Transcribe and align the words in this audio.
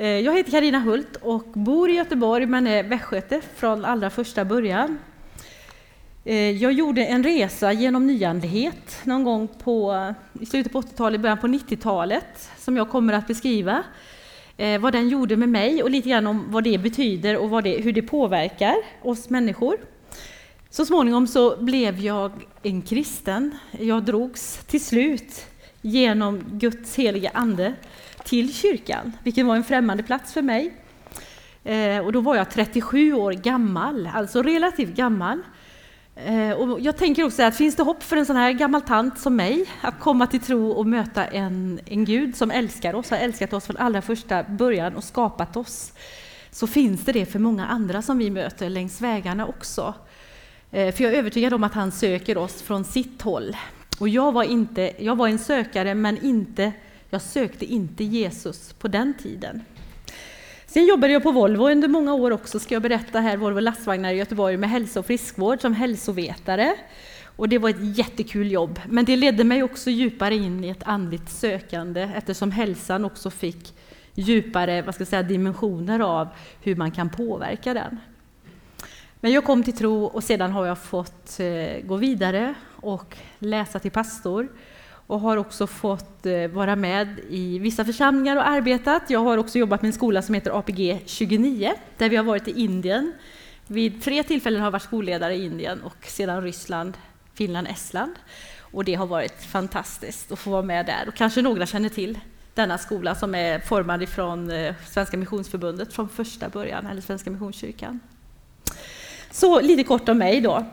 Eh, 0.00 0.08
jag 0.08 0.36
heter 0.36 0.50
Karina 0.50 0.78
Hult 0.78 1.16
och 1.22 1.44
bor 1.54 1.90
i 1.90 1.92
Göteborg 1.92 2.46
men 2.46 2.66
är 2.66 2.82
västgöte 2.82 3.40
från 3.56 3.84
allra 3.84 4.10
första 4.10 4.44
början. 4.44 4.98
Eh, 6.24 6.50
jag 6.50 6.72
gjorde 6.72 7.04
en 7.04 7.24
resa 7.24 7.72
genom 7.72 8.06
nyandlighet 8.06 9.00
någon 9.04 9.24
gång 9.24 9.48
på, 9.48 10.14
i 10.40 10.46
slutet 10.46 10.72
på 10.72 10.80
80-talet, 10.80 11.20
början 11.20 11.38
på 11.38 11.46
90-talet 11.46 12.50
som 12.58 12.76
jag 12.76 12.90
kommer 12.90 13.12
att 13.12 13.26
beskriva. 13.26 13.82
Eh, 14.56 14.80
vad 14.80 14.92
den 14.92 15.08
gjorde 15.08 15.36
med 15.36 15.48
mig 15.48 15.82
och 15.82 15.90
lite 15.90 16.08
grann 16.08 16.26
om 16.26 16.44
vad 16.48 16.64
det 16.64 16.78
betyder 16.78 17.36
och 17.36 17.50
vad 17.50 17.64
det, 17.64 17.80
hur 17.82 17.92
det 17.92 18.02
påverkar 18.02 18.74
oss 19.02 19.30
människor. 19.30 19.76
Så 20.70 20.86
småningom 20.86 21.26
så 21.26 21.56
blev 21.56 22.00
jag 22.00 22.32
en 22.62 22.82
kristen. 22.82 23.58
Jag 23.78 24.02
drogs 24.02 24.64
till 24.66 24.84
slut 24.84 25.46
genom 25.80 26.44
Guds 26.52 26.96
heliga 26.96 27.30
ande 27.34 27.74
till 28.30 28.54
kyrkan, 28.54 29.12
vilket 29.22 29.46
var 29.46 29.56
en 29.56 29.64
främmande 29.64 30.02
plats 30.02 30.32
för 30.32 30.42
mig. 30.42 30.74
Eh, 31.64 31.98
och 31.98 32.12
då 32.12 32.20
var 32.20 32.36
jag 32.36 32.50
37 32.50 33.14
år 33.14 33.32
gammal, 33.32 34.10
alltså 34.14 34.42
relativt 34.42 34.96
gammal. 34.96 35.42
Eh, 36.14 36.50
och 36.50 36.80
jag 36.80 36.96
tänker 36.96 37.24
också 37.24 37.42
att 37.42 37.56
finns 37.56 37.76
det 37.76 37.82
hopp 37.82 38.02
för 38.02 38.16
en 38.16 38.26
sån 38.26 38.36
här 38.36 38.52
gammal 38.52 38.80
tant 38.80 39.18
som 39.18 39.36
mig 39.36 39.66
att 39.80 40.00
komma 40.00 40.26
till 40.26 40.40
tro 40.40 40.70
och 40.70 40.86
möta 40.86 41.26
en, 41.26 41.80
en 41.86 42.04
Gud 42.04 42.36
som 42.36 42.50
älskar 42.50 42.94
oss, 42.94 43.10
har 43.10 43.18
älskat 43.18 43.52
oss 43.52 43.66
från 43.66 43.76
allra 43.76 44.02
första 44.02 44.42
början 44.42 44.96
och 44.96 45.04
skapat 45.04 45.56
oss, 45.56 45.92
så 46.50 46.66
finns 46.66 47.04
det 47.04 47.12
det 47.12 47.26
för 47.26 47.38
många 47.38 47.66
andra 47.66 48.02
som 48.02 48.18
vi 48.18 48.30
möter 48.30 48.68
längs 48.68 49.00
vägarna 49.00 49.46
också. 49.46 49.94
Eh, 50.70 50.94
för 50.94 51.04
jag 51.04 51.12
är 51.12 51.18
övertygad 51.18 51.54
om 51.54 51.64
att 51.64 51.74
han 51.74 51.92
söker 51.92 52.38
oss 52.38 52.62
från 52.62 52.84
sitt 52.84 53.22
håll. 53.22 53.56
Och 54.00 54.08
jag 54.08 54.32
var, 54.32 54.44
inte, 54.44 54.92
jag 54.98 55.16
var 55.16 55.28
en 55.28 55.38
sökare, 55.38 55.94
men 55.94 56.24
inte, 56.24 56.72
jag 57.10 57.22
sökte 57.22 57.64
inte 57.64 58.04
Jesus 58.04 58.72
på 58.72 58.88
den 58.88 59.14
tiden. 59.14 59.62
Sen 60.66 60.86
jobbade 60.86 61.12
jag 61.12 61.22
på 61.22 61.32
Volvo 61.32 61.68
under 61.70 61.88
många 61.88 62.14
år 62.14 62.30
också, 62.30 62.58
ska 62.58 62.74
jag 62.74 62.82
berätta 62.82 63.20
här, 63.20 63.36
Volvo 63.36 63.60
lastvagnar 63.60 64.12
i 64.12 64.16
Göteborg 64.16 64.56
med 64.56 64.70
hälso 64.70 65.00
och 65.00 65.06
friskvård 65.06 65.60
som 65.60 65.74
hälsovetare. 65.74 66.74
Och 67.36 67.48
det 67.48 67.58
var 67.58 67.70
ett 67.70 67.98
jättekul 67.98 68.52
jobb, 68.52 68.80
men 68.88 69.04
det 69.04 69.16
ledde 69.16 69.44
mig 69.44 69.62
också 69.62 69.90
djupare 69.90 70.34
in 70.34 70.64
i 70.64 70.68
ett 70.68 70.82
andligt 70.82 71.30
sökande 71.30 72.10
eftersom 72.16 72.50
hälsan 72.50 73.04
också 73.04 73.30
fick 73.30 73.74
djupare 74.14 74.82
vad 74.82 74.94
ska 74.94 75.02
jag 75.02 75.08
säga, 75.08 75.22
dimensioner 75.22 76.00
av 76.00 76.28
hur 76.62 76.76
man 76.76 76.90
kan 76.90 77.10
påverka 77.10 77.74
den. 77.74 78.00
Men 79.20 79.32
jag 79.32 79.44
kom 79.44 79.62
till 79.62 79.76
tro 79.76 80.04
och 80.04 80.24
sedan 80.24 80.52
har 80.52 80.66
jag 80.66 80.78
fått 80.78 81.40
eh, 81.40 81.86
gå 81.86 81.96
vidare 81.96 82.54
och 82.76 83.16
läsa 83.38 83.78
till 83.78 83.90
pastor 83.90 84.48
och 85.10 85.20
har 85.20 85.36
också 85.36 85.66
fått 85.66 86.26
eh, 86.26 86.48
vara 86.48 86.76
med 86.76 87.20
i 87.28 87.58
vissa 87.58 87.84
församlingar 87.84 88.36
och 88.36 88.48
arbetat. 88.48 89.02
Jag 89.08 89.20
har 89.20 89.38
också 89.38 89.58
jobbat 89.58 89.82
med 89.82 89.88
en 89.88 89.92
skola 89.92 90.22
som 90.22 90.34
heter 90.34 90.58
APG 90.58 91.02
29 91.06 91.72
där 91.98 92.08
vi 92.08 92.16
har 92.16 92.24
varit 92.24 92.48
i 92.48 92.60
Indien. 92.60 93.12
Vid 93.66 94.02
tre 94.02 94.22
tillfällen 94.22 94.60
har 94.60 94.66
jag 94.66 94.72
varit 94.72 94.82
skolledare 94.82 95.34
i 95.34 95.44
Indien 95.44 95.82
och 95.82 96.06
sedan 96.06 96.42
Ryssland, 96.42 96.96
Finland, 97.34 97.68
Estland. 97.68 98.12
Och 98.60 98.84
det 98.84 98.94
har 98.94 99.06
varit 99.06 99.42
fantastiskt 99.42 100.32
att 100.32 100.38
få 100.38 100.50
vara 100.50 100.62
med 100.62 100.86
där. 100.86 101.08
Och 101.08 101.14
kanske 101.14 101.42
några 101.42 101.66
känner 101.66 101.88
till 101.88 102.18
denna 102.54 102.78
skola 102.78 103.14
som 103.14 103.34
är 103.34 103.58
formad 103.58 104.02
ifrån 104.02 104.50
eh, 104.50 104.74
Svenska 104.86 105.16
Missionsförbundet 105.16 105.92
från 105.92 106.08
första 106.08 106.48
början, 106.48 106.86
eller 106.86 107.00
Svenska 107.00 107.30
Missionskyrkan. 107.30 108.00
Så 109.30 109.60
lite 109.60 109.84
kort 109.84 110.08
om 110.08 110.18
mig 110.18 110.40
då. 110.40 110.64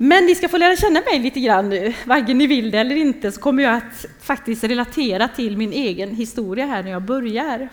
Men 0.00 0.26
ni 0.26 0.34
ska 0.34 0.48
få 0.48 0.58
lära 0.58 0.76
känna 0.76 1.00
mig 1.00 1.18
lite 1.18 1.40
grann 1.40 1.68
nu, 1.68 1.94
varken 2.06 2.38
ni 2.38 2.46
vill 2.46 2.70
det 2.70 2.78
eller 2.78 2.96
inte, 2.96 3.32
så 3.32 3.40
kommer 3.40 3.62
jag 3.62 3.74
att 3.74 4.06
faktiskt 4.20 4.64
relatera 4.64 5.28
till 5.28 5.56
min 5.56 5.72
egen 5.72 6.14
historia 6.14 6.66
här 6.66 6.82
när 6.82 6.90
jag 6.90 7.02
börjar. 7.02 7.68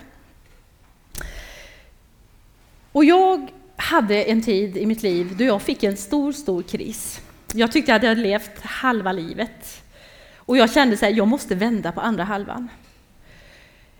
Och 2.92 3.04
jag 3.04 3.50
hade 3.76 4.24
en 4.24 4.42
tid 4.42 4.76
i 4.76 4.86
mitt 4.86 5.02
liv 5.02 5.36
då 5.38 5.44
jag 5.44 5.62
fick 5.62 5.82
en 5.82 5.96
stor, 5.96 6.32
stor 6.32 6.62
kris. 6.62 7.20
Jag 7.52 7.72
tyckte 7.72 7.94
att 7.94 8.02
jag 8.02 8.10
hade 8.10 8.20
levt 8.20 8.60
halva 8.62 9.12
livet. 9.12 9.82
Och 10.36 10.56
jag 10.56 10.72
kände 10.72 10.94
att 10.94 11.16
jag 11.16 11.28
måste 11.28 11.54
vända 11.54 11.92
på 11.92 12.00
andra 12.00 12.24
halvan. 12.24 12.68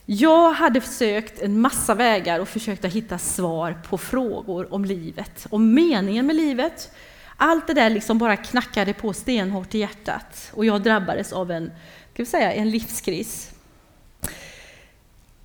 Jag 0.07 0.53
hade 0.53 0.81
försökt 0.81 1.43
en 1.43 1.61
massa 1.61 1.95
vägar 1.95 2.41
och 2.41 2.49
försökt 2.49 2.85
att 2.85 2.93
hitta 2.93 3.19
svar 3.19 3.77
på 3.89 3.99
frågor 3.99 4.75
om 4.75 4.85
livet, 4.85 5.47
om 5.51 5.75
meningen 5.75 6.27
med 6.27 6.37
livet. 6.37 6.91
Allt 7.37 7.67
det 7.67 7.75
där 7.75 7.91
liksom 7.91 8.19
bara 8.19 8.37
knackade 8.37 8.93
på 8.93 9.13
stenhårt 9.13 9.75
i 9.75 9.79
hjärtat 9.79 10.53
och 10.55 10.65
jag 10.65 10.83
drabbades 10.83 11.33
av 11.33 11.51
en, 11.51 11.71
ska 12.13 12.23
vi 12.23 12.27
säga, 12.27 12.53
en 12.53 12.71
livskris. 12.71 13.51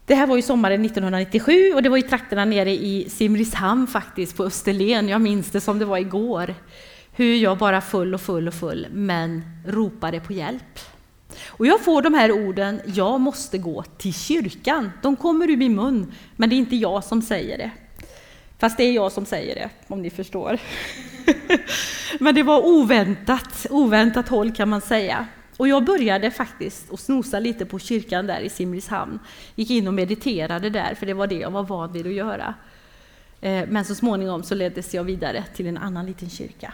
Det 0.06 0.16
här 0.16 0.28
var 0.28 0.36
ju 0.36 0.42
sommaren 0.42 0.86
1997 0.86 1.74
och 1.74 1.84
det 1.84 1.90
var 1.90 1.98
i 1.98 2.02
trakterna 2.02 2.46
nere 2.46 2.72
i 2.72 3.10
Simrishamn 3.10 3.88
faktiskt, 3.88 4.38
på 4.38 4.44
Österlen. 4.44 5.10
Jag 5.10 5.22
minns 5.22 5.52
det 5.52 5.62
som 5.62 5.80
det 5.80 5.86
var 5.86 5.98
igår. 5.98 6.56
Hur 7.16 7.36
jag 7.36 7.58
bara 7.58 7.82
full 7.82 8.14
och 8.14 8.22
full 8.22 8.48
och 8.48 8.54
full, 8.54 8.88
men 8.92 9.44
ropade 9.66 10.20
på 10.20 10.34
hjälp. 10.34 10.80
Och 11.48 11.66
jag 11.66 11.82
får 11.82 12.02
de 12.02 12.14
här 12.14 12.32
orden, 12.32 12.82
jag 12.86 13.22
måste 13.22 13.58
gå 13.58 13.84
till 13.84 14.14
kyrkan. 14.14 14.92
De 15.02 15.16
kommer 15.16 15.50
ur 15.50 15.58
min 15.58 15.76
mun, 15.76 16.14
men 16.36 16.50
det 16.50 16.56
är 16.56 16.58
inte 16.58 16.76
jag 16.76 17.04
som 17.04 17.22
säger 17.22 17.58
det. 17.58 17.72
Fast 18.62 18.78
det 18.78 18.84
är 18.84 18.92
jag 18.92 19.12
som 19.12 19.26
säger 19.26 19.56
det, 19.56 19.70
om 19.88 20.02
ni 20.02 20.10
förstår. 20.10 20.60
men 22.20 22.36
det 22.36 22.44
var 22.44 22.66
oväntat, 22.66 23.68
oväntat 23.70 24.30
håll 24.30 24.56
kan 24.56 24.70
man 24.70 24.82
säga. 24.82 25.28
Och 25.58 25.68
jag 25.68 25.86
började 25.86 26.32
faktiskt 26.32 26.94
att 26.94 27.00
snosa 27.00 27.40
lite 27.40 27.66
på 27.66 27.80
kyrkan 27.80 28.28
där 28.28 28.40
i 28.40 28.50
Simrishamn. 28.50 29.20
Gick 29.56 29.70
in 29.70 29.88
och 29.88 29.94
mediterade 29.94 30.70
där, 30.70 30.96
för 30.96 31.06
det 31.06 31.14
var 31.14 31.28
det 31.28 31.36
jag 31.36 31.52
var 31.52 31.64
van 31.64 31.94
vid 31.94 32.08
att 32.08 32.14
göra. 32.14 32.54
Eh, 33.42 33.68
men 33.68 33.86
så 33.86 33.96
småningom 33.96 34.44
så 34.44 34.56
leddes 34.56 34.94
jag 34.94 35.04
vidare 35.04 35.44
till 35.56 35.68
en 35.68 35.78
annan 35.78 36.06
liten 36.06 36.30
kyrka. 36.30 36.74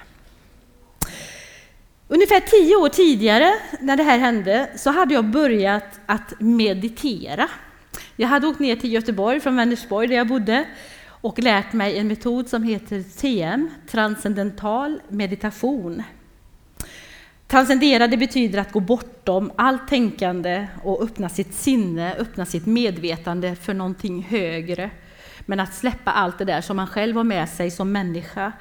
Ungefär 2.07 2.39
tio 2.39 2.75
år 2.75 2.89
tidigare, 2.89 3.53
när 3.79 3.97
det 3.97 4.03
här 4.03 4.17
hände, 4.17 4.69
så 4.75 4.89
hade 4.89 5.13
jag 5.13 5.25
börjat 5.25 5.99
att 6.05 6.33
meditera. 6.39 7.47
Jag 8.15 8.27
hade 8.27 8.47
åkt 8.47 8.59
ner 8.59 8.75
till 8.75 8.93
Göteborg 8.93 9.39
från 9.39 9.55
Vänersborg, 9.55 10.07
där 10.07 10.15
jag 10.15 10.27
bodde, 10.27 10.65
och 11.21 11.39
lärt 11.39 11.73
mig 11.73 11.97
en 11.97 12.07
metod 12.07 12.49
som 12.49 12.63
heter 12.63 13.03
TM, 13.17 13.69
transcendental 13.89 15.01
meditation. 15.09 16.03
Transcendera 17.47 18.07
det 18.07 18.17
betyder 18.17 18.59
att 18.59 18.71
gå 18.71 18.79
bortom 18.79 19.51
allt 19.55 19.87
tänkande 19.87 20.67
och 20.83 21.03
öppna 21.03 21.29
sitt 21.29 21.53
sinne, 21.53 22.15
öppna 22.15 22.45
sitt 22.45 22.65
medvetande 22.65 23.55
för 23.55 23.73
någonting 23.73 24.23
högre. 24.29 24.89
Men 25.45 25.59
att 25.59 25.73
släppa 25.73 26.11
allt 26.11 26.37
det 26.37 26.45
där 26.45 26.61
som 26.61 26.77
man 26.77 26.87
själv 26.87 27.15
har 27.15 27.23
med 27.23 27.49
sig 27.49 27.71
som 27.71 27.91
människa 27.91 28.53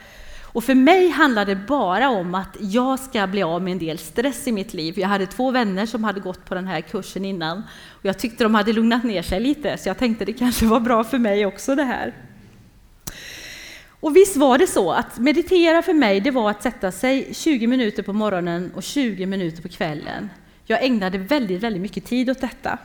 och 0.57 0.65
för 0.65 0.75
mig 0.75 1.11
handlar 1.11 1.45
det 1.45 1.57
bara 1.57 2.09
om 2.11 2.35
att 2.35 2.57
jag 2.61 2.99
ska 2.99 3.27
bli 3.27 3.43
av 3.43 3.63
med 3.63 3.73
en 3.73 3.79
del 3.79 3.99
stress 3.99 4.49
i 4.49 4.53
mitt 4.53 4.75
liv. 4.75 4.99
Jag 4.99 5.09
hade 5.09 5.27
två 5.27 5.51
vänner 5.51 5.87
som 5.87 6.05
hade 6.05 6.21
gått 6.21 6.45
på 6.45 6.55
den 6.55 6.67
här 6.67 6.81
kursen 6.81 7.25
innan 7.25 7.63
och 7.89 8.05
jag 8.05 8.19
tyckte 8.19 8.45
de 8.45 8.55
hade 8.55 8.73
lugnat 8.73 9.05
ner 9.05 9.23
sig 9.23 9.41
lite, 9.41 9.79
så 9.79 9.89
jag 9.89 9.99
tänkte 9.99 10.25
det 10.25 10.33
kanske 10.33 10.67
var 10.67 10.81
bra 10.81 11.05
för 11.05 11.19
mig 11.19 11.47
också 11.47 11.75
det 11.75 11.85
här. 11.85 12.15
Och 14.01 14.17
visst 14.17 14.37
var 14.37 14.59
det 14.59 14.67
så 14.67 14.93
att 14.93 15.19
meditera 15.19 15.83
för 15.83 15.95
mig, 15.95 16.21
det 16.21 16.31
var 16.31 16.51
att 16.51 16.63
sätta 16.63 16.93
sig 16.93 17.35
20 17.35 17.67
minuter 17.67 18.03
på 18.03 18.13
morgonen 18.13 18.73
och 18.75 18.83
20 18.83 19.27
minuter 19.27 19.63
på 19.63 19.69
kvällen. 19.69 20.31
Jag 20.65 20.85
ägnade 20.85 21.19
väldigt, 21.19 21.63
väldigt 21.63 21.83
mycket 21.83 22.05
tid 22.05 22.31
åt 22.31 22.41
detta. 22.41 22.79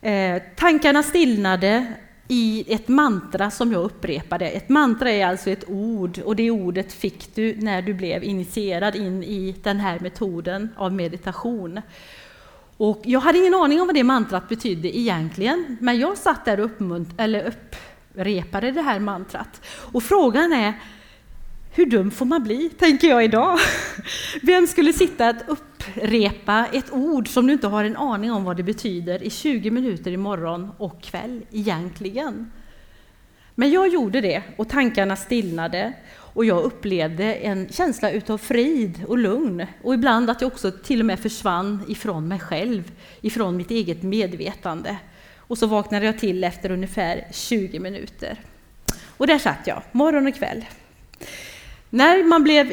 Eh, 0.00 0.42
tankarna 0.56 1.02
stillnade, 1.02 1.94
i 2.28 2.64
ett 2.74 2.88
mantra 2.88 3.50
som 3.50 3.72
jag 3.72 3.84
upprepade. 3.84 4.48
Ett 4.48 4.68
mantra 4.68 5.10
är 5.10 5.26
alltså 5.26 5.50
ett 5.50 5.64
ord 5.68 6.18
och 6.18 6.36
det 6.36 6.50
ordet 6.50 6.92
fick 6.92 7.34
du 7.34 7.54
när 7.56 7.82
du 7.82 7.94
blev 7.94 8.24
initierad 8.24 8.96
in 8.96 9.24
i 9.24 9.54
den 9.62 9.80
här 9.80 10.00
metoden 10.00 10.68
av 10.76 10.92
meditation. 10.92 11.80
Och 12.76 13.00
jag 13.04 13.20
hade 13.20 13.38
ingen 13.38 13.54
aning 13.54 13.80
om 13.80 13.86
vad 13.86 13.94
det 13.94 14.04
mantrat 14.04 14.48
betydde 14.48 14.98
egentligen, 14.98 15.76
men 15.80 15.98
jag 15.98 16.18
satt 16.18 16.44
där 16.44 16.60
och 16.60 16.70
uppmunt- 16.70 17.14
eller 17.16 17.52
upprepade 18.14 18.70
det 18.70 18.82
här 18.82 18.98
mantrat. 18.98 19.60
Och 19.66 20.02
frågan 20.02 20.52
är, 20.52 20.74
hur 21.74 21.86
dum 21.86 22.10
får 22.10 22.26
man 22.26 22.42
bli, 22.42 22.68
tänker 22.68 23.08
jag 23.08 23.24
idag. 23.24 23.58
Vem 24.42 24.66
skulle 24.66 24.92
sitta 24.92 25.28
att 25.28 25.44
upprepa 25.48 26.66
ett 26.72 26.92
ord 26.92 27.28
som 27.28 27.46
du 27.46 27.52
inte 27.52 27.66
har 27.66 27.84
en 27.84 27.96
aning 27.96 28.32
om 28.32 28.44
vad 28.44 28.56
det 28.56 28.62
betyder 28.62 29.22
i 29.22 29.30
20 29.30 29.70
minuter 29.70 30.10
i 30.10 30.16
morgon 30.16 30.70
och 30.78 31.02
kväll 31.02 31.42
egentligen? 31.50 32.52
Men 33.54 33.70
jag 33.70 33.88
gjorde 33.88 34.20
det 34.20 34.42
och 34.56 34.68
tankarna 34.68 35.16
stillnade 35.16 35.92
och 36.34 36.44
jag 36.44 36.62
upplevde 36.62 37.34
en 37.34 37.68
känsla 37.68 38.10
utav 38.10 38.38
frid 38.38 39.04
och 39.08 39.18
lugn 39.18 39.66
och 39.82 39.94
ibland 39.94 40.30
att 40.30 40.40
jag 40.40 40.52
också 40.52 40.70
till 40.70 41.00
och 41.00 41.06
med 41.06 41.20
försvann 41.20 41.84
ifrån 41.88 42.28
mig 42.28 42.40
själv, 42.40 42.92
ifrån 43.20 43.56
mitt 43.56 43.70
eget 43.70 44.02
medvetande. 44.02 44.96
Och 45.52 45.58
så 45.58 45.66
vaknade 45.66 46.06
jag 46.06 46.18
till 46.18 46.44
efter 46.44 46.70
ungefär 46.70 47.26
20 47.30 47.78
minuter. 47.78 48.36
Och 49.16 49.26
där 49.26 49.38
satt 49.38 49.66
jag, 49.66 49.82
morgon 49.92 50.26
och 50.26 50.34
kväll. 50.34 50.64
När 51.90 52.24
man 52.24 52.42
blev 52.42 52.72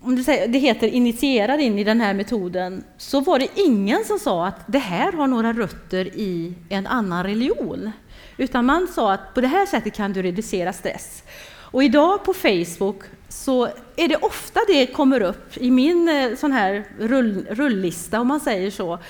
om 0.00 0.16
det, 0.16 0.24
säger, 0.24 0.48
det 0.48 0.58
heter 0.58 0.88
initierad 0.88 1.60
in 1.60 1.78
i 1.78 1.84
den 1.84 2.00
här 2.00 2.14
metoden, 2.14 2.84
så 2.98 3.20
var 3.20 3.38
det 3.38 3.48
ingen 3.54 4.04
som 4.04 4.18
sa 4.18 4.46
att 4.46 4.60
det 4.66 4.78
här 4.78 5.12
har 5.12 5.26
några 5.26 5.52
rötter 5.52 6.06
i 6.06 6.54
en 6.68 6.86
annan 6.86 7.24
religion. 7.24 7.92
utan 8.36 8.66
man 8.66 8.88
sa 8.88 9.12
att 9.12 9.34
på 9.34 9.40
det 9.40 9.48
här 9.48 9.66
sättet 9.66 9.94
kan 9.94 10.12
du 10.12 10.22
reducera 10.22 10.72
stress. 10.72 11.22
Och 11.48 11.84
idag 11.84 12.24
på 12.24 12.34
Facebook 12.34 13.02
så 13.28 13.68
är 13.96 14.08
det 14.08 14.16
ofta 14.16 14.60
det 14.68 14.86
kommer 14.86 15.20
upp 15.20 15.56
i 15.56 15.70
min 15.70 16.08
eh, 16.08 16.36
sån 16.36 16.52
här 16.52 16.84
rull, 16.98 17.46
rullista, 17.50 18.20
om 18.20 18.28
man 18.28 18.40
säger 18.40 18.70
så, 18.70 18.92
eh, 18.92 19.00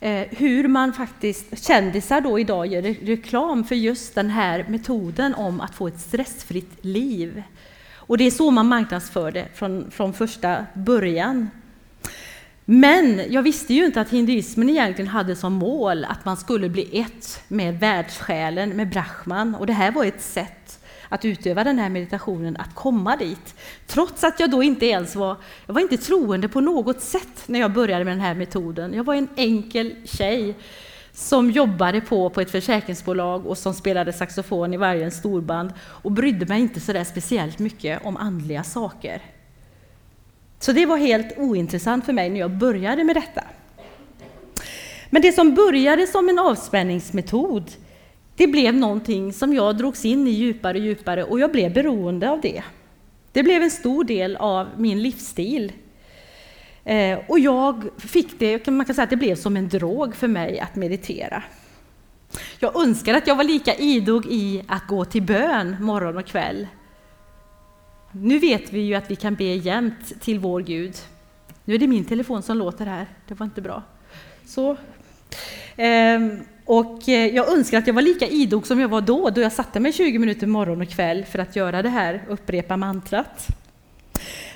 Eh, 0.00 0.26
hur 0.30 0.68
man 0.68 0.92
faktiskt, 0.92 1.66
kändisar 1.66 2.20
då 2.20 2.38
idag 2.38 2.66
gör 2.66 2.82
reklam 2.82 3.64
för 3.64 3.74
just 3.74 4.14
den 4.14 4.30
här 4.30 4.66
metoden 4.68 5.34
om 5.34 5.60
att 5.60 5.74
få 5.74 5.88
ett 5.88 6.00
stressfritt 6.00 6.84
liv. 6.84 7.42
Och 7.94 8.18
det 8.18 8.24
är 8.24 8.30
så 8.30 8.50
man 8.50 8.66
marknadsför 8.66 9.32
det 9.32 9.48
från, 9.54 9.90
från 9.90 10.12
första 10.12 10.66
början. 10.74 11.50
Men 12.64 13.20
jag 13.28 13.42
visste 13.42 13.74
ju 13.74 13.86
inte 13.86 14.00
att 14.00 14.10
hinduismen 14.10 14.70
egentligen 14.70 15.08
hade 15.08 15.36
som 15.36 15.52
mål 15.52 16.04
att 16.04 16.24
man 16.24 16.36
skulle 16.36 16.68
bli 16.68 17.00
ett 17.00 17.42
med 17.48 17.80
världssjälen, 17.80 18.70
med 18.70 18.88
Brahman. 18.88 19.54
Och 19.54 19.66
det 19.66 19.72
här 19.72 19.92
var 19.92 20.04
ett 20.04 20.22
sätt 20.22 20.75
att 21.08 21.24
utöva 21.24 21.64
den 21.64 21.78
här 21.78 21.88
meditationen, 21.88 22.56
att 22.56 22.74
komma 22.74 23.16
dit. 23.16 23.54
Trots 23.86 24.24
att 24.24 24.40
jag 24.40 24.50
då 24.50 24.62
inte 24.62 24.86
ens 24.86 25.16
var, 25.16 25.36
jag 25.66 25.74
var 25.74 25.80
inte 25.80 25.96
troende 25.96 26.48
på 26.48 26.60
något 26.60 27.00
sätt 27.00 27.42
när 27.46 27.60
jag 27.60 27.72
började 27.72 28.04
med 28.04 28.12
den 28.12 28.20
här 28.20 28.34
metoden. 28.34 28.94
Jag 28.94 29.04
var 29.04 29.14
en 29.14 29.28
enkel 29.36 29.94
tjej 30.04 30.54
som 31.12 31.50
jobbade 31.50 32.00
på, 32.00 32.30
på 32.30 32.40
ett 32.40 32.50
försäkringsbolag 32.50 33.46
och 33.46 33.58
som 33.58 33.74
spelade 33.74 34.12
saxofon 34.12 34.74
i 34.74 34.76
varje 34.76 35.10
storband 35.10 35.72
och 35.82 36.12
brydde 36.12 36.46
mig 36.46 36.60
inte 36.60 36.80
så 36.80 36.92
där 36.92 37.04
speciellt 37.04 37.58
mycket 37.58 38.06
om 38.06 38.16
andliga 38.16 38.64
saker. 38.64 39.22
Så 40.58 40.72
det 40.72 40.86
var 40.86 40.96
helt 40.96 41.38
ointressant 41.38 42.04
för 42.04 42.12
mig 42.12 42.30
när 42.30 42.40
jag 42.40 42.50
började 42.50 43.04
med 43.04 43.16
detta. 43.16 43.44
Men 45.10 45.22
det 45.22 45.32
som 45.32 45.54
började 45.54 46.06
som 46.06 46.28
en 46.28 46.38
avspänningsmetod, 46.38 47.70
det 48.36 48.46
blev 48.46 48.74
någonting 48.74 49.32
som 49.32 49.54
jag 49.54 49.76
drogs 49.76 50.04
in 50.04 50.26
i 50.26 50.30
djupare 50.30 50.78
och 50.78 50.84
djupare 50.84 51.24
och 51.24 51.40
jag 51.40 51.52
blev 51.52 51.72
beroende 51.72 52.30
av 52.30 52.40
det. 52.40 52.62
Det 53.32 53.42
blev 53.42 53.62
en 53.62 53.70
stor 53.70 54.04
del 54.04 54.36
av 54.36 54.68
min 54.76 55.02
livsstil. 55.02 55.72
Eh, 56.84 57.18
och 57.28 57.38
jag 57.38 57.84
fick 57.98 58.38
det, 58.38 58.66
man 58.66 58.86
kan 58.86 58.94
säga 58.94 59.04
att 59.04 59.10
det 59.10 59.16
blev 59.16 59.34
som 59.34 59.56
en 59.56 59.68
drog 59.68 60.16
för 60.16 60.28
mig 60.28 60.60
att 60.60 60.76
meditera. 60.76 61.42
Jag 62.58 62.82
önskar 62.82 63.14
att 63.14 63.26
jag 63.26 63.36
var 63.36 63.44
lika 63.44 63.74
idog 63.74 64.26
i 64.26 64.62
att 64.68 64.86
gå 64.86 65.04
till 65.04 65.22
bön 65.22 65.76
morgon 65.80 66.16
och 66.16 66.26
kväll 66.26 66.66
nu 68.22 68.38
vet 68.38 68.72
vi 68.72 68.80
ju 68.80 68.94
att 68.94 69.10
vi 69.10 69.16
kan 69.16 69.34
be 69.34 69.44
jämt 69.44 70.20
till 70.20 70.38
vår 70.38 70.60
Gud. 70.60 70.94
Nu 71.64 71.74
är 71.74 71.78
det 71.78 71.86
min 71.86 72.04
telefon 72.04 72.42
som 72.42 72.58
låter 72.58 72.86
här, 72.86 73.06
det 73.28 73.34
var 73.34 73.44
inte 73.46 73.62
bra. 73.62 73.82
Så. 74.46 74.70
Eh, 75.76 76.20
och 76.66 77.08
eh, 77.08 77.34
jag 77.34 77.48
önskar 77.48 77.78
att 77.78 77.86
jag 77.86 77.94
var 77.94 78.02
lika 78.02 78.26
idog 78.26 78.66
som 78.66 78.80
jag 78.80 78.88
var 78.88 79.00
då, 79.00 79.30
då 79.30 79.40
jag 79.40 79.52
satte 79.52 79.80
mig 79.80 79.92
20 79.92 80.18
minuter 80.18 80.46
morgon 80.46 80.80
och 80.80 80.88
kväll 80.88 81.24
för 81.24 81.38
att 81.38 81.56
göra 81.56 81.82
det 81.82 81.88
här, 81.88 82.22
upprepa 82.28 82.76
mantrat. 82.76 83.46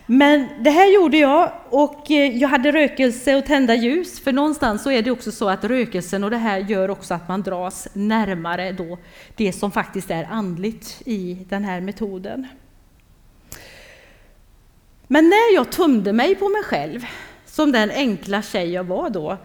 Men 0.06 0.48
det 0.60 0.70
här 0.70 0.94
gjorde 0.94 1.16
jag 1.16 1.52
och 1.68 2.10
eh, 2.10 2.36
jag 2.36 2.48
hade 2.48 2.72
rökelse 2.72 3.36
och 3.36 3.46
tända 3.46 3.74
ljus, 3.74 4.20
för 4.20 4.32
någonstans 4.32 4.82
så 4.82 4.90
är 4.90 5.02
det 5.02 5.10
också 5.10 5.32
så 5.32 5.48
att 5.48 5.64
rökelsen 5.64 6.24
och 6.24 6.30
det 6.30 6.36
här 6.36 6.58
gör 6.58 6.90
också 6.90 7.14
att 7.14 7.28
man 7.28 7.42
dras 7.42 7.88
närmare 7.92 8.72
då 8.72 8.98
det 9.36 9.52
som 9.52 9.72
faktiskt 9.72 10.10
är 10.10 10.24
andligt 10.30 11.02
i 11.04 11.46
den 11.48 11.64
här 11.64 11.80
metoden. 11.80 12.46
Men 15.06 15.24
när 15.24 15.54
jag 15.54 15.72
tömde 15.72 16.12
mig 16.12 16.34
på 16.34 16.48
mig 16.48 16.62
själv, 16.62 17.06
som 17.46 17.72
den 17.72 17.90
enkla 17.90 18.42
tjej 18.42 18.72
jag 18.72 18.84
var 18.84 19.10
då, 19.10 19.38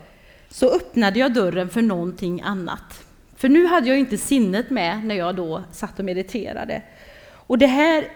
så 0.55 0.75
öppnade 0.75 1.19
jag 1.19 1.33
dörren 1.33 1.69
för 1.69 1.81
någonting 1.81 2.41
annat. 2.41 3.05
För 3.35 3.49
nu 3.49 3.65
hade 3.65 3.87
jag 3.87 3.99
inte 3.99 4.17
sinnet 4.17 4.69
med 4.69 5.05
när 5.05 5.15
jag 5.15 5.35
då 5.35 5.63
satt 5.71 5.99
och 5.99 6.05
mediterade. 6.05 6.81
Och 7.31 7.57
det 7.57 7.67
här, 7.67 8.07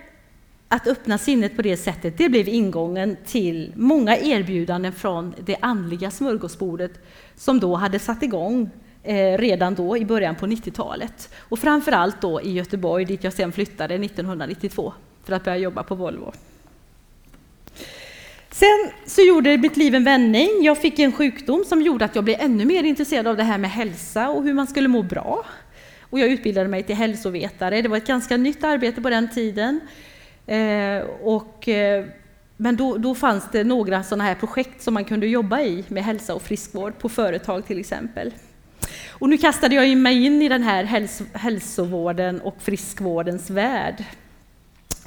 att 0.68 0.88
öppna 0.88 1.18
sinnet 1.18 1.56
på 1.56 1.62
det 1.62 1.78
sättet, 1.78 2.18
det 2.18 2.30
blev 2.30 2.48
ingången 2.48 3.18
till 3.26 3.74
många 3.76 4.18
erbjudanden 4.18 4.94
från 4.94 5.34
det 5.46 5.58
andliga 5.62 6.12
smörgåsbordet 6.12 6.92
som 7.36 7.60
då 7.60 7.76
hade 7.76 8.00
satt 8.00 8.24
igång 8.24 8.70
eh, 9.04 9.38
redan 9.38 9.76
då 9.76 9.98
i 9.98 10.06
början 10.06 10.36
på 10.36 10.48
90-talet. 10.48 11.34
Och 11.38 11.60
framförallt 11.60 12.22
då 12.22 12.42
i 12.42 12.52
Göteborg 12.52 13.06
dit 13.06 13.24
jag 13.24 13.34
sen 13.34 13.52
flyttade 13.52 13.96
1992 13.96 14.94
för 15.24 15.34
att 15.34 15.44
börja 15.44 15.58
jobba 15.58 15.84
på 15.84 15.96
Volvo. 15.96 16.34
Sen 18.60 18.92
så 19.06 19.22
gjorde 19.22 19.58
mitt 19.58 19.78
liv 19.78 19.96
en 19.96 20.04
vändning. 20.04 20.50
Jag 20.62 20.78
fick 20.78 21.00
en 21.00 21.12
sjukdom 21.12 21.64
som 21.66 21.82
gjorde 21.82 22.06
att 22.06 22.16
jag 22.16 22.24
blev 22.24 22.36
ännu 22.40 22.66
mer 22.66 22.84
intresserad 22.84 23.28
av 23.28 23.38
det 23.38 23.44
här 23.44 23.58
med 23.58 23.72
hälsa 23.72 24.30
och 24.30 24.44
hur 24.44 24.54
man 24.54 24.68
skulle 24.68 24.88
må 24.88 25.04
bra. 25.04 25.46
Och 26.02 26.20
jag 26.20 26.30
utbildade 26.30 26.70
mig 26.70 26.84
till 26.84 26.96
hälsovetare. 26.96 27.82
Det 27.82 27.90
var 27.90 27.98
ett 27.98 28.08
ganska 28.08 28.38
nytt 28.38 28.64
arbete 28.64 29.02
på 29.02 29.10
den 29.10 29.30
tiden. 29.30 29.80
Eh, 30.48 31.04
och, 31.24 31.68
eh, 31.68 32.06
men 32.58 32.76
då, 32.76 32.98
då 32.98 33.16
fanns 33.16 33.44
det 33.52 33.64
några 33.64 34.04
sådana 34.04 34.24
här 34.24 34.36
projekt 34.36 34.82
som 34.82 34.94
man 34.94 35.06
kunde 35.06 35.28
jobba 35.28 35.62
i 35.62 35.84
med 35.88 36.04
hälsa 36.04 36.36
och 36.36 36.42
friskvård 36.42 36.98
på 36.98 37.10
företag 37.10 37.68
till 37.68 37.80
exempel. 37.80 38.34
Och 39.10 39.30
nu 39.30 39.38
kastade 39.38 39.76
jag 39.76 39.98
mig 39.98 40.26
in 40.26 40.42
i 40.42 40.50
den 40.50 40.64
här 40.64 40.84
hälso, 40.84 41.24
hälsovården 41.34 42.42
och 42.42 42.56
friskvårdens 42.62 43.50
värld. 43.50 44.06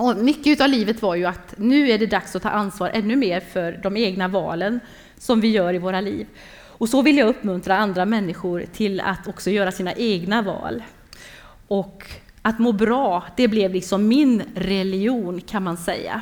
Och 0.03 0.17
mycket 0.17 0.61
av 0.61 0.69
livet 0.69 1.03
var 1.03 1.15
ju 1.15 1.25
att 1.25 1.55
nu 1.57 1.91
är 1.91 1.99
det 1.99 2.07
dags 2.07 2.37
att 2.37 2.43
ta 2.43 2.49
ansvar 2.49 2.91
ännu 2.95 3.17
mer 3.17 3.41
för 3.41 3.81
de 3.83 3.97
egna 3.97 4.29
valen 4.29 4.81
som 5.19 5.41
vi 5.41 5.49
gör 5.49 5.75
i 5.75 5.79
våra 5.79 6.01
liv. 6.01 6.27
Och 6.55 6.89
så 6.89 7.03
vill 7.03 7.19
jag 7.19 7.29
uppmuntra 7.29 7.77
andra 7.77 8.05
människor 8.05 8.65
till 8.73 9.01
att 9.01 9.29
också 9.29 9.51
göra 9.51 9.73
sina 9.73 9.93
egna 9.93 10.43
val. 10.43 10.83
Och 11.69 12.07
att 12.43 12.59
må 12.59 12.73
bra, 12.73 13.25
det 13.37 13.49
blev 13.49 13.73
liksom 13.73 14.09
min 14.09 14.43
religion 14.55 15.41
kan 15.41 15.63
man 15.63 15.77
säga. 15.77 16.21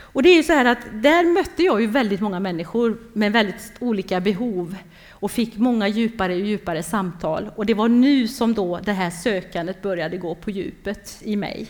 Och 0.00 0.22
det 0.22 0.28
är 0.28 0.36
ju 0.36 0.42
så 0.42 0.52
här 0.52 0.64
att 0.64 0.86
där 0.92 1.34
mötte 1.34 1.62
jag 1.62 1.80
ju 1.80 1.86
väldigt 1.86 2.20
många 2.20 2.40
människor 2.40 2.98
med 3.12 3.32
väldigt 3.32 3.72
olika 3.80 4.20
behov 4.20 4.76
och 5.10 5.30
fick 5.30 5.56
många 5.56 5.88
djupare 5.88 6.34
och 6.34 6.40
djupare 6.40 6.82
samtal. 6.82 7.50
Och 7.56 7.66
det 7.66 7.74
var 7.74 7.88
nu 7.88 8.28
som 8.28 8.54
då 8.54 8.80
det 8.84 8.92
här 8.92 9.10
sökandet 9.10 9.82
började 9.82 10.16
gå 10.16 10.34
på 10.34 10.50
djupet 10.50 11.18
i 11.22 11.36
mig. 11.36 11.68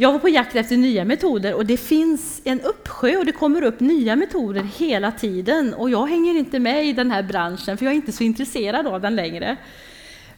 Jag 0.00 0.12
var 0.12 0.18
på 0.18 0.28
jakt 0.28 0.56
efter 0.56 0.76
nya 0.76 1.04
metoder 1.04 1.54
och 1.54 1.66
det 1.66 1.76
finns 1.76 2.40
en 2.44 2.60
uppsjö 2.60 3.16
och 3.16 3.24
det 3.24 3.32
kommer 3.32 3.62
upp 3.62 3.80
nya 3.80 4.16
metoder 4.16 4.62
hela 4.62 5.12
tiden 5.12 5.74
och 5.74 5.90
jag 5.90 6.06
hänger 6.06 6.34
inte 6.34 6.58
med 6.58 6.86
i 6.86 6.92
den 6.92 7.10
här 7.10 7.22
branschen 7.22 7.78
för 7.78 7.84
jag 7.84 7.92
är 7.92 7.96
inte 7.96 8.12
så 8.12 8.24
intresserad 8.24 8.86
av 8.86 9.00
den 9.00 9.16
längre. 9.16 9.56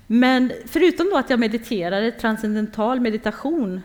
Men 0.06 0.52
förutom 0.66 1.10
då 1.10 1.16
att 1.16 1.30
jag 1.30 1.40
mediterade 1.40 2.10
transcendental 2.10 3.00
meditation 3.00 3.80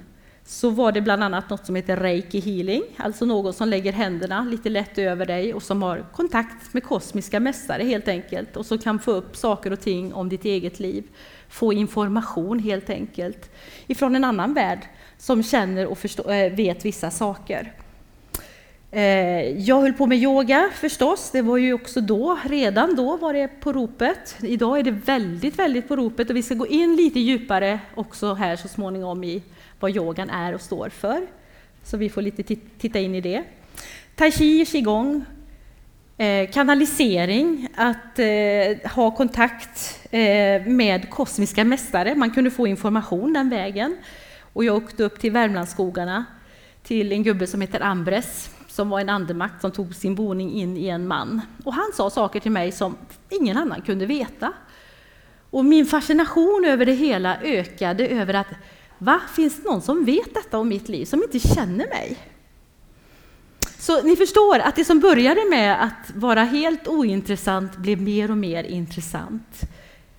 så 0.45 0.69
var 0.69 0.91
det 0.91 1.01
bland 1.01 1.23
annat 1.23 1.49
något 1.49 1.65
som 1.65 1.75
heter 1.75 1.97
reiki 1.97 2.39
healing, 2.39 2.83
alltså 2.97 3.25
någon 3.25 3.53
som 3.53 3.69
lägger 3.69 3.91
händerna 3.91 4.43
lite 4.43 4.69
lätt 4.69 4.97
över 4.97 5.25
dig 5.25 5.53
och 5.53 5.63
som 5.63 5.81
har 5.81 6.05
kontakt 6.13 6.73
med 6.73 6.83
kosmiska 6.83 7.39
mästare 7.39 7.83
helt 7.83 8.07
enkelt 8.07 8.57
och 8.57 8.65
som 8.65 8.77
kan 8.77 8.99
få 8.99 9.11
upp 9.11 9.35
saker 9.35 9.73
och 9.73 9.81
ting 9.81 10.13
om 10.13 10.29
ditt 10.29 10.45
eget 10.45 10.79
liv. 10.79 11.03
Få 11.49 11.73
information 11.73 12.59
helt 12.59 12.89
enkelt 12.89 13.51
ifrån 13.87 14.15
en 14.15 14.23
annan 14.23 14.53
värld 14.53 14.87
som 15.25 15.43
känner 15.43 15.85
och 15.87 15.97
förstå, 15.97 16.29
eh, 16.29 16.53
vet 16.53 16.85
vissa 16.85 17.11
saker. 17.11 17.73
Eh, 18.91 19.59
jag 19.59 19.81
höll 19.81 19.93
på 19.93 20.07
med 20.07 20.17
yoga 20.17 20.69
förstås, 20.73 21.31
det 21.31 21.41
var 21.41 21.57
ju 21.57 21.73
också 21.73 22.01
då, 22.01 22.39
redan 22.45 22.95
då 22.95 23.17
var 23.17 23.33
det 23.33 23.47
på 23.47 23.73
ropet. 23.73 24.35
Idag 24.41 24.79
är 24.79 24.83
det 24.83 24.91
väldigt, 24.91 25.59
väldigt 25.59 25.87
på 25.87 25.95
ropet 25.95 26.29
och 26.29 26.35
vi 26.35 26.43
ska 26.43 26.55
gå 26.55 26.67
in 26.67 26.95
lite 26.95 27.19
djupare 27.19 27.79
också 27.95 28.33
här 28.33 28.55
så 28.55 28.67
småningom 28.67 29.23
i 29.23 29.43
vad 29.79 29.95
yogan 29.95 30.29
är 30.29 30.55
och 30.55 30.61
står 30.61 30.89
för. 30.89 31.21
Så 31.83 31.97
vi 31.97 32.09
får 32.09 32.21
lite 32.21 32.43
titta 32.79 32.99
in 32.99 33.15
i 33.15 33.21
det. 33.21 33.43
Tai 34.15 34.31
chi, 34.31 34.65
qigong, 34.65 35.25
eh, 36.17 36.49
kanalisering, 36.49 37.67
att 37.75 38.19
ha 38.91 39.11
kontakt 39.11 39.99
med 40.65 41.09
kosmiska 41.09 41.63
mästare. 41.63 42.15
Man 42.15 42.31
kunde 42.31 42.51
få 42.51 42.67
information 42.67 43.33
den 43.33 43.49
vägen. 43.49 43.97
Och 44.55 44.65
jag 44.65 44.75
åkte 44.75 45.03
upp 45.03 45.19
till 45.19 45.31
Värmlandsskogarna 45.31 46.25
till 46.83 47.11
en 47.11 47.23
gubbe 47.23 47.47
som 47.47 47.61
heter 47.61 47.81
Ambres, 47.81 48.49
som 48.67 48.89
var 48.89 48.99
en 48.99 49.09
andemakt 49.09 49.61
som 49.61 49.71
tog 49.71 49.95
sin 49.95 50.15
boning 50.15 50.51
in 50.51 50.77
i 50.77 50.87
en 50.87 51.07
man. 51.07 51.41
Och 51.63 51.73
han 51.73 51.91
sa 51.93 52.09
saker 52.09 52.39
till 52.39 52.51
mig 52.51 52.71
som 52.71 52.97
ingen 53.29 53.57
annan 53.57 53.81
kunde 53.81 54.05
veta. 54.05 54.53
Och 55.49 55.65
min 55.65 55.85
fascination 55.85 56.65
över 56.67 56.85
det 56.85 56.93
hela 56.93 57.37
ökade 57.41 58.07
över 58.07 58.33
att 58.33 58.47
va, 58.97 59.21
finns 59.35 59.55
det 59.55 59.69
någon 59.69 59.81
som 59.81 60.05
vet 60.05 60.33
detta 60.33 60.57
om 60.57 60.69
mitt 60.69 60.89
liv, 60.89 61.05
som 61.05 61.23
inte 61.23 61.39
känner 61.39 61.87
mig? 61.87 62.17
Så 63.77 64.01
ni 64.01 64.15
förstår 64.15 64.59
att 64.59 64.75
det 64.75 64.85
som 64.85 64.99
började 64.99 65.49
med 65.49 65.83
att 65.83 66.15
vara 66.15 66.43
helt 66.43 66.87
ointressant 66.87 67.77
blev 67.77 68.01
mer 68.01 68.31
och 68.31 68.37
mer 68.37 68.63
intressant. 68.63 69.61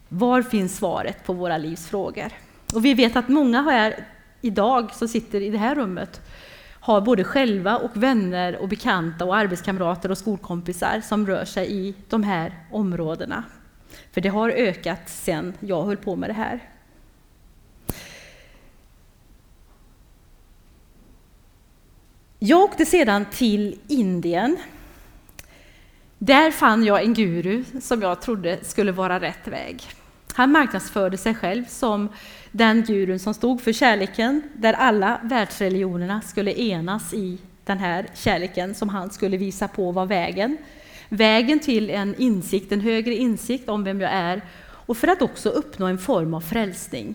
Var 0.08 0.42
finns 0.42 0.76
svaret 0.76 1.24
på 1.24 1.32
våra 1.32 1.58
livs 1.58 1.86
frågor? 1.86 2.32
Och 2.74 2.84
vi 2.84 2.94
vet 2.94 3.16
att 3.16 3.28
många 3.28 3.62
här 3.62 4.06
idag 4.40 4.94
som 4.94 5.08
sitter 5.08 5.40
i 5.40 5.50
det 5.50 5.58
här 5.58 5.74
rummet 5.74 6.20
har 6.86 7.00
både 7.00 7.24
själva 7.24 7.76
och 7.76 7.96
vänner 7.96 8.56
och 8.56 8.68
bekanta 8.68 9.24
och 9.24 9.36
arbetskamrater 9.36 10.10
och 10.10 10.18
skolkompisar 10.18 11.00
som 11.00 11.26
rör 11.26 11.44
sig 11.44 11.72
i 11.72 11.94
de 12.08 12.22
här 12.22 12.54
områdena. 12.70 13.44
För 14.12 14.20
det 14.20 14.28
har 14.28 14.50
ökat 14.50 15.08
sedan 15.08 15.52
jag 15.60 15.82
höll 15.82 15.96
på 15.96 16.16
med 16.16 16.30
det 16.30 16.34
här. 16.34 16.60
Jag 22.38 22.60
åkte 22.60 22.86
sedan 22.86 23.24
till 23.24 23.78
Indien. 23.88 24.56
Där 26.18 26.50
fann 26.50 26.84
jag 26.84 27.02
en 27.02 27.14
guru 27.14 27.64
som 27.80 28.02
jag 28.02 28.22
trodde 28.22 28.58
skulle 28.62 28.92
vara 28.92 29.20
rätt 29.20 29.48
väg. 29.48 29.82
Han 30.34 30.52
marknadsförde 30.52 31.16
sig 31.16 31.34
själv 31.34 31.64
som 31.64 32.08
den 32.56 32.82
gurun 32.82 33.18
som 33.18 33.34
stod 33.34 33.60
för 33.60 33.72
kärleken, 33.72 34.42
där 34.54 34.72
alla 34.72 35.20
världsreligionerna 35.22 36.20
skulle 36.20 36.60
enas 36.60 37.14
i 37.14 37.38
den 37.64 37.78
här 37.78 38.06
kärleken 38.14 38.74
som 38.74 38.88
han 38.88 39.10
skulle 39.10 39.36
visa 39.36 39.68
på 39.68 39.92
var 39.92 40.06
vägen. 40.06 40.56
Vägen 41.08 41.60
till 41.60 41.90
en 41.90 42.14
insikt, 42.14 42.72
en 42.72 42.80
högre 42.80 43.14
insikt 43.14 43.68
om 43.68 43.84
vem 43.84 44.00
jag 44.00 44.10
är 44.12 44.42
och 44.60 44.96
för 44.96 45.08
att 45.08 45.22
också 45.22 45.48
uppnå 45.48 45.86
en 45.86 45.98
form 45.98 46.34
av 46.34 46.40
frälsning. 46.40 47.14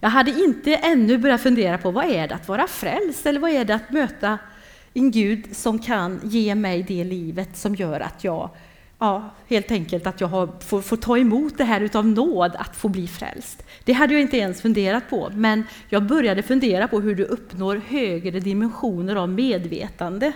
Jag 0.00 0.08
hade 0.08 0.30
inte 0.30 0.74
ännu 0.74 1.18
börjat 1.18 1.40
fundera 1.40 1.78
på 1.78 1.90
vad 1.90 2.04
är 2.04 2.28
det 2.28 2.34
att 2.34 2.48
vara 2.48 2.66
frälst 2.66 3.26
eller 3.26 3.40
vad 3.40 3.50
är 3.50 3.64
det 3.64 3.74
att 3.74 3.90
möta 3.90 4.38
en 4.94 5.10
Gud 5.10 5.56
som 5.56 5.78
kan 5.78 6.20
ge 6.24 6.54
mig 6.54 6.82
det 6.82 7.04
livet 7.04 7.56
som 7.56 7.74
gör 7.74 8.00
att 8.00 8.24
jag 8.24 8.50
ja, 8.98 9.30
helt 9.48 9.70
enkelt 9.70 10.06
att 10.06 10.20
jag 10.20 10.28
har, 10.28 10.48
får, 10.60 10.80
får, 10.80 10.96
ta 10.96 11.18
emot 11.18 11.58
det 11.58 11.64
här 11.64 11.80
utav 11.80 12.06
nåd 12.06 12.56
att 12.56 12.76
få 12.76 12.88
bli 12.88 13.08
frälst. 13.08 13.62
Det 13.84 13.92
hade 13.92 14.12
jag 14.12 14.22
inte 14.22 14.36
ens 14.36 14.62
funderat 14.62 15.10
på, 15.10 15.30
men 15.34 15.64
jag 15.88 16.06
började 16.06 16.42
fundera 16.42 16.88
på 16.88 17.00
hur 17.00 17.14
du 17.14 17.24
uppnår 17.24 17.82
högre 17.88 18.40
dimensioner 18.40 19.16
av 19.16 19.28
medvetande. 19.28 20.32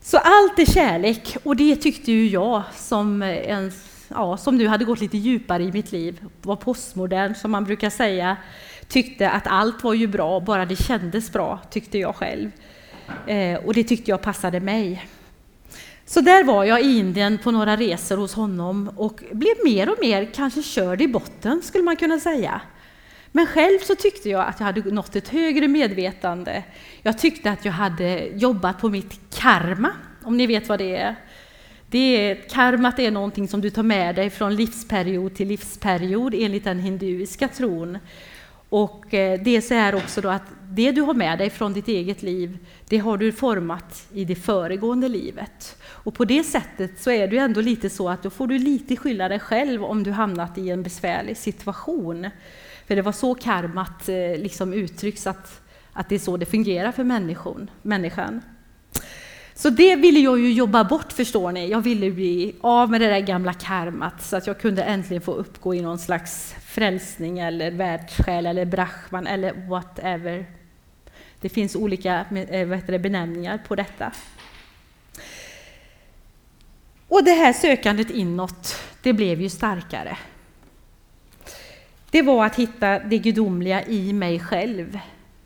Så 0.00 0.16
allt 0.16 0.58
är 0.58 0.72
kärlek 0.72 1.36
och 1.42 1.56
det 1.56 1.76
tyckte 1.76 2.12
ju 2.12 2.28
jag 2.28 2.62
som 2.74 3.22
en 3.22 3.72
ja, 4.08 4.36
som 4.36 4.56
nu 4.56 4.68
hade 4.68 4.84
gått 4.84 5.00
lite 5.00 5.18
djupare 5.18 5.62
i 5.62 5.72
mitt 5.72 5.92
liv, 5.92 6.24
var 6.42 6.56
postmodern 6.56 7.34
som 7.34 7.50
man 7.50 7.64
brukar 7.64 7.90
säga, 7.90 8.36
tyckte 8.88 9.30
att 9.30 9.46
allt 9.46 9.84
var 9.84 9.94
ju 9.94 10.06
bra, 10.06 10.40
bara 10.40 10.66
det 10.66 10.76
kändes 10.76 11.32
bra, 11.32 11.60
tyckte 11.70 11.98
jag 11.98 12.16
själv. 12.16 12.50
Eh, 13.26 13.64
och 13.64 13.74
det 13.74 13.84
tyckte 13.84 14.10
jag 14.10 14.22
passade 14.22 14.60
mig. 14.60 15.06
Så 16.04 16.20
där 16.20 16.44
var 16.44 16.64
jag 16.64 16.82
i 16.82 16.98
Indien 16.98 17.38
på 17.38 17.50
några 17.50 17.76
resor 17.76 18.16
hos 18.16 18.34
honom 18.34 18.90
och 18.96 19.22
blev 19.32 19.54
mer 19.64 19.90
och 19.90 19.98
mer 20.00 20.30
kanske 20.34 20.62
körd 20.62 21.00
i 21.00 21.08
botten, 21.08 21.62
skulle 21.62 21.84
man 21.84 21.96
kunna 21.96 22.20
säga. 22.20 22.60
Men 23.32 23.46
själv 23.46 23.78
så 23.78 23.94
tyckte 23.94 24.28
jag 24.28 24.46
att 24.46 24.60
jag 24.60 24.66
hade 24.66 24.80
nått 24.80 25.16
ett 25.16 25.28
högre 25.28 25.68
medvetande. 25.68 26.62
Jag 27.02 27.18
tyckte 27.18 27.50
att 27.50 27.64
jag 27.64 27.72
hade 27.72 28.26
jobbat 28.34 28.80
på 28.80 28.88
mitt 28.88 29.20
karma, 29.34 29.90
om 30.22 30.36
ni 30.36 30.46
vet 30.46 30.68
vad 30.68 30.78
det 30.78 30.96
är. 30.96 31.16
Det 31.90 31.98
är 31.98 32.34
karmat 32.48 32.98
är 32.98 33.10
någonting 33.10 33.48
som 33.48 33.60
du 33.60 33.70
tar 33.70 33.82
med 33.82 34.14
dig 34.14 34.30
från 34.30 34.56
livsperiod 34.56 35.34
till 35.34 35.48
livsperiod 35.48 36.34
enligt 36.34 36.64
den 36.64 36.78
hinduiska 36.78 37.48
tron. 37.48 37.98
Och 38.68 39.14
eh, 39.14 39.40
det 39.40 39.56
är 39.56 39.60
så 39.60 39.74
här 39.74 39.94
också 39.94 40.20
då 40.20 40.28
att 40.28 40.42
det 40.74 40.92
du 40.92 41.00
har 41.00 41.14
med 41.14 41.38
dig 41.38 41.50
från 41.50 41.72
ditt 41.72 41.88
eget 41.88 42.22
liv, 42.22 42.58
det 42.88 42.98
har 42.98 43.18
du 43.18 43.32
format 43.32 44.06
i 44.12 44.24
det 44.24 44.34
föregående 44.34 45.08
livet. 45.08 45.76
Och 45.84 46.14
på 46.14 46.24
det 46.24 46.44
sättet 46.44 47.00
så 47.00 47.10
är 47.10 47.28
det 47.28 47.38
ändå 47.38 47.60
lite 47.60 47.90
så 47.90 48.08
att 48.08 48.22
då 48.22 48.30
får 48.30 48.46
du 48.46 48.58
lite 48.58 48.96
skylla 48.96 49.28
dig 49.28 49.38
själv 49.38 49.84
om 49.84 50.02
du 50.02 50.10
hamnat 50.10 50.58
i 50.58 50.70
en 50.70 50.82
besvärlig 50.82 51.36
situation. 51.36 52.28
För 52.86 52.96
det 52.96 53.02
var 53.02 53.12
så 53.12 53.34
karmat 53.34 54.08
eh, 54.08 54.16
liksom 54.16 54.72
uttrycks, 54.72 55.26
att, 55.26 55.62
att 55.92 56.08
det 56.08 56.14
är 56.14 56.18
så 56.18 56.36
det 56.36 56.46
fungerar 56.46 56.92
för 56.92 57.04
människan. 57.04 57.70
människan. 57.82 58.42
Så 59.54 59.70
det 59.70 59.96
ville 59.96 60.20
jag 60.20 60.40
ju 60.40 60.52
jobba 60.52 60.84
bort, 60.84 61.12
förstår 61.12 61.52
ni. 61.52 61.70
Jag 61.70 61.80
ville 61.80 62.10
bli 62.10 62.54
av 62.60 62.90
med 62.90 63.00
det 63.00 63.08
där 63.08 63.20
gamla 63.20 63.52
karmat 63.52 64.22
så 64.22 64.36
att 64.36 64.46
jag 64.46 64.60
kunde 64.60 64.82
äntligen 64.82 65.22
få 65.22 65.32
uppgå 65.32 65.74
i 65.74 65.80
någon 65.80 65.98
slags 65.98 66.54
frälsning 66.66 67.38
eller 67.38 67.70
världssjäl 67.70 68.46
eller 68.46 68.64
brahman 68.64 69.26
eller 69.26 69.68
whatever. 69.68 70.61
Det 71.42 71.48
finns 71.48 71.76
olika 71.76 72.26
eh, 72.50 72.68
vad 72.68 72.78
heter 72.78 72.92
det, 72.92 72.98
benämningar 72.98 73.58
på 73.68 73.74
detta. 73.74 74.12
Och 77.08 77.24
det 77.24 77.32
här 77.32 77.52
sökandet 77.52 78.10
inåt, 78.10 78.76
det 79.02 79.12
blev 79.12 79.40
ju 79.40 79.48
starkare. 79.48 80.18
Det 82.10 82.22
var 82.22 82.46
att 82.46 82.56
hitta 82.56 82.98
det 82.98 83.18
gudomliga 83.18 83.86
i 83.86 84.12
mig 84.12 84.40
själv. 84.40 84.98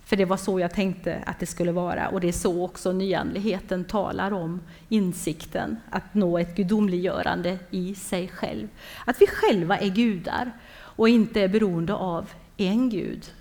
För 0.05 0.17
det 0.17 0.25
var 0.25 0.37
så 0.37 0.61
jag 0.61 0.75
tänkte 0.75 1.23
att 1.27 1.41
det 1.41 1.47
skulle 1.47 1.73
vara 1.73 2.09
och 2.09 2.21
det 2.21 2.29
är 2.29 2.33
så 2.33 2.65
också 2.65 2.93
nyandligheten 2.93 3.85
talar 3.85 4.33
om 4.33 4.61
insikten 4.89 5.77
att 5.91 6.15
nå 6.15 6.39
ett 6.39 6.57
gudomliggörande 6.57 7.59
i 7.71 7.95
sig 7.95 8.29
själv. 8.29 8.69
Att 9.05 9.21
vi 9.21 9.27
själva 9.27 9.79
är 9.79 9.89
gudar 9.89 10.53
och 10.79 11.09
inte 11.09 11.41
är 11.41 11.49
beroende 11.49 11.95
av 11.95 12.31
en 12.57 12.91
gud 12.91 13.33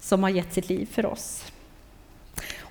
som 0.00 0.22
har 0.22 0.30
gett 0.30 0.52
sitt 0.52 0.68
liv 0.68 0.86
för 0.86 1.06
oss. 1.06 1.53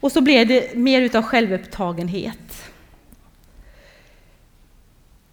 Och 0.04 0.12
så 0.12 0.22
blev 0.22 0.48
det 0.48 0.76
mer 0.76 1.02
utav 1.02 1.24
självupptagenhet. 1.24 2.72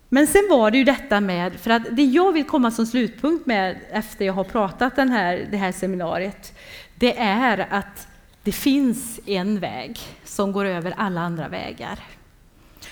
Men 0.08 0.26
sen 0.26 0.48
var 0.50 0.70
det 0.70 0.78
ju 0.78 0.84
detta 0.84 1.20
med, 1.20 1.60
för 1.60 1.70
att 1.70 1.96
det 1.96 2.04
jag 2.04 2.32
vill 2.32 2.44
komma 2.44 2.70
som 2.70 2.86
slutpunkt 2.86 3.46
med 3.46 3.78
efter 3.90 4.24
jag 4.24 4.32
har 4.32 4.44
pratat 4.44 4.96
den 4.96 5.08
här, 5.08 5.48
det 5.50 5.56
här 5.56 5.72
seminariet, 5.72 6.58
det 6.94 7.18
är 7.18 7.66
att 7.70 8.08
det 8.42 8.52
finns 8.52 9.20
en 9.26 9.60
väg 9.60 9.98
som 10.24 10.52
går 10.52 10.64
över 10.64 10.94
alla 10.96 11.20
andra 11.20 11.48
vägar. 11.48 11.98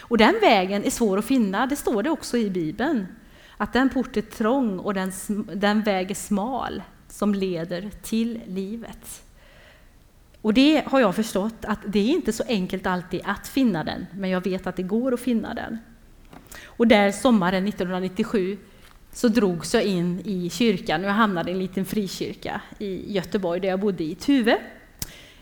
Och 0.00 0.18
den 0.18 0.34
vägen 0.40 0.84
är 0.84 0.90
svår 0.90 1.18
att 1.18 1.24
finna, 1.24 1.66
det 1.66 1.76
står 1.76 2.02
det 2.02 2.10
också 2.10 2.36
i 2.36 2.50
Bibeln. 2.50 3.06
Att 3.56 3.72
den 3.72 3.88
port 3.88 4.16
är 4.16 4.22
trång 4.22 4.78
och 4.78 4.94
den, 4.94 5.12
den 5.54 5.82
väg 5.82 6.10
är 6.10 6.14
smal 6.14 6.82
som 7.08 7.34
leder 7.34 7.90
till 8.02 8.40
livet. 8.46 9.22
Och 10.42 10.54
det 10.54 10.82
har 10.86 11.00
jag 11.00 11.16
förstått 11.16 11.64
att 11.64 11.78
det 11.86 11.98
är 11.98 12.08
inte 12.08 12.32
så 12.32 12.42
enkelt 12.48 12.86
alltid 12.86 13.20
att 13.24 13.48
finna 13.48 13.84
den, 13.84 14.06
men 14.14 14.30
jag 14.30 14.44
vet 14.44 14.66
att 14.66 14.76
det 14.76 14.82
går 14.82 15.14
att 15.14 15.20
finna 15.20 15.54
den. 15.54 15.78
Och 16.64 16.86
där 16.86 17.12
sommaren 17.12 17.68
1997 17.68 18.58
så 19.12 19.28
drogs 19.28 19.74
jag 19.74 19.84
in 19.84 20.20
i 20.24 20.50
kyrkan 20.50 21.00
och 21.00 21.08
jag 21.08 21.14
hamnade 21.14 21.50
i 21.50 21.52
en 21.52 21.58
liten 21.58 21.84
frikyrka 21.84 22.60
i 22.78 23.12
Göteborg 23.12 23.60
där 23.60 23.68
jag 23.68 23.80
bodde 23.80 24.04
i 24.04 24.14
Tuve. 24.14 24.58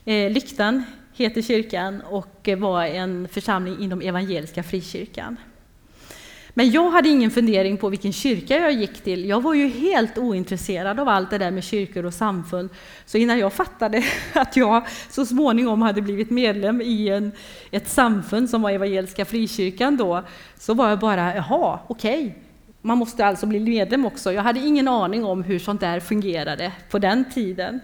Eh, 0.04 0.30
lyktan 0.30 0.82
heter 1.14 1.42
kyrkan 1.42 2.00
och 2.00 2.48
var 2.58 2.84
en 2.84 3.28
församling 3.28 3.78
inom 3.80 4.00
Evangeliska 4.00 4.62
frikyrkan. 4.62 5.36
Men 6.58 6.70
jag 6.70 6.90
hade 6.90 7.08
ingen 7.08 7.30
fundering 7.30 7.76
på 7.76 7.88
vilken 7.88 8.12
kyrka 8.12 8.58
jag 8.58 8.72
gick 8.72 9.02
till. 9.02 9.28
Jag 9.28 9.42
var 9.42 9.54
ju 9.54 9.68
helt 9.68 10.18
ointresserad 10.18 11.00
av 11.00 11.08
allt 11.08 11.30
det 11.30 11.38
där 11.38 11.50
med 11.50 11.64
kyrkor 11.64 12.04
och 12.04 12.14
samfund. 12.14 12.70
Så 13.06 13.18
innan 13.18 13.38
jag 13.38 13.52
fattade 13.52 14.04
att 14.32 14.56
jag 14.56 14.86
så 15.10 15.26
småningom 15.26 15.82
hade 15.82 16.02
blivit 16.02 16.30
medlem 16.30 16.80
i 16.80 17.08
en, 17.08 17.32
ett 17.70 17.88
samfund 17.88 18.50
som 18.50 18.62
var 18.62 18.70
Evangeliska 18.70 19.24
frikyrkan 19.24 19.96
då, 19.96 20.22
så 20.58 20.74
var 20.74 20.88
jag 20.88 20.98
bara, 20.98 21.36
jaha, 21.36 21.78
okej. 21.86 22.26
Okay. 22.26 22.32
Man 22.82 22.98
måste 22.98 23.26
alltså 23.26 23.46
bli 23.46 23.60
medlem 23.60 24.06
också. 24.06 24.32
Jag 24.32 24.42
hade 24.42 24.60
ingen 24.60 24.88
aning 24.88 25.24
om 25.24 25.42
hur 25.42 25.58
sånt 25.58 25.80
där 25.80 26.00
fungerade 26.00 26.72
på 26.90 26.98
den 26.98 27.24
tiden. 27.34 27.80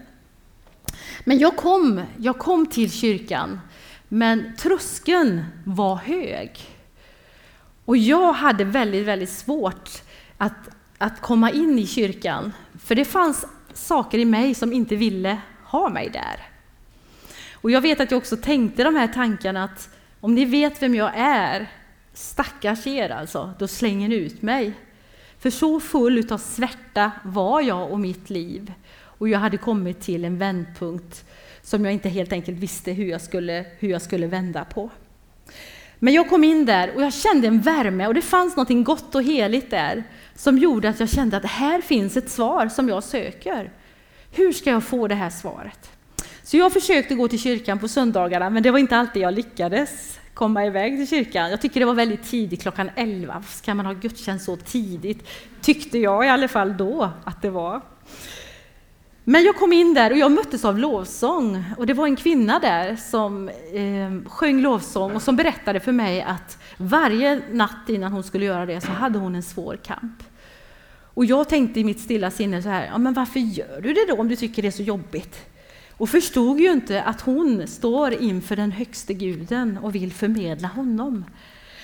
Men 1.23 1.39
jag 1.39 1.55
kom, 1.55 2.01
jag 2.17 2.37
kom 2.37 2.65
till 2.65 2.91
kyrkan, 2.91 3.59
men 4.07 4.55
tröskeln 4.57 5.43
var 5.65 5.95
hög. 5.95 6.72
Och 7.85 7.97
jag 7.97 8.33
hade 8.33 8.63
väldigt, 8.63 9.05
väldigt 9.05 9.29
svårt 9.29 9.89
att, 10.37 10.69
att 10.97 11.21
komma 11.21 11.51
in 11.51 11.79
i 11.79 11.87
kyrkan, 11.87 12.53
för 12.79 12.95
det 12.95 13.05
fanns 13.05 13.45
saker 13.73 14.17
i 14.17 14.25
mig 14.25 14.53
som 14.55 14.73
inte 14.73 14.95
ville 14.95 15.37
ha 15.65 15.89
mig 15.89 16.09
där. 16.09 16.47
Och 17.53 17.71
jag 17.71 17.81
vet 17.81 17.99
att 17.99 18.11
jag 18.11 18.17
också 18.17 18.37
tänkte 18.37 18.83
de 18.83 18.95
här 18.95 19.07
tankarna 19.07 19.63
att 19.63 19.89
om 20.19 20.35
ni 20.35 20.45
vet 20.45 20.81
vem 20.81 20.95
jag 20.95 21.11
är, 21.15 21.71
stackars 22.13 22.87
er 22.87 23.09
alltså, 23.09 23.53
då 23.59 23.67
slänger 23.67 24.09
ni 24.09 24.15
ut 24.15 24.41
mig. 24.41 24.73
För 25.39 25.49
så 25.49 25.79
full 25.79 26.33
av 26.33 26.37
svärta 26.37 27.11
var 27.23 27.61
jag 27.61 27.91
och 27.91 27.99
mitt 27.99 28.29
liv. 28.29 28.73
Och 29.01 29.29
jag 29.29 29.39
hade 29.39 29.57
kommit 29.57 30.01
till 30.01 30.25
en 30.25 30.37
vändpunkt 30.37 31.25
som 31.61 31.85
jag 31.85 31.93
inte 31.93 32.09
helt 32.09 32.33
enkelt 32.33 32.57
visste 32.57 32.91
hur 32.91 33.05
jag 33.05 33.21
skulle, 33.21 33.65
hur 33.79 33.89
jag 33.89 34.01
skulle 34.01 34.27
vända 34.27 34.65
på. 34.65 34.89
Men 36.03 36.13
jag 36.13 36.29
kom 36.29 36.43
in 36.43 36.65
där 36.65 36.95
och 36.95 37.01
jag 37.01 37.13
kände 37.13 37.47
en 37.47 37.61
värme 37.61 38.07
och 38.07 38.13
det 38.13 38.21
fanns 38.21 38.55
något 38.55 38.85
gott 38.85 39.15
och 39.15 39.23
heligt 39.23 39.69
där 39.69 40.03
som 40.35 40.57
gjorde 40.57 40.89
att 40.89 40.99
jag 40.99 41.09
kände 41.09 41.37
att 41.37 41.45
här 41.45 41.81
finns 41.81 42.17
ett 42.17 42.29
svar 42.29 42.67
som 42.67 42.89
jag 42.89 43.03
söker. 43.03 43.71
Hur 44.31 44.53
ska 44.53 44.69
jag 44.69 44.83
få 44.83 45.07
det 45.07 45.15
här 45.15 45.29
svaret? 45.29 45.91
Så 46.43 46.57
jag 46.57 46.73
försökte 46.73 47.15
gå 47.15 47.27
till 47.27 47.39
kyrkan 47.39 47.79
på 47.79 47.87
söndagarna, 47.87 48.49
men 48.49 48.63
det 48.63 48.71
var 48.71 48.79
inte 48.79 48.97
alltid 48.97 49.21
jag 49.21 49.33
lyckades 49.33 50.19
komma 50.33 50.65
iväg 50.65 50.97
till 50.97 51.07
kyrkan. 51.07 51.49
Jag 51.49 51.61
tycker 51.61 51.79
det 51.79 51.85
var 51.85 51.93
väldigt 51.93 52.23
tidigt, 52.23 52.61
klockan 52.61 52.89
11. 52.95 53.43
Ska 53.47 53.73
man 53.75 53.85
ha 53.85 53.93
gudstjänst 53.93 54.45
så 54.45 54.55
tidigt? 54.55 55.27
Tyckte 55.61 55.97
jag 55.97 56.25
i 56.25 56.29
alla 56.29 56.47
fall 56.47 56.77
då 56.77 57.11
att 57.23 57.41
det 57.41 57.49
var. 57.49 57.81
Men 59.25 59.43
jag 59.43 59.55
kom 59.55 59.73
in 59.73 59.93
där 59.93 60.11
och 60.11 60.17
jag 60.17 60.31
möttes 60.31 60.65
av 60.65 60.79
lovsång 60.79 61.65
och 61.77 61.85
det 61.85 61.93
var 61.93 62.05
en 62.05 62.15
kvinna 62.15 62.59
där 62.59 62.95
som 62.95 63.49
eh, 63.49 64.29
sjöng 64.29 64.61
lovsång 64.61 65.15
och 65.15 65.21
som 65.21 65.35
berättade 65.35 65.79
för 65.79 65.91
mig 65.91 66.21
att 66.21 66.57
varje 66.77 67.41
natt 67.51 67.89
innan 67.89 68.11
hon 68.11 68.23
skulle 68.23 68.45
göra 68.45 68.65
det 68.65 68.81
så 68.81 68.91
hade 68.91 69.19
hon 69.19 69.35
en 69.35 69.43
svår 69.43 69.79
kamp. 69.83 70.23
Och 71.13 71.25
jag 71.25 71.49
tänkte 71.49 71.79
i 71.79 71.83
mitt 71.83 71.99
stilla 71.99 72.31
sinne 72.31 72.61
så 72.63 72.69
här, 72.69 72.85
ja 72.85 72.97
men 72.97 73.13
varför 73.13 73.39
gör 73.39 73.81
du 73.81 73.93
det 73.93 74.05
då 74.07 74.15
om 74.15 74.27
du 74.27 74.35
tycker 74.35 74.61
det 74.61 74.67
är 74.67 74.71
så 74.71 74.83
jobbigt? 74.83 75.39
Och 75.91 76.09
förstod 76.09 76.59
ju 76.59 76.71
inte 76.71 77.03
att 77.03 77.21
hon 77.21 77.67
står 77.67 78.13
inför 78.13 78.55
den 78.55 78.71
högste 78.71 79.13
guden 79.13 79.77
och 79.77 79.95
vill 79.95 80.11
förmedla 80.11 80.67
honom. 80.67 81.25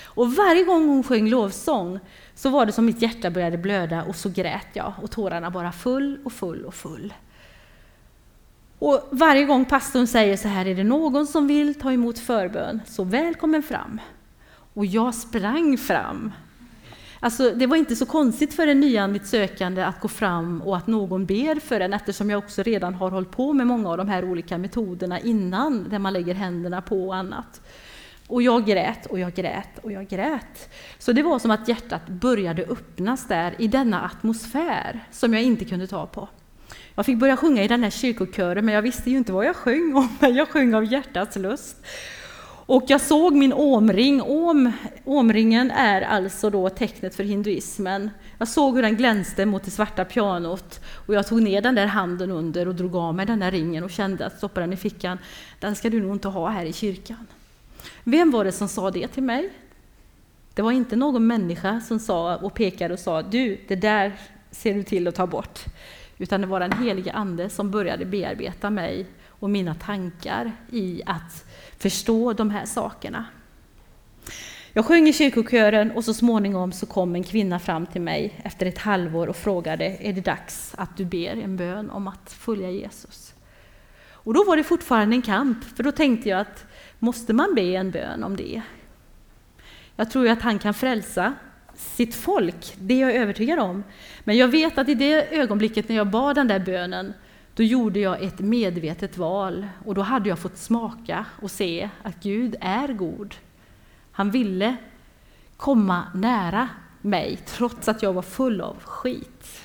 Och 0.03 0.33
varje 0.35 0.63
gång 0.63 0.87
hon 0.87 1.03
sjöng 1.03 1.29
lovsång 1.29 1.99
så 2.35 2.49
var 2.49 2.65
det 2.65 2.71
som 2.71 2.85
mitt 2.85 3.01
hjärta 3.01 3.29
började 3.29 3.57
blöda 3.57 4.03
och 4.03 4.15
så 4.15 4.29
grät 4.29 4.67
jag 4.73 4.93
och 5.01 5.11
tårarna 5.11 5.51
bara 5.51 5.71
full 5.71 6.19
och 6.23 6.33
full 6.33 6.65
och 6.65 6.73
full. 6.73 7.13
Och 8.79 9.07
varje 9.11 9.45
gång 9.45 9.65
pastorn 9.65 10.07
säger 10.07 10.37
så 10.37 10.47
här, 10.47 10.65
är 10.65 10.75
det 10.75 10.83
någon 10.83 11.27
som 11.27 11.47
vill 11.47 11.75
ta 11.75 11.91
emot 11.91 12.19
förbön, 12.19 12.81
så 12.85 13.03
välkommen 13.03 13.63
fram. 13.63 14.01
Och 14.73 14.85
jag 14.85 15.15
sprang 15.15 15.77
fram. 15.77 16.31
Alltså, 17.19 17.51
det 17.55 17.67
var 17.67 17.77
inte 17.77 17.95
så 17.95 18.05
konstigt 18.05 18.53
för 18.53 18.67
en 18.67 18.79
nyandligt 18.79 19.27
sökande 19.27 19.83
att 19.83 19.99
gå 19.99 20.07
fram 20.07 20.61
och 20.61 20.77
att 20.77 20.87
någon 20.87 21.25
ber 21.25 21.59
för 21.59 21.79
en 21.79 21.93
eftersom 21.93 22.29
jag 22.29 22.37
också 22.37 22.63
redan 22.63 22.93
har 22.93 23.11
hållit 23.11 23.31
på 23.31 23.53
med 23.53 23.67
många 23.67 23.89
av 23.89 23.97
de 23.97 24.09
här 24.09 24.25
olika 24.25 24.57
metoderna 24.57 25.19
innan, 25.19 25.89
där 25.89 25.99
man 25.99 26.13
lägger 26.13 26.33
händerna 26.33 26.81
på 26.81 27.07
och 27.07 27.15
annat. 27.15 27.61
Och 28.27 28.41
jag 28.41 28.65
grät 28.65 29.05
och 29.05 29.19
jag 29.19 29.33
grät 29.33 29.77
och 29.81 29.91
jag 29.91 30.07
grät. 30.07 30.73
Så 30.99 31.11
det 31.11 31.23
var 31.23 31.39
som 31.39 31.51
att 31.51 31.67
hjärtat 31.67 32.07
började 32.07 32.63
öppnas 32.63 33.27
där 33.27 33.55
i 33.57 33.67
denna 33.67 34.01
atmosfär 34.01 34.99
som 35.11 35.33
jag 35.33 35.43
inte 35.43 35.65
kunde 35.65 35.87
ta 35.87 36.05
på. 36.05 36.27
Jag 36.99 37.05
fick 37.05 37.17
börja 37.17 37.37
sjunga 37.37 37.63
i 37.63 37.67
den 37.67 37.83
här 37.83 37.89
kyrkokören, 37.89 38.65
men 38.65 38.75
jag 38.75 38.81
visste 38.81 39.09
ju 39.09 39.17
inte 39.17 39.31
vad 39.31 39.45
jag 39.45 39.55
sjöng 39.55 39.95
om, 39.95 40.09
men 40.19 40.35
jag 40.35 40.49
sjöng 40.49 40.73
av 40.73 40.85
hjärtats 40.85 41.35
lust. 41.35 41.77
Och 42.65 42.83
jag 42.87 43.01
såg 43.01 43.35
min 43.35 43.53
åmring. 43.53 44.21
Om, 44.21 44.71
åmringen 45.05 45.71
är 45.71 46.01
alltså 46.01 46.49
då 46.49 46.69
tecknet 46.69 47.15
för 47.15 47.23
hinduismen. 47.23 48.09
Jag 48.37 48.47
såg 48.47 48.75
hur 48.75 48.81
den 48.81 48.95
glänste 48.95 49.45
mot 49.45 49.63
det 49.63 49.71
svarta 49.71 50.05
pianot 50.05 50.79
och 51.07 51.13
jag 51.13 51.27
tog 51.27 51.41
ner 51.41 51.61
den 51.61 51.75
där 51.75 51.85
handen 51.85 52.31
under 52.31 52.67
och 52.67 52.75
drog 52.75 52.95
av 52.95 53.15
mig 53.15 53.25
den 53.25 53.39
där 53.39 53.51
ringen 53.51 53.83
och 53.83 53.91
kände 53.91 54.25
att 54.25 54.37
stoppa 54.37 54.59
den 54.59 54.73
i 54.73 54.77
fickan. 54.77 55.17
Den 55.59 55.75
ska 55.75 55.89
du 55.89 56.01
nog 56.01 56.15
inte 56.15 56.27
ha 56.27 56.49
här 56.49 56.65
i 56.65 56.73
kyrkan. 56.73 57.27
Vem 58.03 58.31
var 58.31 58.45
det 58.45 58.51
som 58.51 58.67
sa 58.67 58.91
det 58.91 59.07
till 59.07 59.23
mig? 59.23 59.49
Det 60.53 60.61
var 60.61 60.71
inte 60.71 60.95
någon 60.95 61.27
människa 61.27 61.81
som 61.87 61.99
sa 61.99 62.35
och 62.35 62.53
pekade 62.53 62.93
och 62.93 62.99
sa 62.99 63.21
du, 63.21 63.59
det 63.67 63.75
där 63.75 64.19
ser 64.51 64.73
du 64.73 64.83
till 64.83 65.07
att 65.07 65.15
ta 65.15 65.27
bort. 65.27 65.59
Utan 66.21 66.41
det 66.41 66.47
var 66.47 66.59
den 66.59 66.71
helige 66.71 67.11
Ande 67.11 67.49
som 67.49 67.71
började 67.71 68.05
bearbeta 68.05 68.69
mig 68.69 69.05
och 69.27 69.49
mina 69.49 69.75
tankar 69.75 70.51
i 70.71 71.01
att 71.05 71.45
förstå 71.77 72.33
de 72.33 72.49
här 72.49 72.65
sakerna. 72.65 73.25
Jag 74.73 74.85
sjöng 74.85 75.07
i 75.07 75.13
kyrkokören 75.13 75.91
och 75.91 76.05
så 76.05 76.13
småningom 76.13 76.71
så 76.71 76.85
kom 76.85 77.15
en 77.15 77.23
kvinna 77.23 77.59
fram 77.59 77.85
till 77.85 78.01
mig 78.01 78.41
efter 78.43 78.65
ett 78.65 78.77
halvår 78.77 79.27
och 79.27 79.35
frågade, 79.35 79.85
är 79.85 80.13
det 80.13 80.21
dags 80.21 80.73
att 80.77 80.97
du 80.97 81.05
ber 81.05 81.37
en 81.37 81.57
bön 81.57 81.89
om 81.89 82.07
att 82.07 82.31
följa 82.31 82.71
Jesus? 82.71 83.33
Och 84.11 84.33
då 84.33 84.43
var 84.43 84.57
det 84.57 84.63
fortfarande 84.63 85.15
en 85.15 85.21
kamp, 85.21 85.63
för 85.63 85.83
då 85.83 85.91
tänkte 85.91 86.29
jag 86.29 86.39
att 86.39 86.65
måste 86.99 87.33
man 87.33 87.55
be 87.55 87.61
en 87.61 87.91
bön 87.91 88.23
om 88.23 88.35
det? 88.35 88.61
Jag 89.95 90.11
tror 90.11 90.25
ju 90.25 90.31
att 90.31 90.41
han 90.41 90.59
kan 90.59 90.73
frälsa 90.73 91.33
sitt 91.79 92.15
folk, 92.15 92.75
det 92.79 92.93
är 92.93 92.99
jag 92.99 93.15
övertygad 93.15 93.59
om. 93.59 93.83
Men 94.23 94.37
jag 94.37 94.47
vet 94.47 94.77
att 94.77 94.89
i 94.89 94.95
det 94.95 95.37
ögonblicket 95.37 95.89
när 95.89 95.95
jag 95.95 96.07
bad 96.07 96.35
den 96.35 96.47
där 96.47 96.59
bönen, 96.59 97.13
då 97.53 97.63
gjorde 97.63 97.99
jag 97.99 98.23
ett 98.23 98.39
medvetet 98.39 99.17
val 99.17 99.67
och 99.85 99.95
då 99.95 100.01
hade 100.01 100.29
jag 100.29 100.39
fått 100.39 100.57
smaka 100.57 101.25
och 101.41 101.51
se 101.51 101.89
att 102.03 102.23
Gud 102.23 102.55
är 102.61 102.87
god. 102.87 103.35
Han 104.11 104.31
ville 104.31 104.75
komma 105.57 106.03
nära 106.15 106.69
mig 107.01 107.37
trots 107.45 107.87
att 107.87 108.03
jag 108.03 108.13
var 108.13 108.21
full 108.21 108.61
av 108.61 108.83
skit. 108.83 109.61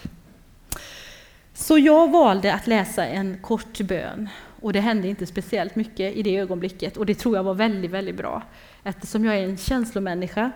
Så 1.55 1.79
jag 1.79 2.11
valde 2.11 2.55
att 2.55 2.67
läsa 2.67 3.07
en 3.07 3.39
kort 3.43 3.81
bön 3.81 4.29
och 4.61 4.73
det 4.73 4.81
hände 4.81 5.09
inte 5.09 5.27
speciellt 5.27 5.77
mycket 5.77 6.17
i 6.17 6.23
det 6.23 6.37
ögonblicket 6.39 6.97
och 6.97 7.07
det 7.07 7.15
tror 7.15 7.37
jag 7.37 7.43
var 7.45 7.55
väldigt, 7.55 7.91
väldigt 7.91 8.17
bra. 8.17 8.43
Eftersom 8.85 9.25
jag 9.25 9.37
är 9.37 9.45
en 9.45 9.57
känslomänniska 9.57 10.53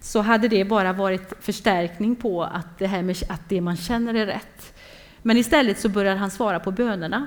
så 0.00 0.20
hade 0.20 0.48
det 0.48 0.64
bara 0.64 0.92
varit 0.92 1.32
förstärkning 1.40 2.16
på 2.16 2.42
att 2.42 2.78
det, 2.78 2.86
här 2.86 3.02
med, 3.02 3.16
att 3.28 3.48
det 3.48 3.60
man 3.60 3.76
känner 3.76 4.14
är 4.14 4.26
rätt. 4.26 4.74
Men 5.22 5.36
istället 5.36 5.78
så 5.78 5.88
började 5.88 6.18
han 6.18 6.30
svara 6.30 6.60
på 6.60 6.70
bönerna 6.70 7.26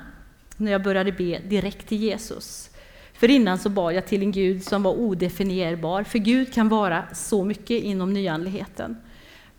när 0.58 0.72
jag 0.72 0.84
började 0.84 1.12
be 1.12 1.40
direkt 1.40 1.88
till 1.88 1.98
Jesus. 1.98 2.70
För 3.14 3.30
innan 3.30 3.60
så 3.60 3.70
bad 3.70 3.94
jag 3.94 4.08
till 4.08 4.22
en 4.22 4.32
Gud 4.32 4.64
som 4.64 4.84
var 4.84 4.92
odefinierbar, 4.92 6.04
för 6.04 6.20
Gud 6.20 6.54
kan 6.54 6.70
vara 6.70 7.04
så 7.14 7.44
mycket 7.44 7.84
inom 7.84 8.14
nyandligheten. 8.14 8.98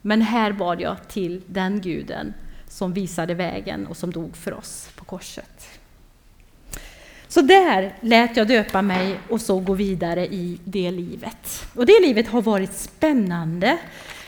Men 0.00 0.22
här 0.22 0.53
bad 0.53 0.81
jag 0.81 1.09
till 1.09 1.42
den 1.46 1.81
guden 1.81 2.35
som 2.68 2.92
visade 2.92 3.35
vägen 3.35 3.87
och 3.87 3.96
som 3.96 4.11
dog 4.11 4.37
för 4.37 4.55
oss 4.55 4.90
på 4.96 5.05
korset. 5.05 5.74
Så 7.35 7.40
där 7.40 7.94
lät 8.01 8.37
jag 8.37 8.49
döpa 8.49 8.83
mig 8.83 9.18
och 9.29 9.40
så 9.40 9.61
gå 9.61 9.75
vidare 9.75 10.27
i 10.27 10.59
det 10.64 10.90
livet. 10.90 11.66
Och 11.75 11.87
det 11.87 12.01
livet 12.01 12.29
har 12.29 12.42
varit 12.42 12.73
spännande. 12.73 13.79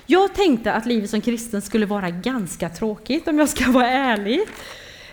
Jag 0.07 0.35
tänkte 0.35 0.73
att 0.73 0.87
livet 0.87 1.11
som 1.11 1.21
kristen 1.21 1.63
skulle 1.63 1.87
vara 1.87 2.11
ganska 2.11 2.69
tråkigt 2.69 3.29
om 3.29 3.39
jag 3.39 3.49
ska 3.49 3.71
vara 3.71 3.91
ärlig. 3.91 4.41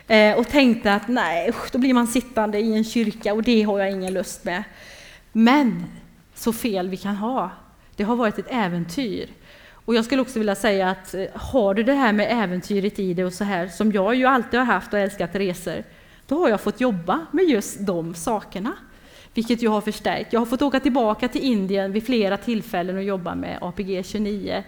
Eh, 0.08 0.38
och 0.38 0.47
tänkte 0.47 0.93
att 0.93 1.08
nej, 1.08 1.51
då 1.71 1.77
blir 1.77 1.93
man 1.93 2.08
sittande 2.08 2.60
i 2.60 2.73
en 2.73 2.84
kyrka 2.84 3.34
och 3.34 3.43
det 3.43 3.62
har 3.62 3.79
jag 3.79 3.91
ingen 3.91 4.13
lust 4.13 4.43
med. 4.43 4.63
Men 5.32 5.86
så 6.36 6.53
fel 6.53 6.89
vi 6.89 6.97
kan 6.97 7.15
ha. 7.15 7.51
Det 7.95 8.03
har 8.03 8.15
varit 8.15 8.39
ett 8.39 8.51
äventyr. 8.51 9.29
Och 9.71 9.95
jag 9.95 10.06
skulle 10.06 10.21
också 10.21 10.39
vilja 10.39 10.56
säga 10.56 10.89
att 10.89 11.13
eh, 11.13 11.25
har 11.34 11.73
du 11.73 11.84
det 11.84 11.93
här 11.93 12.13
med 12.13 12.43
äventyret 12.43 12.99
i 12.99 13.13
dig 13.13 13.25
och 13.25 13.34
så 13.34 13.43
här, 13.43 13.67
som 13.67 13.91
jag 13.91 14.15
ju 14.15 14.25
alltid 14.25 14.60
har 14.60 14.67
haft 14.67 14.93
och 14.93 14.99
älskat 14.99 15.36
resor, 15.36 15.84
då 16.27 16.39
har 16.39 16.49
jag 16.49 16.62
fått 16.62 16.81
jobba 16.81 17.25
med 17.31 17.45
just 17.45 17.79
de 17.79 18.15
sakerna. 18.15 18.73
Vilket 19.33 19.62
jag 19.62 19.71
har 19.71 19.81
förstärkt. 19.81 20.33
Jag 20.33 20.41
har 20.41 20.45
fått 20.45 20.62
åka 20.62 20.79
tillbaka 20.79 21.27
till 21.27 21.41
Indien 21.41 21.91
vid 21.91 22.05
flera 22.05 22.38
tillfällen 22.38 22.97
och 22.97 23.03
jobba 23.03 23.36
med 23.36 23.57
APG 23.62 24.05
29. 24.05 24.63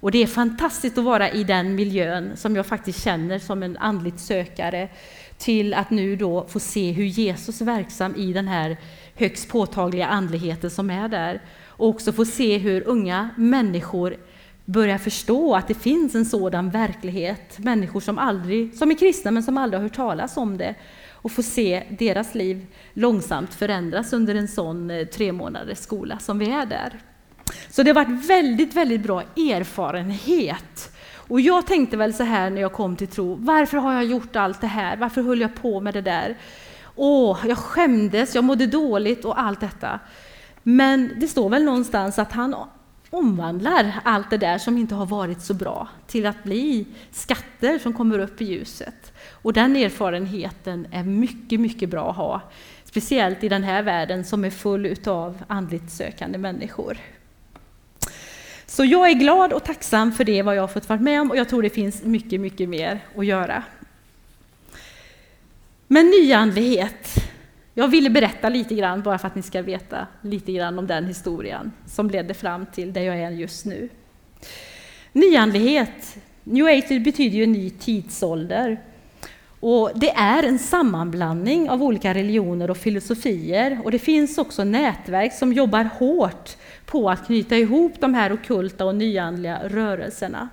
Och 0.00 0.10
det 0.10 0.22
är 0.22 0.26
fantastiskt 0.26 0.98
att 0.98 1.04
vara 1.04 1.30
i 1.30 1.44
den 1.44 1.74
miljön 1.74 2.36
som 2.36 2.56
jag 2.56 2.66
faktiskt 2.66 3.04
känner 3.04 3.38
som 3.38 3.62
en 3.62 3.76
andligt 3.76 4.20
sökare 4.20 4.88
till 5.38 5.74
att 5.74 5.90
nu 5.90 6.16
då 6.16 6.46
få 6.48 6.60
se 6.60 6.92
hur 6.92 7.04
Jesus 7.04 7.60
är 7.60 7.64
verksam 7.64 8.16
i 8.16 8.32
den 8.32 8.48
här 8.48 8.76
högst 9.14 9.48
påtagliga 9.48 10.06
andligheten 10.06 10.70
som 10.70 10.90
är 10.90 11.08
där. 11.08 11.40
Och 11.66 11.88
också 11.88 12.12
få 12.12 12.24
se 12.24 12.58
hur 12.58 12.88
unga 12.88 13.30
människor 13.36 14.16
börjar 14.68 14.98
förstå 14.98 15.54
att 15.54 15.68
det 15.68 15.74
finns 15.74 16.14
en 16.14 16.24
sådan 16.24 16.70
verklighet. 16.70 17.58
Människor 17.58 18.00
som, 18.00 18.18
aldrig, 18.18 18.74
som 18.74 18.90
är 18.90 18.94
kristna 18.94 19.30
men 19.30 19.42
som 19.42 19.58
aldrig 19.58 19.78
har 19.78 19.82
hört 19.82 19.96
talas 19.96 20.36
om 20.36 20.58
det 20.58 20.74
och 21.12 21.32
få 21.32 21.42
se 21.42 21.82
deras 21.98 22.34
liv 22.34 22.66
långsamt 22.92 23.54
förändras 23.54 24.12
under 24.12 24.34
en 24.34 24.48
sån 24.48 24.90
eh, 24.90 25.04
tre 25.06 25.32
månaders 25.32 25.78
skola 25.78 26.18
som 26.18 26.38
vi 26.38 26.50
är 26.50 26.66
där. 26.66 27.00
Så 27.70 27.82
det 27.82 27.90
har 27.90 27.94
varit 27.94 28.26
väldigt, 28.30 28.74
väldigt 28.74 29.00
bra 29.00 29.22
erfarenhet. 29.36 30.96
Och 31.14 31.40
jag 31.40 31.66
tänkte 31.66 31.96
väl 31.96 32.14
så 32.14 32.22
här 32.22 32.50
när 32.50 32.60
jag 32.60 32.72
kom 32.72 32.96
till 32.96 33.08
tro, 33.08 33.34
varför 33.34 33.78
har 33.78 33.92
jag 33.92 34.04
gjort 34.04 34.36
allt 34.36 34.60
det 34.60 34.66
här? 34.66 34.96
Varför 34.96 35.22
höll 35.22 35.40
jag 35.40 35.54
på 35.54 35.80
med 35.80 35.94
det 35.94 36.02
där? 36.02 36.36
Åh, 36.96 37.38
jag 37.46 37.58
skämdes, 37.58 38.34
jag 38.34 38.44
mådde 38.44 38.66
dåligt 38.66 39.24
och 39.24 39.40
allt 39.40 39.60
detta. 39.60 40.00
Men 40.62 41.10
det 41.16 41.28
står 41.28 41.48
väl 41.48 41.64
någonstans 41.64 42.18
att 42.18 42.32
han 42.32 42.54
omvandlar 43.10 43.94
allt 44.04 44.30
det 44.30 44.36
där 44.36 44.58
som 44.58 44.78
inte 44.78 44.94
har 44.94 45.06
varit 45.06 45.42
så 45.42 45.54
bra 45.54 45.88
till 46.06 46.26
att 46.26 46.44
bli 46.44 46.86
skatter 47.10 47.78
som 47.78 47.92
kommer 47.92 48.18
upp 48.18 48.40
i 48.42 48.44
ljuset. 48.44 49.12
Och 49.30 49.52
den 49.52 49.76
erfarenheten 49.76 50.86
är 50.92 51.02
mycket, 51.02 51.60
mycket 51.60 51.88
bra 51.88 52.10
att 52.10 52.16
ha. 52.16 52.40
Speciellt 52.84 53.44
i 53.44 53.48
den 53.48 53.62
här 53.62 53.82
världen 53.82 54.24
som 54.24 54.44
är 54.44 54.50
full 54.50 54.96
av 55.06 55.44
andligt 55.46 55.90
sökande 55.90 56.38
människor. 56.38 56.98
Så 58.66 58.84
jag 58.84 59.10
är 59.10 59.14
glad 59.14 59.52
och 59.52 59.64
tacksam 59.64 60.12
för 60.12 60.24
det, 60.24 60.42
vad 60.42 60.56
jag 60.56 60.62
har 60.62 60.68
fått 60.68 60.88
vara 60.88 61.00
med 61.00 61.20
om, 61.20 61.30
och 61.30 61.36
jag 61.36 61.48
tror 61.48 61.62
det 61.62 61.70
finns 61.70 62.02
mycket, 62.02 62.40
mycket 62.40 62.68
mer 62.68 63.04
att 63.16 63.26
göra. 63.26 63.62
Men 65.86 66.06
nyandlighet, 66.06 67.08
jag 67.78 67.88
ville 67.88 68.10
berätta 68.10 68.48
lite 68.48 68.74
grann, 68.74 69.02
bara 69.02 69.18
för 69.18 69.26
att 69.26 69.34
ni 69.34 69.42
ska 69.42 69.62
veta 69.62 70.06
lite 70.22 70.52
grann 70.52 70.78
om 70.78 70.86
den 70.86 71.06
historien 71.06 71.72
som 71.86 72.10
ledde 72.10 72.34
fram 72.34 72.66
till 72.66 72.92
där 72.92 73.00
jag 73.00 73.16
är 73.16 73.30
just 73.30 73.66
nu. 73.66 73.88
Nyandlighet, 75.12 76.16
New 76.44 76.66
Age 76.66 77.02
betyder 77.04 77.38
ju 77.38 77.46
ny 77.46 77.70
tidsålder. 77.70 78.80
Och 79.60 79.90
det 79.94 80.10
är 80.10 80.42
en 80.42 80.58
sammanblandning 80.58 81.70
av 81.70 81.82
olika 81.82 82.14
religioner 82.14 82.70
och 82.70 82.76
filosofier 82.76 83.80
och 83.84 83.90
det 83.90 83.98
finns 83.98 84.38
också 84.38 84.64
nätverk 84.64 85.32
som 85.32 85.52
jobbar 85.52 85.88
hårt 85.98 86.56
på 86.86 87.10
att 87.10 87.26
knyta 87.26 87.56
ihop 87.56 87.92
de 88.00 88.14
här 88.14 88.32
okulta 88.32 88.84
och 88.84 88.94
nyandliga 88.94 89.60
rörelserna. 89.68 90.48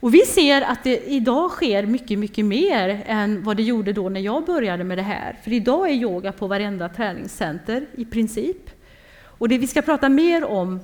Och 0.00 0.14
vi 0.14 0.20
ser 0.20 0.62
att 0.62 0.84
det 0.84 1.06
idag 1.06 1.50
sker 1.50 1.86
mycket, 1.86 2.18
mycket 2.18 2.44
mer 2.44 3.02
än 3.06 3.42
vad 3.42 3.56
det 3.56 3.62
gjorde 3.62 3.92
då 3.92 4.08
när 4.08 4.20
jag 4.20 4.44
började 4.44 4.84
med 4.84 4.98
det 4.98 5.02
här. 5.02 5.36
För 5.44 5.52
idag 5.52 5.90
är 5.90 5.94
yoga 5.94 6.32
på 6.32 6.46
varenda 6.46 6.88
träningscenter 6.88 7.86
i 7.96 8.04
princip. 8.04 8.70
Och 9.22 9.48
det 9.48 9.58
vi 9.58 9.66
ska 9.66 9.82
prata 9.82 10.08
mer 10.08 10.44
om 10.44 10.80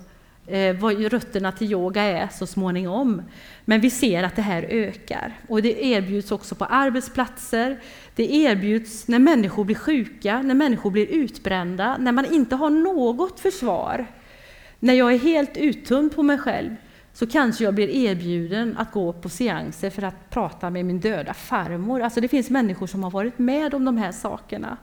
eh, 0.47 0.77
vad 0.77 1.13
rötterna 1.13 1.53
till 1.53 1.73
yoga 1.73 2.03
är 2.03 2.29
så 2.29 2.47
småningom. 2.47 3.23
Men 3.65 3.81
vi 3.81 3.91
ser 3.91 4.23
att 4.23 4.37
det 4.37 4.43
här 4.43 4.63
ökar. 4.63 5.33
Och 5.49 5.63
det 5.63 5.85
erbjuds 5.85 6.33
också 6.33 6.55
på 6.55 6.65
arbetsplatser. 6.65 7.81
Det 8.15 8.35
erbjuds 8.35 9.09
när 9.09 9.19
människor 9.19 9.65
blir 9.65 9.77
sjuka, 9.77 10.43
när 10.43 10.55
människor 10.55 10.91
blir 10.91 11.07
utbrända, 11.07 11.97
när 11.97 12.13
man 12.13 12.33
inte 12.33 12.57
har 12.57 12.71
något 12.71 13.41
försvar. 13.41 14.07
När 14.79 14.95
jag 14.95 15.13
är 15.13 15.19
helt 15.19 15.57
uttömd 15.57 16.15
på 16.15 16.23
mig 16.23 16.39
själv 16.39 16.77
så 17.15 17.27
kanske 17.27 17.65
jag 17.65 17.75
blir 17.75 17.89
erbjuden 17.89 18.77
att 18.79 18.93
gå 18.93 19.13
på 19.13 19.29
seanser 19.29 19.91
för 19.91 20.03
att 20.03 20.31
prata 20.31 20.71
med 20.71 20.85
min 20.85 21.01
döda 21.01 21.35
farmor. 21.35 22.01
Alltså 22.03 22.21
det 22.21 22.29
finns 22.29 22.51
människor 22.51 22.87
som 22.87 23.03
har 23.03 23.11
varit 23.11 23.39
med 23.39 23.75
om 23.75 23.85
de 23.85 23.97
här 23.97 24.13
sakerna. 24.13 24.77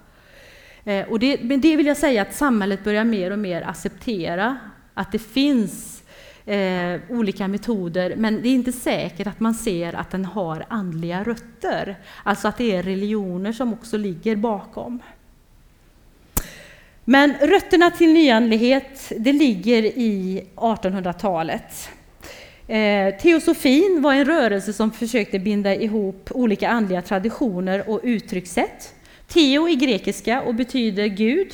Eh, 0.83 1.07
och 1.07 1.19
det, 1.19 1.43
men 1.43 1.61
det 1.61 1.75
vill 1.75 1.85
jag 1.85 1.97
säga 1.97 2.21
att 2.21 2.35
samhället 2.35 2.83
börjar 2.83 3.03
mer 3.03 3.31
och 3.31 3.39
mer 3.39 3.61
acceptera 3.61 4.57
att 4.93 5.11
det 5.11 5.19
finns 5.19 6.03
eh, 6.45 6.99
olika 7.09 7.47
metoder, 7.47 8.15
men 8.15 8.41
det 8.41 8.49
är 8.49 8.53
inte 8.53 8.71
säkert 8.71 9.27
att 9.27 9.39
man 9.39 9.53
ser 9.53 9.95
att 9.95 10.11
den 10.11 10.25
har 10.25 10.65
andliga 10.67 11.23
rötter. 11.23 11.95
Alltså 12.23 12.47
att 12.47 12.57
det 12.57 12.75
är 12.75 12.83
religioner 12.83 13.51
som 13.51 13.73
också 13.73 13.97
ligger 13.97 14.35
bakom. 14.35 14.99
Men 17.05 17.33
rötterna 17.33 17.91
till 17.91 18.13
nyandlighet, 18.13 19.11
det 19.17 19.33
ligger 19.33 19.83
i 19.83 20.43
1800-talet. 20.55 21.89
Eh, 22.71 23.15
teosofin 23.17 24.01
var 24.01 24.13
en 24.13 24.25
rörelse 24.25 24.73
som 24.73 24.91
försökte 24.91 25.39
binda 25.39 25.75
ihop 25.75 26.29
olika 26.31 26.69
andliga 26.69 27.01
traditioner 27.01 27.89
och 27.89 27.99
uttryckssätt. 28.03 28.93
Teo 29.27 29.67
är 29.67 29.75
grekiska 29.75 30.41
och 30.41 30.55
betyder 30.55 31.05
Gud. 31.05 31.47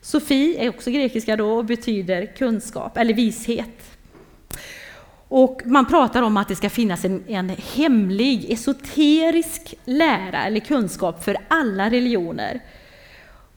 Sofi 0.00 0.56
är 0.58 0.68
också 0.68 0.90
grekiska 0.90 1.36
då 1.36 1.52
och 1.52 1.64
betyder 1.64 2.26
kunskap 2.26 2.96
eller 2.96 3.14
vishet. 3.14 3.98
Och 5.28 5.62
man 5.64 5.86
pratar 5.86 6.22
om 6.22 6.36
att 6.36 6.48
det 6.48 6.56
ska 6.56 6.70
finnas 6.70 7.04
en, 7.04 7.24
en 7.28 7.52
hemlig, 7.74 8.52
esoterisk 8.52 9.74
lära 9.84 10.44
eller 10.44 10.60
kunskap 10.60 11.24
för 11.24 11.36
alla 11.48 11.90
religioner. 11.90 12.60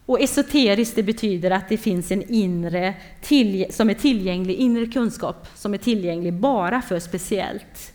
Och 0.07 0.21
esoteriskt 0.21 0.95
det 0.95 1.03
betyder 1.03 1.51
att 1.51 1.69
det 1.69 1.77
finns 1.77 2.11
en 2.11 2.23
inre 2.33 2.93
till, 3.21 3.65
som 3.69 3.89
är 3.89 3.93
tillgänglig, 3.93 4.55
inre 4.55 4.85
kunskap 4.85 5.47
som 5.55 5.73
är 5.73 5.77
tillgänglig 5.77 6.33
bara 6.33 6.81
för 6.81 6.99
speciellt, 6.99 7.93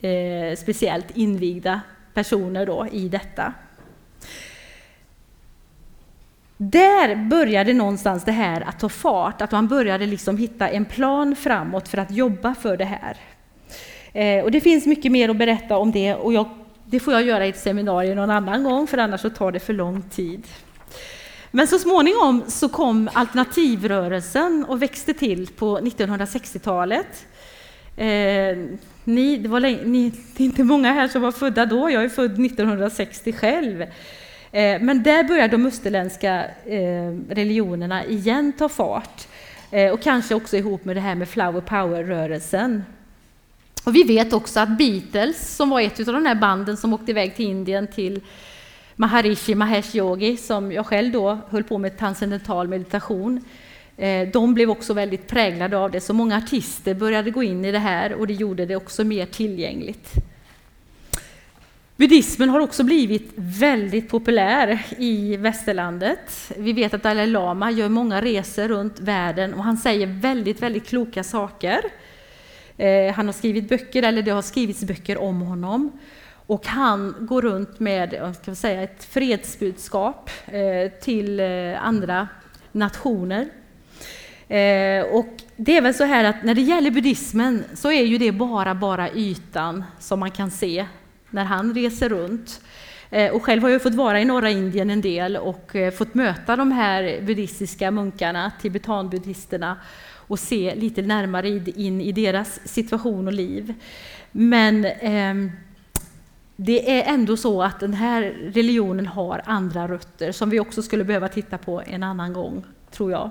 eh, 0.00 0.56
speciellt 0.56 1.16
invigda 1.16 1.80
personer 2.14 2.66
då 2.66 2.86
i 2.92 3.08
detta. 3.08 3.52
Där 6.56 7.16
började 7.16 7.72
någonstans 7.72 8.24
det 8.24 8.32
här 8.32 8.60
att 8.60 8.80
ta 8.80 8.88
fart, 8.88 9.42
att 9.42 9.52
man 9.52 9.68
började 9.68 10.06
liksom 10.06 10.38
hitta 10.38 10.68
en 10.68 10.84
plan 10.84 11.36
framåt 11.36 11.88
för 11.88 11.98
att 11.98 12.10
jobba 12.10 12.54
för 12.54 12.76
det 12.76 12.84
här. 12.84 13.16
Eh, 14.12 14.44
och 14.44 14.50
det 14.50 14.60
finns 14.60 14.86
mycket 14.86 15.12
mer 15.12 15.28
att 15.28 15.36
berätta 15.36 15.76
om 15.76 15.92
det 15.92 16.14
och 16.14 16.32
jag, 16.32 16.48
det 16.84 17.00
får 17.00 17.12
jag 17.12 17.22
göra 17.22 17.46
i 17.46 17.48
ett 17.48 17.58
seminarium 17.58 18.16
någon 18.16 18.30
annan 18.30 18.64
gång 18.64 18.86
för 18.86 18.98
annars 18.98 19.20
så 19.20 19.30
tar 19.30 19.52
det 19.52 19.60
för 19.60 19.72
lång 19.72 20.02
tid. 20.02 20.46
Men 21.50 21.66
så 21.66 21.78
småningom 21.78 22.44
så 22.48 22.68
kom 22.68 23.10
alternativrörelsen 23.12 24.64
och 24.68 24.82
växte 24.82 25.14
till 25.14 25.46
på 25.46 25.78
1960-talet. 25.78 27.26
Eh, 27.96 28.56
ni, 29.04 29.36
det, 29.36 29.48
var 29.48 29.60
länge, 29.60 29.84
ni, 29.84 30.12
det 30.36 30.42
är 30.42 30.46
inte 30.46 30.64
många 30.64 30.92
här 30.92 31.08
som 31.08 31.22
var 31.22 31.32
födda 31.32 31.66
då, 31.66 31.90
jag 31.90 32.04
är 32.04 32.08
född 32.08 32.46
1960 32.46 33.32
själv. 33.32 33.82
Eh, 34.52 34.80
men 34.80 35.02
där 35.02 35.24
började 35.24 35.56
de 35.56 35.66
österländska 35.66 36.44
eh, 36.66 37.18
religionerna 37.28 38.04
igen 38.04 38.52
ta 38.58 38.68
fart. 38.68 39.26
Eh, 39.70 39.92
och 39.92 40.02
kanske 40.02 40.34
också 40.34 40.56
ihop 40.56 40.84
med 40.84 40.96
det 40.96 41.00
här 41.00 41.14
med 41.14 41.28
flower 41.28 41.60
power-rörelsen. 41.60 42.84
Och 43.84 43.94
vi 43.94 44.02
vet 44.02 44.32
också 44.32 44.60
att 44.60 44.78
Beatles, 44.78 45.56
som 45.56 45.70
var 45.70 45.80
ett 45.80 46.08
av 46.08 46.14
de 46.14 46.26
här 46.26 46.34
banden 46.34 46.76
som 46.76 46.92
åkte 46.92 47.10
iväg 47.10 47.36
till 47.36 47.46
Indien 47.46 47.86
till 47.86 48.20
Maharishi 48.98 49.54
Mahesh 49.54 49.96
Yogi, 49.96 50.36
som 50.36 50.72
jag 50.72 50.86
själv 50.86 51.12
då 51.12 51.38
höll 51.48 51.64
på 51.64 51.78
med 51.78 51.98
transcendental 51.98 52.68
meditation, 52.68 53.44
eh, 53.96 54.28
de 54.28 54.54
blev 54.54 54.70
också 54.70 54.94
väldigt 54.94 55.26
präglade 55.28 55.78
av 55.78 55.90
det, 55.90 56.00
så 56.00 56.12
många 56.12 56.36
artister 56.36 56.94
började 56.94 57.30
gå 57.30 57.42
in 57.42 57.64
i 57.64 57.72
det 57.72 57.78
här 57.78 58.14
och 58.14 58.26
det 58.26 58.32
gjorde 58.32 58.66
det 58.66 58.76
också 58.76 59.04
mer 59.04 59.26
tillgängligt. 59.26 60.12
Buddhismen 61.96 62.48
har 62.48 62.60
också 62.60 62.84
blivit 62.84 63.32
väldigt 63.34 64.08
populär 64.08 64.82
i 64.98 65.36
västerlandet. 65.36 66.52
Vi 66.56 66.72
vet 66.72 66.94
att 66.94 67.02
Dalai 67.02 67.26
Lama 67.26 67.70
gör 67.70 67.88
många 67.88 68.22
resor 68.22 68.68
runt 68.68 69.00
världen 69.00 69.54
och 69.54 69.64
han 69.64 69.76
säger 69.76 70.06
väldigt, 70.06 70.62
väldigt 70.62 70.86
kloka 70.86 71.24
saker. 71.24 71.80
Eh, 72.76 73.14
han 73.14 73.26
har 73.26 73.32
skrivit 73.32 73.68
böcker, 73.68 74.02
eller 74.02 74.22
det 74.22 74.30
har 74.30 74.42
skrivits 74.42 74.84
böcker 74.84 75.18
om 75.18 75.40
honom. 75.40 75.92
Och 76.46 76.66
han 76.66 77.14
går 77.20 77.42
runt 77.42 77.80
med 77.80 78.34
ska 78.42 78.54
säga, 78.54 78.82
ett 78.82 79.04
fredsbudskap 79.04 80.30
eh, 80.46 80.92
till 81.00 81.40
eh, 81.40 81.86
andra 81.86 82.28
nationer. 82.72 83.48
Eh, 84.48 85.06
och 85.06 85.28
det 85.56 85.76
är 85.76 85.80
väl 85.80 85.94
så 85.94 86.04
här 86.04 86.24
att 86.24 86.44
när 86.44 86.54
det 86.54 86.60
gäller 86.60 86.90
buddhismen 86.90 87.64
så 87.74 87.92
är 87.92 88.04
ju 88.04 88.18
det 88.18 88.32
bara, 88.32 88.74
bara 88.74 89.10
ytan 89.10 89.84
som 89.98 90.20
man 90.20 90.30
kan 90.30 90.50
se 90.50 90.86
när 91.30 91.44
han 91.44 91.74
reser 91.74 92.08
runt. 92.08 92.60
Eh, 93.10 93.32
och 93.32 93.42
själv 93.42 93.62
har 93.62 93.70
jag 93.70 93.82
fått 93.82 93.94
vara 93.94 94.20
i 94.20 94.24
norra 94.24 94.50
Indien 94.50 94.90
en 94.90 95.00
del 95.00 95.36
och 95.36 95.76
eh, 95.76 95.92
fått 95.92 96.14
möta 96.14 96.56
de 96.56 96.72
här 96.72 97.20
buddhistiska 97.22 97.90
munkarna, 97.90 98.52
tibetanbuddhisterna, 98.62 99.76
och 100.28 100.38
se 100.38 100.74
lite 100.74 101.02
närmare 101.02 101.48
in 101.48 102.00
i 102.00 102.12
deras 102.12 102.60
situation 102.68 103.26
och 103.26 103.32
liv. 103.32 103.74
Men 104.32 104.84
eh, 104.84 105.52
det 106.56 107.00
är 107.00 107.14
ändå 107.14 107.36
så 107.36 107.62
att 107.62 107.80
den 107.80 107.94
här 107.94 108.22
religionen 108.52 109.06
har 109.06 109.42
andra 109.44 109.88
rötter 109.88 110.32
som 110.32 110.50
vi 110.50 110.60
också 110.60 110.82
skulle 110.82 111.04
behöva 111.04 111.28
titta 111.28 111.58
på 111.58 111.82
en 111.86 112.02
annan 112.02 112.32
gång, 112.32 112.64
tror 112.90 113.10
jag. 113.10 113.30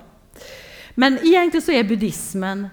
Men 0.94 1.18
egentligen 1.22 1.62
så 1.62 1.72
är 1.72 1.84
buddhismen 1.84 2.68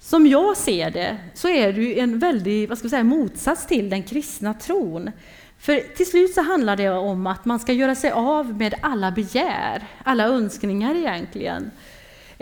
som 0.00 0.26
jag 0.26 0.56
ser 0.56 0.90
det 0.90 1.16
så 1.34 1.48
är 1.48 1.72
det 1.72 2.00
en 2.00 2.18
väldig 2.18 2.68
vad 2.68 2.78
ska 2.78 2.88
säga, 2.88 3.04
motsats 3.04 3.66
till 3.66 3.90
den 3.90 4.02
kristna 4.02 4.54
tron. 4.54 5.10
För 5.58 5.96
till 5.96 6.06
slut 6.06 6.34
så 6.34 6.42
handlar 6.42 6.76
det 6.76 6.90
om 6.90 7.26
att 7.26 7.44
man 7.44 7.60
ska 7.60 7.72
göra 7.72 7.94
sig 7.94 8.10
av 8.10 8.58
med 8.58 8.74
alla 8.80 9.10
begär, 9.10 9.82
alla 10.04 10.24
önskningar 10.24 10.94
egentligen, 10.94 11.70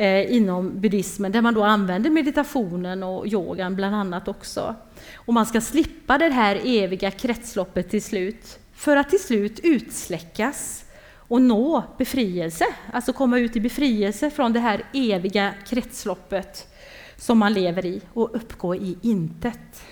eh, 0.00 0.34
inom 0.34 0.80
buddhismen, 0.80 1.32
där 1.32 1.42
man 1.42 1.54
då 1.54 1.64
använder 1.64 2.10
meditationen 2.10 3.02
och 3.02 3.26
yogan 3.26 3.76
bland 3.76 3.94
annat 3.94 4.28
också. 4.28 4.74
Och 5.14 5.34
man 5.34 5.46
ska 5.46 5.60
slippa 5.60 6.18
det 6.18 6.28
här 6.28 6.60
eviga 6.64 7.10
kretsloppet 7.10 7.90
till 7.90 8.02
slut, 8.02 8.58
för 8.74 8.96
att 8.96 9.10
till 9.10 9.22
slut 9.22 9.60
utsläckas 9.62 10.84
och 11.12 11.42
nå 11.42 11.84
befrielse, 11.98 12.64
alltså 12.92 13.12
komma 13.12 13.38
ut 13.38 13.56
i 13.56 13.60
befrielse 13.60 14.30
från 14.30 14.52
det 14.52 14.60
här 14.60 14.82
eviga 14.92 15.54
kretsloppet 15.68 16.68
som 17.16 17.38
man 17.38 17.52
lever 17.52 17.86
i 17.86 18.00
och 18.12 18.34
uppgå 18.34 18.74
i 18.74 18.98
intet. 19.02 19.82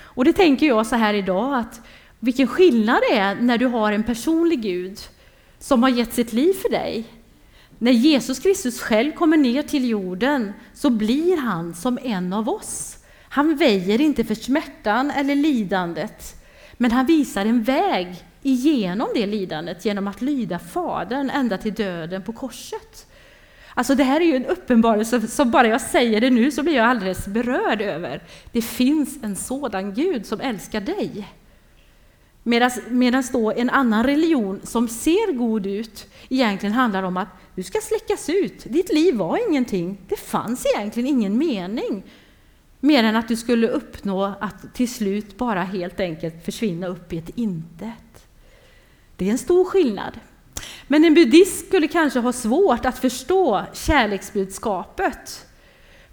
Och 0.00 0.24
det 0.24 0.32
tänker 0.32 0.66
jag 0.66 0.86
så 0.86 0.96
här 0.96 1.14
idag 1.14 1.58
att 1.58 1.80
vilken 2.18 2.46
skillnad 2.46 3.00
det 3.10 3.16
är 3.16 3.34
när 3.34 3.58
du 3.58 3.66
har 3.66 3.92
en 3.92 4.02
personlig 4.02 4.62
Gud 4.62 4.98
som 5.58 5.82
har 5.82 5.90
gett 5.90 6.12
sitt 6.12 6.32
liv 6.32 6.52
för 6.52 6.68
dig. 6.68 7.17
När 7.78 7.92
Jesus 7.92 8.38
Kristus 8.38 8.80
själv 8.80 9.12
kommer 9.12 9.36
ner 9.36 9.62
till 9.62 9.88
jorden 9.88 10.52
så 10.74 10.90
blir 10.90 11.36
han 11.36 11.74
som 11.74 11.98
en 12.02 12.32
av 12.32 12.48
oss. 12.48 12.98
Han 13.28 13.56
väjer 13.56 14.00
inte 14.00 14.24
för 14.24 14.34
smärtan 14.34 15.10
eller 15.10 15.34
lidandet, 15.34 16.42
men 16.76 16.90
han 16.90 17.06
visar 17.06 17.46
en 17.46 17.62
väg 17.62 18.24
igenom 18.42 19.08
det 19.14 19.26
lidandet 19.26 19.84
genom 19.84 20.08
att 20.08 20.22
lyda 20.22 20.58
Fadern 20.58 21.30
ända 21.30 21.58
till 21.58 21.74
döden 21.74 22.22
på 22.22 22.32
korset. 22.32 23.06
Alltså 23.74 23.94
det 23.94 24.04
här 24.04 24.20
är 24.20 24.24
ju 24.24 24.36
en 24.36 24.46
uppenbarelse 24.46 25.28
som 25.28 25.50
bara 25.50 25.68
jag 25.68 25.80
säger 25.80 26.20
det 26.20 26.30
nu 26.30 26.50
så 26.50 26.62
blir 26.62 26.74
jag 26.74 26.86
alldeles 26.86 27.26
berörd 27.26 27.80
över. 27.80 28.22
Det 28.52 28.62
finns 28.62 29.22
en 29.22 29.36
sådan 29.36 29.94
Gud 29.94 30.26
som 30.26 30.40
älskar 30.40 30.80
dig. 30.80 31.28
Medan 32.42 33.22
då 33.32 33.52
en 33.52 33.70
annan 33.70 34.04
religion 34.04 34.60
som 34.64 34.88
ser 34.88 35.32
god 35.32 35.66
ut 35.66 36.06
egentligen 36.28 36.72
handlar 36.72 37.02
om 37.02 37.16
att 37.16 37.28
du 37.54 37.62
ska 37.62 37.78
släckas 37.80 38.28
ut. 38.28 38.64
Ditt 38.64 38.92
liv 38.92 39.14
var 39.14 39.48
ingenting. 39.48 39.98
Det 40.08 40.16
fanns 40.16 40.66
egentligen 40.74 41.08
ingen 41.08 41.38
mening. 41.38 42.02
Mer 42.80 43.04
än 43.04 43.16
att 43.16 43.28
du 43.28 43.36
skulle 43.36 43.68
uppnå 43.68 44.24
att 44.40 44.74
till 44.74 44.92
slut 44.92 45.36
bara 45.36 45.62
helt 45.62 46.00
enkelt 46.00 46.44
försvinna 46.44 46.86
upp 46.86 47.12
i 47.12 47.18
ett 47.18 47.30
intet. 47.34 48.28
Det 49.16 49.26
är 49.26 49.30
en 49.30 49.38
stor 49.38 49.64
skillnad. 49.64 50.20
Men 50.86 51.04
en 51.04 51.14
buddhist 51.14 51.66
skulle 51.66 51.88
kanske 51.88 52.20
ha 52.20 52.32
svårt 52.32 52.86
att 52.86 52.98
förstå 52.98 53.62
kärleksbudskapet 53.72 55.46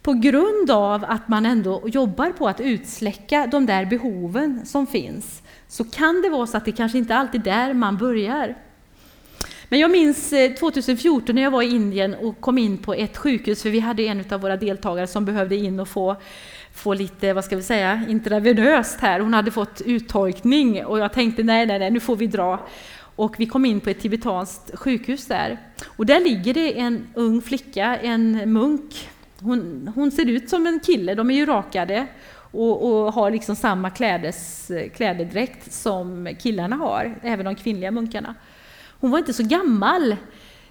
på 0.02 0.14
grund 0.14 0.72
av 0.72 1.06
att 1.08 1.28
man 1.28 1.46
ändå 1.46 1.84
jobbar 1.86 2.32
på 2.32 2.48
att 2.48 2.60
utsläcka 2.60 3.48
de 3.52 3.66
där 3.66 3.86
behoven 3.86 4.66
som 4.66 4.88
finns. 4.88 5.42
Så 5.76 5.84
kan 5.84 6.22
det 6.22 6.30
vara 6.30 6.48
så 6.48 6.58
att 6.58 6.66
det 6.66 6.72
kanske 6.72 6.98
inte 6.98 7.16
alltid 7.16 7.48
är 7.48 7.68
där 7.68 7.74
man 7.74 7.98
börjar. 7.98 8.56
Men 9.70 9.80
jag 9.80 9.92
minns 9.92 10.34
eh, 10.34 10.54
2014 10.54 11.36
när 11.36 11.42
jag 11.42 11.52
var 11.52 11.62
i 11.62 11.76
Indien 11.76 12.14
och 12.14 12.42
kom 12.42 12.58
in 12.58 12.78
på 12.78 12.94
ett 12.94 13.18
sjukhus, 13.18 13.62
för 13.62 13.70
vi 13.70 13.80
hade 13.80 14.04
en 14.04 14.24
av 14.30 14.42
våra 14.42 14.58
deltagare 14.58 15.08
som 15.08 15.26
behövde 15.26 15.56
in 15.56 15.80
och 15.80 15.88
få, 15.88 16.16
få 16.74 16.94
lite, 16.94 17.34
vad 17.34 17.46
ska 17.46 17.56
vi 17.56 17.64
säga, 17.64 18.06
intravenöst 18.10 19.00
här. 19.00 19.20
Hon 19.20 19.34
hade 19.34 19.52
fått 19.52 19.82
uttorkning 19.86 20.86
och 20.86 21.00
jag 21.00 21.14
tänkte 21.14 21.44
nej, 21.44 21.66
nej, 21.66 21.80
nej, 21.80 21.92
nu 21.92 22.00
får 22.00 22.16
vi 22.16 22.28
dra. 22.28 22.68
Och 23.16 23.36
vi 23.38 23.46
kom 23.46 23.66
in 23.66 23.80
på 23.80 23.90
ett 23.90 24.00
tibetanskt 24.00 24.80
sjukhus 24.80 25.26
där. 25.26 25.60
Och 25.86 26.06
där 26.06 26.20
ligger 26.20 26.54
det 26.54 26.80
en 26.80 27.08
ung 27.14 27.42
flicka, 27.42 27.98
en 27.98 28.54
munk. 28.54 29.10
Hon, 29.40 29.92
hon 29.96 30.12
ser 30.12 30.30
ut 30.30 30.50
som 30.50 30.68
en 30.68 30.80
kille, 30.80 31.16
de 31.16 31.32
är 31.32 31.36
ju 31.36 31.46
rakade 31.46 32.08
och, 32.56 33.06
och 33.06 33.14
har 33.14 33.32
liksom 33.32 33.56
samma 33.56 33.90
klädes, 33.90 34.72
klädedräkt 34.96 35.74
som 35.74 36.30
killarna 36.40 36.76
har, 36.76 37.16
även 37.22 37.46
de 37.46 37.56
kvinnliga 37.56 37.92
munkarna. 37.92 38.36
Hon 39.00 39.12
var 39.12 39.20
inte 39.20 39.34
så 39.34 39.44
gammal. 39.44 40.12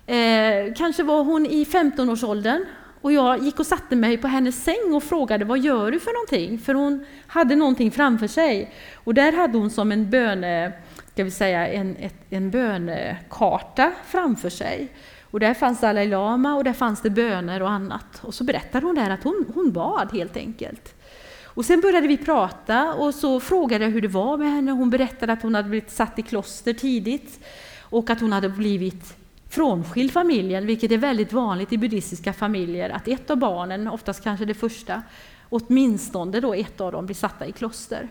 Eh, 0.06 0.74
kanske 0.76 1.02
var 1.02 1.24
hon 1.24 1.46
i 1.46 1.64
15-årsåldern. 1.64 2.64
Och 3.00 3.12
jag 3.12 3.42
gick 3.42 3.60
och 3.60 3.66
satte 3.66 3.96
mig 3.96 4.16
på 4.16 4.28
hennes 4.28 4.64
säng 4.64 4.94
och 4.94 5.02
frågade 5.02 5.44
vad 5.44 5.58
gör 5.58 5.90
du 5.90 6.00
för 6.00 6.12
någonting? 6.12 6.58
För 6.58 6.74
hon 6.74 7.06
hade 7.26 7.56
någonting 7.56 7.90
framför 7.90 8.26
sig. 8.26 8.74
Och 8.94 9.14
där 9.14 9.32
hade 9.32 9.58
hon 9.58 9.70
som 9.70 9.92
en 9.92 10.10
böne, 10.10 10.72
ska 11.12 11.24
vi 11.24 11.30
säga, 11.30 11.68
en, 11.68 11.96
ett, 11.96 12.14
en 12.30 12.50
bönekarta 12.50 13.92
framför 14.06 14.50
sig. 14.50 14.88
Och 15.22 15.40
där 15.40 15.54
fanns 15.54 15.80
Dalai 15.80 16.06
Lama 16.06 16.54
och 16.54 16.64
där 16.64 16.72
fanns 16.72 17.00
det 17.02 17.10
böner 17.10 17.62
och 17.62 17.70
annat. 17.70 18.20
Och 18.20 18.34
så 18.34 18.44
berättade 18.44 18.86
hon 18.86 18.94
där 18.94 19.10
att 19.10 19.24
hon, 19.24 19.44
hon 19.54 19.72
bad 19.72 20.08
helt 20.12 20.36
enkelt. 20.36 20.94
Och 21.54 21.64
sen 21.64 21.80
började 21.80 22.06
vi 22.06 22.16
prata 22.16 22.94
och 22.94 23.14
så 23.14 23.40
frågade 23.40 23.84
jag 23.84 23.90
hur 23.90 24.00
det 24.00 24.08
var 24.08 24.36
med 24.36 24.52
henne. 24.52 24.70
Hon 24.70 24.90
berättade 24.90 25.32
att 25.32 25.42
hon 25.42 25.54
hade 25.54 25.68
blivit 25.68 25.90
satt 25.90 26.18
i 26.18 26.22
kloster 26.22 26.72
tidigt 26.72 27.40
och 27.80 28.10
att 28.10 28.20
hon 28.20 28.32
hade 28.32 28.48
blivit 28.48 29.16
frånskild 29.50 30.12
familjen, 30.12 30.66
vilket 30.66 30.92
är 30.92 30.98
väldigt 30.98 31.32
vanligt 31.32 31.72
i 31.72 31.78
buddhistiska 31.78 32.32
familjer, 32.32 32.90
att 32.90 33.08
ett 33.08 33.30
av 33.30 33.36
barnen, 33.36 33.88
oftast 33.88 34.22
kanske 34.22 34.44
det 34.44 34.54
första, 34.54 35.02
åtminstone 35.48 36.40
då 36.40 36.54
ett 36.54 36.80
av 36.80 36.92
dem 36.92 37.06
blir 37.06 37.16
satta 37.16 37.46
i 37.46 37.52
kloster. 37.52 38.08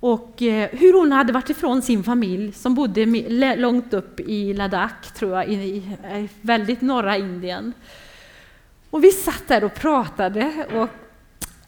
Och 0.00 0.42
eh, 0.42 0.68
hur 0.72 1.00
hon 1.00 1.12
hade 1.12 1.32
varit 1.32 1.50
ifrån 1.50 1.82
sin 1.82 2.04
familj 2.04 2.52
som 2.52 2.74
bodde 2.74 3.06
långt 3.56 3.94
upp 3.94 4.20
i 4.20 4.54
Ladakh, 4.54 5.12
tror 5.14 5.32
jag, 5.32 5.48
i 5.48 5.82
väldigt 6.40 6.80
norra 6.80 7.16
Indien. 7.16 7.72
Och 8.90 9.04
vi 9.04 9.10
satt 9.10 9.48
där 9.48 9.64
och 9.64 9.74
pratade 9.74 10.66
och 10.74 10.88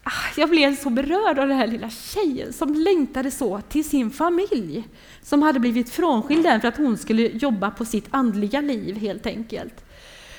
Ah, 0.06 0.32
jag 0.36 0.50
blev 0.50 0.76
så 0.76 0.90
berörd 0.90 1.38
av 1.38 1.48
den 1.48 1.56
här 1.56 1.66
lilla 1.66 1.90
tjejen 1.90 2.52
som 2.52 2.74
längtade 2.74 3.30
så 3.30 3.60
till 3.60 3.88
sin 3.88 4.10
familj, 4.10 4.88
som 5.22 5.42
hade 5.42 5.60
blivit 5.60 5.90
frånskild 5.90 6.42
för 6.42 6.68
att 6.68 6.76
hon 6.76 6.98
skulle 6.98 7.22
jobba 7.22 7.70
på 7.70 7.84
sitt 7.84 8.06
andliga 8.10 8.60
liv 8.60 8.96
helt 8.96 9.26
enkelt. 9.26 9.84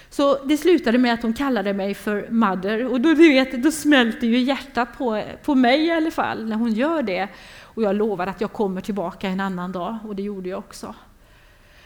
Så 0.09 0.45
det 0.45 0.57
slutade 0.57 0.97
med 0.97 1.13
att 1.13 1.21
hon 1.21 1.33
kallade 1.33 1.73
mig 1.73 1.93
för 1.93 2.27
mother 2.29 2.85
och 2.85 3.01
då, 3.01 3.09
du 3.09 3.29
vet, 3.29 3.63
då 3.63 3.71
smälter 3.71 4.27
ju 4.27 4.39
hjärtat 4.39 4.97
på, 4.97 5.23
på 5.43 5.55
mig 5.55 5.85
i 5.85 5.91
alla 5.91 6.11
fall 6.11 6.45
när 6.45 6.55
hon 6.55 6.73
gör 6.73 7.03
det. 7.03 7.27
Och 7.61 7.83
jag 7.83 7.95
lovar 7.95 8.27
att 8.27 8.41
jag 8.41 8.51
kommer 8.53 8.81
tillbaka 8.81 9.27
en 9.27 9.39
annan 9.39 9.71
dag 9.71 9.97
och 10.07 10.15
det 10.15 10.23
gjorde 10.23 10.49
jag 10.49 10.59
också. 10.59 10.95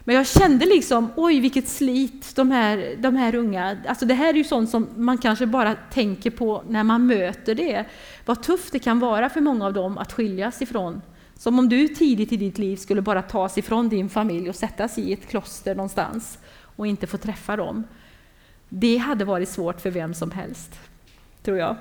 Men 0.09 0.15
jag 0.15 0.27
kände 0.27 0.65
liksom, 0.65 1.09
oj 1.15 1.39
vilket 1.39 1.67
slit 1.67 2.35
de 2.35 2.51
här, 2.51 2.95
de 2.97 3.15
här 3.15 3.35
unga, 3.35 3.77
alltså 3.87 4.05
det 4.05 4.13
här 4.13 4.29
är 4.29 4.37
ju 4.37 4.43
sånt 4.43 4.69
som 4.69 4.87
man 4.95 5.17
kanske 5.17 5.45
bara 5.45 5.75
tänker 5.75 6.31
på 6.31 6.63
när 6.67 6.83
man 6.83 7.07
möter 7.07 7.55
det. 7.55 7.85
Vad 8.25 8.43
tufft 8.43 8.71
det 8.71 8.79
kan 8.79 8.99
vara 8.99 9.29
för 9.29 9.41
många 9.41 9.65
av 9.65 9.73
dem 9.73 9.97
att 9.97 10.13
skiljas 10.13 10.61
ifrån. 10.61 11.01
Som 11.37 11.59
om 11.59 11.69
du 11.69 11.87
tidigt 11.87 12.31
i 12.31 12.37
ditt 12.37 12.57
liv 12.57 12.77
skulle 12.77 13.01
bara 13.01 13.21
tas 13.21 13.57
ifrån 13.57 13.89
din 13.89 14.09
familj 14.09 14.49
och 14.49 14.55
sättas 14.55 14.97
i 14.97 15.13
ett 15.13 15.27
kloster 15.27 15.75
någonstans 15.75 16.39
och 16.75 16.87
inte 16.87 17.07
få 17.07 17.17
träffa 17.17 17.55
dem. 17.55 17.83
Det 18.69 18.97
hade 18.97 19.25
varit 19.25 19.49
svårt 19.49 19.81
för 19.81 19.91
vem 19.91 20.13
som 20.13 20.31
helst, 20.31 20.79
tror 21.43 21.57
jag. 21.57 21.75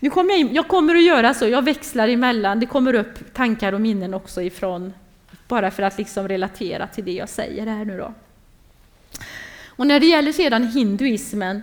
Nu 0.00 0.10
kommer 0.10 0.30
jag, 0.30 0.40
in, 0.40 0.54
jag 0.54 0.68
kommer 0.68 0.94
att 0.94 1.04
göra 1.04 1.34
så, 1.34 1.48
jag 1.48 1.64
växlar 1.64 2.08
emellan, 2.08 2.60
det 2.60 2.66
kommer 2.66 2.94
upp 2.94 3.34
tankar 3.34 3.72
och 3.72 3.80
minnen 3.80 4.14
också 4.14 4.42
ifrån 4.42 4.92
bara 5.52 5.70
för 5.70 5.82
att 5.82 5.98
liksom 5.98 6.28
relatera 6.28 6.86
till 6.86 7.04
det 7.04 7.12
jag 7.12 7.28
säger 7.28 7.66
här 7.66 7.84
nu 7.84 7.98
då. 7.98 8.14
Och 9.66 9.86
när 9.86 10.00
det 10.00 10.06
gäller 10.06 10.32
sedan 10.32 10.68
hinduismen 10.68 11.62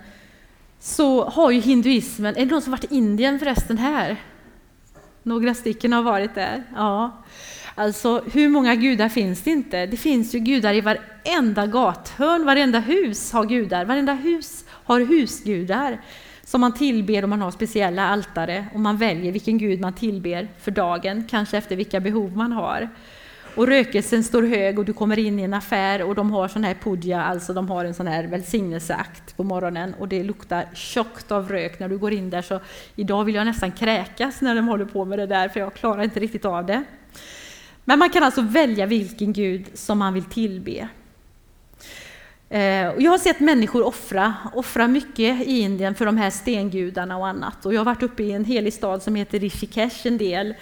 så 0.79 1.25
har 1.25 1.51
ju 1.51 1.59
hinduismen, 1.59 2.35
är 2.35 2.45
det 2.45 2.51
någon 2.51 2.61
som 2.61 2.71
varit 2.71 2.91
i 2.91 2.95
Indien 2.95 3.39
förresten 3.39 3.77
här? 3.77 4.17
Några 5.23 5.53
stycken 5.53 5.93
har 5.93 6.03
varit 6.03 6.35
där. 6.35 6.63
Ja. 6.75 7.11
Alltså, 7.75 8.23
hur 8.33 8.49
många 8.49 8.75
gudar 8.75 9.09
finns 9.09 9.41
det 9.41 9.51
inte? 9.51 9.85
Det 9.85 9.97
finns 9.97 10.35
ju 10.35 10.39
gudar 10.39 10.73
i 10.73 10.81
varenda 10.81 11.67
gathörn, 11.67 12.45
varenda 12.45 12.79
hus 12.79 13.31
har 13.31 13.45
gudar, 13.45 13.85
varenda 13.85 14.13
hus 14.13 14.65
har 14.69 14.99
husgudar 14.99 16.01
som 16.43 16.61
man 16.61 16.73
tillber 16.73 17.23
och 17.23 17.29
man 17.29 17.41
har 17.41 17.51
speciella 17.51 18.07
altare 18.07 18.65
och 18.73 18.79
man 18.79 18.97
väljer 18.97 19.31
vilken 19.31 19.57
gud 19.57 19.79
man 19.79 19.93
tillber 19.93 20.47
för 20.59 20.71
dagen, 20.71 21.27
kanske 21.29 21.57
efter 21.57 21.75
vilka 21.75 21.99
behov 21.99 22.37
man 22.37 22.51
har. 22.51 22.89
Och 23.59 23.67
rökelsen 23.67 24.23
står 24.23 24.43
hög 24.43 24.79
och 24.79 24.85
du 24.85 24.93
kommer 24.93 25.19
in 25.19 25.39
i 25.39 25.43
en 25.43 25.53
affär 25.53 26.03
och 26.03 26.15
de 26.15 26.31
har 26.31 26.47
sån 26.47 26.63
här 26.63 26.73
puja, 26.73 27.23
alltså 27.23 27.53
de 27.53 27.69
har 27.69 27.85
en 27.85 27.93
sån 27.93 28.07
här 28.07 28.23
välsignelseakt 28.23 29.37
på 29.37 29.43
morgonen 29.43 29.93
och 29.93 30.07
det 30.07 30.23
luktar 30.23 30.65
tjockt 30.73 31.31
av 31.31 31.49
rök 31.49 31.79
när 31.79 31.89
du 31.89 31.97
går 31.97 32.13
in 32.13 32.29
där 32.29 32.41
så 32.41 32.59
idag 32.95 33.23
vill 33.23 33.35
jag 33.35 33.45
nästan 33.45 33.71
kräkas 33.71 34.41
när 34.41 34.55
de 34.55 34.67
håller 34.67 34.85
på 34.85 35.05
med 35.05 35.19
det 35.19 35.25
där 35.25 35.49
för 35.49 35.59
jag 35.59 35.73
klarar 35.73 36.03
inte 36.03 36.19
riktigt 36.19 36.45
av 36.45 36.65
det. 36.65 36.83
Men 37.85 37.99
man 37.99 38.09
kan 38.09 38.23
alltså 38.23 38.41
välja 38.41 38.85
vilken 38.85 39.33
gud 39.33 39.65
som 39.73 39.99
man 39.99 40.13
vill 40.13 40.25
tillbe. 40.25 40.87
Eh, 42.49 42.61
jag 42.97 43.11
har 43.11 43.17
sett 43.17 43.39
människor 43.39 43.83
offra, 43.83 44.33
offra 44.53 44.87
mycket 44.87 45.47
i 45.47 45.59
Indien 45.59 45.95
för 45.95 46.05
de 46.05 46.17
här 46.17 46.29
stengudarna 46.29 47.17
och 47.17 47.27
annat. 47.27 47.65
Och 47.65 47.73
jag 47.73 47.79
har 47.79 47.85
varit 47.85 48.03
uppe 48.03 48.23
i 48.23 48.31
en 48.31 48.45
helig 48.45 48.73
stad 48.73 49.03
som 49.03 49.15
heter 49.15 49.39
Rishikesh 49.39 50.07
en 50.07 50.17
del 50.17 50.55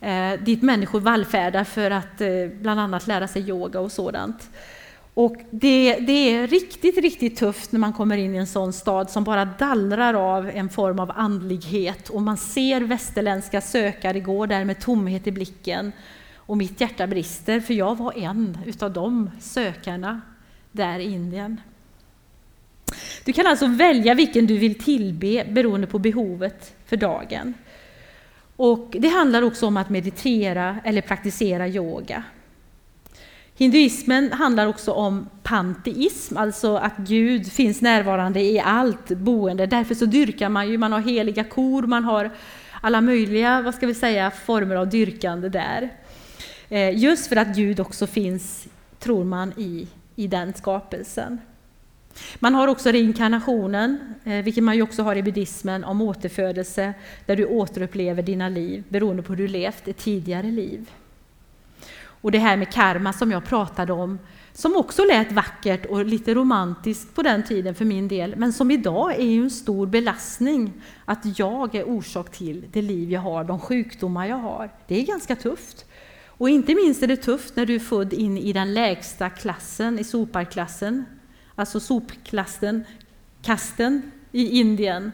eh, 0.00 0.32
dit 0.40 0.62
människor 0.62 1.00
vallfärdar 1.00 1.64
för 1.64 1.90
att 1.90 2.20
eh, 2.20 2.28
bland 2.60 2.80
annat 2.80 3.06
lära 3.06 3.28
sig 3.28 3.48
yoga 3.48 3.80
och 3.80 3.92
sådant. 3.92 4.50
Och 5.14 5.36
det, 5.50 5.94
det, 5.94 6.12
är 6.12 6.46
riktigt, 6.46 6.98
riktigt 6.98 7.36
tufft 7.36 7.72
när 7.72 7.80
man 7.80 7.92
kommer 7.92 8.16
in 8.16 8.34
i 8.34 8.38
en 8.38 8.46
sån 8.46 8.72
stad 8.72 9.10
som 9.10 9.24
bara 9.24 9.44
dallrar 9.44 10.14
av 10.14 10.50
en 10.50 10.68
form 10.68 10.98
av 10.98 11.12
andlighet 11.14 12.08
och 12.08 12.22
man 12.22 12.36
ser 12.36 12.80
västerländska 12.80 13.60
sökare 13.60 14.20
gå 14.20 14.46
där 14.46 14.64
med 14.64 14.80
tomhet 14.80 15.26
i 15.26 15.32
blicken. 15.32 15.92
Och 16.36 16.56
mitt 16.56 16.80
hjärta 16.80 17.06
brister, 17.06 17.60
för 17.60 17.74
jag 17.74 17.98
var 17.98 18.18
en 18.18 18.58
utav 18.66 18.92
de 18.92 19.30
sökarna 19.40 20.20
där 20.72 20.98
i 20.98 21.12
Indien. 21.12 21.60
Du 23.24 23.32
kan 23.32 23.46
alltså 23.46 23.66
välja 23.66 24.14
vilken 24.14 24.46
du 24.46 24.58
vill 24.58 24.78
tillbe 24.78 25.46
beroende 25.50 25.86
på 25.86 25.98
behovet 25.98 26.74
för 26.86 26.96
dagen. 26.96 27.54
Och 28.62 28.96
det 28.98 29.08
handlar 29.08 29.42
också 29.42 29.66
om 29.66 29.76
att 29.76 29.90
meditera 29.90 30.76
eller 30.84 31.02
praktisera 31.02 31.68
yoga. 31.68 32.22
Hinduismen 33.54 34.32
handlar 34.32 34.66
också 34.66 34.92
om 34.92 35.28
panteism, 35.42 36.36
alltså 36.36 36.76
att 36.76 36.96
Gud 36.96 37.52
finns 37.52 37.80
närvarande 37.80 38.40
i 38.40 38.60
allt 38.60 39.08
boende. 39.08 39.66
Därför 39.66 39.94
så 39.94 40.04
dyrkar 40.04 40.48
man 40.48 40.68
ju, 40.68 40.78
man 40.78 40.92
har 40.92 41.00
heliga 41.00 41.44
kor, 41.44 41.82
man 41.82 42.04
har 42.04 42.30
alla 42.80 43.00
möjliga, 43.00 43.62
vad 43.62 43.74
ska 43.74 43.86
vi 43.86 43.94
säga, 43.94 44.30
former 44.30 44.76
av 44.76 44.88
dyrkande 44.88 45.48
där. 45.48 45.90
Eh, 46.68 46.98
just 46.98 47.26
för 47.26 47.36
att 47.36 47.56
Gud 47.56 47.80
också 47.80 48.06
finns, 48.06 48.66
tror 48.98 49.24
man, 49.24 49.52
i, 49.56 49.88
i 50.16 50.26
den 50.26 50.54
skapelsen. 50.54 51.38
Man 52.38 52.54
har 52.54 52.68
också 52.68 52.90
reinkarnationen, 52.90 54.14
eh, 54.24 54.44
vilket 54.44 54.64
man 54.64 54.76
ju 54.76 54.82
också 54.82 55.02
har 55.02 55.16
i 55.16 55.22
buddhismen, 55.22 55.84
om 55.84 56.02
återfödelse, 56.02 56.94
där 57.26 57.36
du 57.36 57.46
återupplever 57.46 58.22
dina 58.22 58.48
liv 58.48 58.84
beroende 58.88 59.22
på 59.22 59.32
hur 59.32 59.36
du 59.36 59.48
levt 59.48 59.88
ett 59.88 59.98
tidigare 59.98 60.50
liv. 60.50 60.90
Och 62.22 62.30
det 62.30 62.38
här 62.38 62.56
med 62.56 62.72
karma 62.72 63.12
som 63.12 63.30
jag 63.30 63.44
pratade 63.44 63.92
om, 63.92 64.18
som 64.52 64.76
också 64.76 65.04
lät 65.04 65.32
vackert 65.32 65.86
och 65.86 66.04
lite 66.04 66.34
romantiskt 66.34 67.14
på 67.14 67.22
den 67.22 67.42
tiden 67.42 67.74
för 67.74 67.84
min 67.84 68.08
del, 68.08 68.36
men 68.36 68.52
som 68.52 68.70
idag 68.70 69.14
är 69.14 69.24
ju 69.24 69.42
en 69.42 69.50
stor 69.50 69.86
belastning 69.86 70.72
att 71.04 71.38
jag 71.38 71.74
är 71.74 71.84
orsak 71.84 72.30
till 72.30 72.64
det 72.72 72.82
liv 72.82 73.10
jag 73.12 73.20
har, 73.20 73.44
de 73.44 73.60
sjukdomar 73.60 74.26
jag 74.26 74.36
har. 74.36 74.70
Det 74.86 75.00
är 75.00 75.06
ganska 75.06 75.36
tufft. 75.36 75.84
Och 76.26 76.50
inte 76.50 76.74
minst 76.74 77.02
är 77.02 77.06
det 77.06 77.16
tufft 77.16 77.56
när 77.56 77.66
du 77.66 77.74
är 77.74 77.78
född 77.78 78.12
in 78.12 78.38
i 78.38 78.52
den 78.52 78.74
lägsta 78.74 79.30
klassen, 79.30 79.98
i 79.98 80.04
soparklassen, 80.04 81.04
alltså 81.60 81.80
sopklasten, 81.80 82.84
kasten 83.42 84.10
i 84.32 84.58
Indien, 84.58 85.12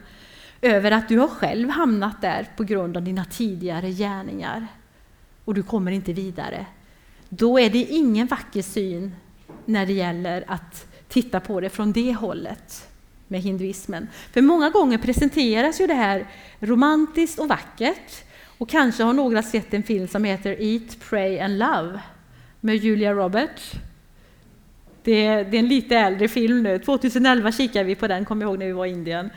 över 0.61 0.91
att 0.91 1.09
du 1.09 1.17
har 1.17 1.27
själv 1.27 1.69
hamnat 1.69 2.21
där 2.21 2.47
på 2.57 2.63
grund 2.63 2.97
av 2.97 3.03
dina 3.03 3.25
tidigare 3.25 3.91
gärningar 3.91 4.67
och 5.45 5.53
du 5.53 5.63
kommer 5.63 5.91
inte 5.91 6.13
vidare. 6.13 6.65
Då 7.29 7.59
är 7.59 7.69
det 7.69 7.83
ingen 7.83 8.27
vacker 8.27 8.61
syn 8.61 9.15
när 9.65 9.85
det 9.85 9.93
gäller 9.93 10.43
att 10.47 10.85
titta 11.07 11.39
på 11.39 11.59
det 11.59 11.69
från 11.69 11.91
det 11.91 12.13
hållet 12.13 12.87
med 13.27 13.41
hinduismen. 13.41 14.07
För 14.31 14.41
många 14.41 14.69
gånger 14.69 14.97
presenteras 14.97 15.81
ju 15.81 15.87
det 15.87 15.93
här 15.93 16.27
romantiskt 16.59 17.39
och 17.39 17.47
vackert. 17.47 18.23
Och 18.57 18.69
kanske 18.69 19.03
har 19.03 19.13
några 19.13 19.43
sett 19.43 19.73
en 19.73 19.83
film 19.83 20.07
som 20.07 20.23
heter 20.23 20.61
Eat, 20.61 20.99
Pray 21.09 21.39
and 21.39 21.57
Love 21.57 21.99
med 22.61 22.75
Julia 22.75 23.13
Roberts. 23.13 23.71
Det 25.07 25.25
är, 25.25 25.43
det 25.43 25.57
är 25.57 25.59
en 25.59 25.67
lite 25.67 25.95
äldre 25.95 26.27
film 26.27 26.63
nu. 26.63 26.79
2011 26.79 27.51
kikade 27.51 27.85
vi 27.85 27.95
på 27.95 28.07
den, 28.07 28.25
kommer 28.25 28.45
jag 28.45 28.49
ihåg 28.49 28.59
när 28.59 28.65
vi 28.65 28.71
var 28.71 28.85
i 28.85 28.89
Indien. 28.89 29.29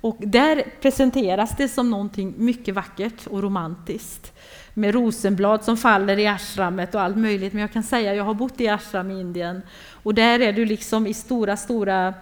Och 0.00 0.16
där 0.20 0.64
presenteras 0.80 1.56
det 1.56 1.68
som 1.68 1.90
någonting 1.90 2.34
mycket 2.36 2.74
vackert 2.74 3.26
och 3.26 3.42
romantiskt. 3.42 4.32
Med 4.74 4.94
rosenblad 4.94 5.64
som 5.64 5.76
faller 5.76 6.18
i 6.18 6.26
ashramet 6.26 6.94
och 6.94 7.00
allt 7.00 7.16
möjligt. 7.16 7.52
Men 7.52 7.60
jag 7.60 7.72
kan 7.72 7.82
säga, 7.82 8.14
jag 8.14 8.24
har 8.24 8.34
bott 8.34 8.60
i 8.60 8.68
ashram 8.68 9.10
i 9.10 9.20
Indien. 9.20 9.62
Och 10.02 10.14
där 10.14 10.40
är 10.40 10.52
du 10.52 10.64
liksom 10.64 11.06
i 11.06 11.14
stora, 11.14 11.56
stora 11.56 12.14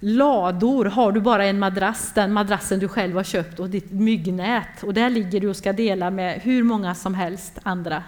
lador 0.00 0.84
har 0.84 1.12
du 1.12 1.20
bara 1.20 1.44
en 1.44 1.58
madrass, 1.58 2.12
den 2.14 2.32
madrassen 2.32 2.78
du 2.78 2.88
själv 2.88 3.16
har 3.16 3.24
köpt 3.24 3.60
och 3.60 3.70
ditt 3.70 3.92
myggnät. 3.92 4.82
Och 4.82 4.94
där 4.94 5.10
ligger 5.10 5.40
du 5.40 5.48
och 5.48 5.56
ska 5.56 5.72
dela 5.72 6.10
med 6.10 6.40
hur 6.40 6.62
många 6.62 6.94
som 6.94 7.14
helst 7.14 7.58
andra. 7.62 8.02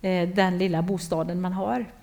Eh, 0.00 0.28
den 0.28 0.58
lilla 0.58 0.82
bostaden 0.82 1.40
man 1.40 1.52
har. 1.52 1.99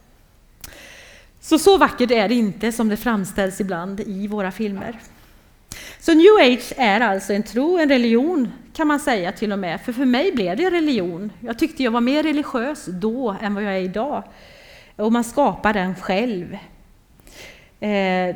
Så 1.47 1.59
så 1.59 1.77
vackert 1.77 2.11
är 2.11 2.29
det 2.29 2.35
inte 2.35 2.71
som 2.71 2.89
det 2.89 2.97
framställs 2.97 3.61
ibland 3.61 3.99
i 3.99 4.27
våra 4.27 4.51
filmer. 4.51 4.99
Så 5.99 6.13
new 6.13 6.53
age 6.53 6.73
är 6.77 7.01
alltså 7.01 7.33
en 7.33 7.43
tro, 7.43 7.77
en 7.77 7.89
religion 7.89 8.51
kan 8.73 8.87
man 8.87 8.99
säga 8.99 9.31
till 9.31 9.51
och 9.51 9.59
med. 9.59 9.81
För 9.81 9.93
för 9.93 10.05
mig 10.05 10.31
blev 10.31 10.57
det 10.57 10.69
religion. 10.69 11.31
Jag 11.39 11.59
tyckte 11.59 11.83
jag 11.83 11.91
var 11.91 12.01
mer 12.01 12.23
religiös 12.23 12.85
då 12.85 13.35
än 13.41 13.53
vad 13.53 13.63
jag 13.63 13.73
är 13.73 13.81
idag. 13.81 14.23
Och 14.95 15.11
man 15.11 15.23
skapar 15.23 15.73
den 15.73 15.95
själv. 15.95 16.57
Eh, 17.79 18.35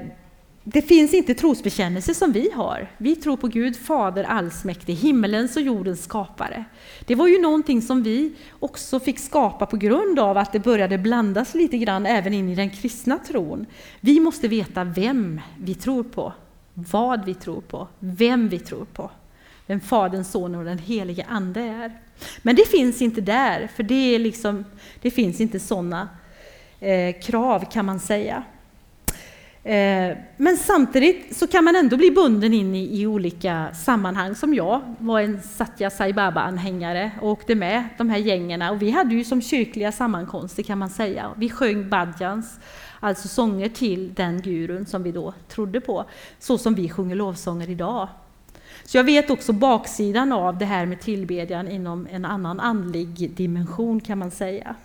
det 0.63 0.81
finns 0.81 1.13
inte 1.13 1.33
trosbekännelse 1.33 2.13
som 2.13 2.31
vi 2.31 2.51
har. 2.51 2.91
Vi 2.97 3.15
tror 3.15 3.37
på 3.37 3.47
Gud, 3.47 3.75
Fader 3.75 4.23
allsmäktig, 4.23 4.95
himmelens 4.95 5.55
och 5.55 5.61
jordens 5.61 6.03
skapare. 6.03 6.65
Det 7.05 7.15
var 7.15 7.27
ju 7.27 7.41
någonting 7.41 7.81
som 7.81 8.03
vi 8.03 8.33
också 8.59 8.99
fick 8.99 9.19
skapa 9.19 9.65
på 9.65 9.77
grund 9.77 10.19
av 10.19 10.37
att 10.37 10.51
det 10.51 10.59
började 10.59 10.97
blandas 10.97 11.53
lite 11.53 11.77
grann 11.77 12.05
även 12.05 12.33
in 12.33 12.49
i 12.49 12.55
den 12.55 12.69
kristna 12.69 13.17
tron. 13.17 13.65
Vi 13.99 14.19
måste 14.19 14.47
veta 14.47 14.83
vem 14.83 15.41
vi 15.57 15.75
tror 15.75 16.03
på, 16.03 16.33
vad 16.73 17.25
vi 17.25 17.33
tror 17.33 17.61
på, 17.61 17.87
vem 17.99 18.49
vi 18.49 18.59
tror 18.59 18.85
på. 18.85 19.11
Vem 19.67 19.79
Fadern, 19.79 20.23
Sonen 20.23 20.59
och 20.59 20.65
den 20.65 20.77
helige 20.77 21.25
Ande 21.29 21.61
är. 21.61 21.91
Men 22.41 22.55
det 22.55 22.67
finns 22.67 23.01
inte 23.01 23.21
där, 23.21 23.69
för 23.75 23.83
det, 23.83 24.15
är 24.15 24.19
liksom, 24.19 24.65
det 25.01 25.11
finns 25.11 25.41
inte 25.41 25.59
sådana 25.59 26.09
eh, 26.79 27.21
krav 27.21 27.71
kan 27.71 27.85
man 27.85 27.99
säga. 27.99 28.43
Eh, 29.63 30.17
men 30.37 30.57
samtidigt 30.57 31.37
så 31.37 31.47
kan 31.47 31.63
man 31.63 31.75
ändå 31.75 31.97
bli 31.97 32.11
bunden 32.11 32.53
in 32.53 32.75
i, 32.75 33.01
i 33.01 33.07
olika 33.07 33.73
sammanhang. 33.73 34.35
Som 34.35 34.53
jag 34.53 34.95
var 34.99 35.19
en 35.19 35.41
Satya 35.41 35.89
Sai 35.89 36.13
Baba-anhängare 36.13 37.11
och 37.21 37.29
åkte 37.29 37.55
med 37.55 37.87
de 37.97 38.09
här 38.09 38.17
gängerna. 38.17 38.71
Och 38.71 38.81
vi 38.81 38.91
hade 38.91 39.15
ju 39.15 39.23
som 39.23 39.41
kyrkliga 39.41 39.91
sammankomster 39.91 40.63
kan 40.63 40.77
man 40.77 40.89
säga. 40.89 41.31
Vi 41.37 41.49
sjöng 41.49 41.89
badjans, 41.89 42.59
alltså 42.99 43.27
sånger 43.27 43.69
till 43.69 44.13
den 44.13 44.41
gurun 44.41 44.85
som 44.85 45.03
vi 45.03 45.11
då 45.11 45.33
trodde 45.47 45.81
på. 45.81 46.05
Så 46.39 46.57
som 46.57 46.75
vi 46.75 46.89
sjunger 46.89 47.15
lovsånger 47.15 47.69
idag. 47.69 48.07
Så 48.83 48.97
jag 48.97 49.03
vet 49.03 49.29
också 49.29 49.53
baksidan 49.53 50.31
av 50.31 50.57
det 50.57 50.65
här 50.65 50.85
med 50.85 51.01
tillbedjan 51.01 51.67
inom 51.67 52.07
en 52.11 52.25
annan 52.25 52.59
andlig 52.59 53.31
dimension 53.31 53.99
kan 53.99 54.17
man 54.17 54.31
säga. 54.31 54.75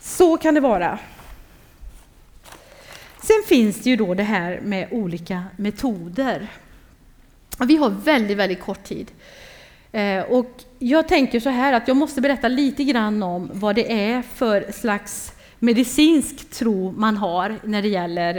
Så 0.00 0.36
kan 0.36 0.54
det 0.54 0.60
vara. 0.60 0.98
Sen 3.26 3.42
finns 3.46 3.82
det 3.82 3.90
ju 3.90 3.96
då 3.96 4.14
det 4.14 4.22
här 4.22 4.60
med 4.60 4.88
olika 4.90 5.44
metoder. 5.56 6.48
Vi 7.66 7.76
har 7.76 7.90
väldigt, 7.90 8.36
väldigt 8.36 8.60
kort 8.60 8.84
tid. 8.84 9.10
Eh, 9.92 10.22
och 10.22 10.50
jag 10.78 11.08
tänker 11.08 11.40
så 11.40 11.50
här 11.50 11.72
att 11.72 11.88
jag 11.88 11.96
måste 11.96 12.20
berätta 12.20 12.48
lite 12.48 12.84
grann 12.84 13.22
om 13.22 13.50
vad 13.52 13.74
det 13.74 13.92
är 13.92 14.22
för 14.22 14.72
slags 14.72 15.32
medicinsk 15.58 16.50
tro 16.50 16.92
man 16.92 17.16
har 17.16 17.56
när 17.62 17.82
det 17.82 17.88
gäller 17.88 18.36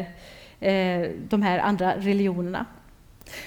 eh, 0.60 1.10
de 1.30 1.41
här 1.41 1.60
andra 1.60 1.95
religionerna. 1.97 2.65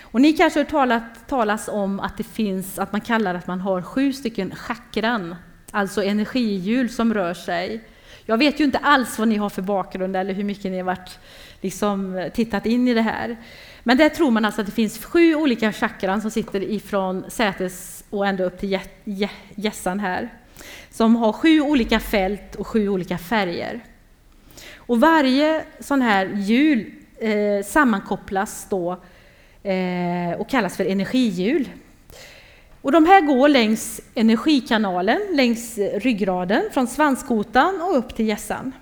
Och 0.03 0.21
ni 0.21 0.33
kanske 0.33 0.61
har 0.61 0.65
talat 0.65 1.29
talas 1.29 1.69
om 1.69 2.01
att 2.01 2.17
det 2.17 2.25
finns, 2.25 2.79
att 2.79 2.93
man 2.93 3.01
kallar 3.01 3.35
att 3.35 3.47
man 3.47 3.61
har 3.61 3.83
sju 3.83 4.13
stycken 4.13 4.55
chakran, 4.57 5.37
alltså 5.71 6.03
energihjul 6.03 6.91
som 6.91 7.15
rör 7.15 7.35
sig. 7.35 7.85
Jag 8.31 8.39
vet 8.39 8.61
ju 8.61 8.65
inte 8.65 8.79
alls 8.79 9.19
vad 9.19 9.29
ni 9.29 9.37
har 9.37 9.51
för 9.51 9.63
bakgrund 9.63 10.17
eller 10.17 10.35
hur 10.35 10.45
mycket 10.45 10.71
ni 10.71 10.77
har 10.77 10.85
varit, 10.85 11.19
liksom, 11.61 12.31
tittat 12.35 12.67
in 12.67 12.89
i 12.89 12.95
det 12.95 13.03
här. 13.03 13.37
Men 13.83 13.97
där 13.97 14.09
tror 14.09 14.31
man 14.31 14.45
alltså 14.45 14.61
att 14.61 14.67
det 14.67 14.73
finns 14.73 15.05
sju 15.05 15.35
olika 15.35 15.73
chakran 15.73 16.21
som 16.21 16.31
sitter 16.31 16.63
ifrån 16.63 17.25
sätes 17.29 18.05
och 18.11 18.27
ända 18.27 18.45
upp 18.45 18.59
till 18.59 18.79
gässan 19.55 20.01
här. 20.01 20.29
Som 20.91 21.17
har 21.17 21.33
sju 21.33 21.61
olika 21.61 22.01
fält 22.01 22.55
och 22.55 22.67
sju 22.67 22.89
olika 22.89 23.19
färger. 23.19 23.81
Och 24.77 25.01
varje 25.01 25.65
sån 25.81 26.03
här 26.03 26.27
hjul 26.27 26.93
eh, 27.19 27.65
sammankopplas 27.65 28.67
då 28.71 28.93
eh, 29.63 30.33
och 30.39 30.49
kallas 30.49 30.77
för 30.77 30.85
energihjul. 30.85 31.69
Och 32.83 32.93
de 32.93 33.07
här 33.07 33.21
går 33.21 33.49
längs 33.49 34.01
energikanalen, 34.15 35.21
längs 35.33 35.79
ryggraden, 35.79 36.63
från 36.73 36.87
svanskotan 36.87 37.81
och 37.81 37.99
upp 37.99 38.17
till 38.17 38.29
hjässan. 38.29 38.73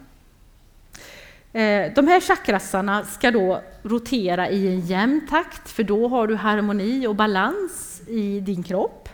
Eh, 1.53 1.93
de 1.95 2.09
här 2.09 2.21
chakrasarna 2.21 3.05
ska 3.05 3.31
då 3.31 3.63
rotera 3.83 4.51
i 4.51 4.67
en 4.67 4.81
jämn 4.81 5.27
takt, 5.31 5.69
för 5.69 5.83
då 5.83 6.09
har 6.09 6.27
du 6.27 6.35
harmoni 6.35 7.07
och 7.07 7.15
balans 7.15 8.03
i 8.09 8.41
din 8.41 8.63
kropp, 8.63 9.09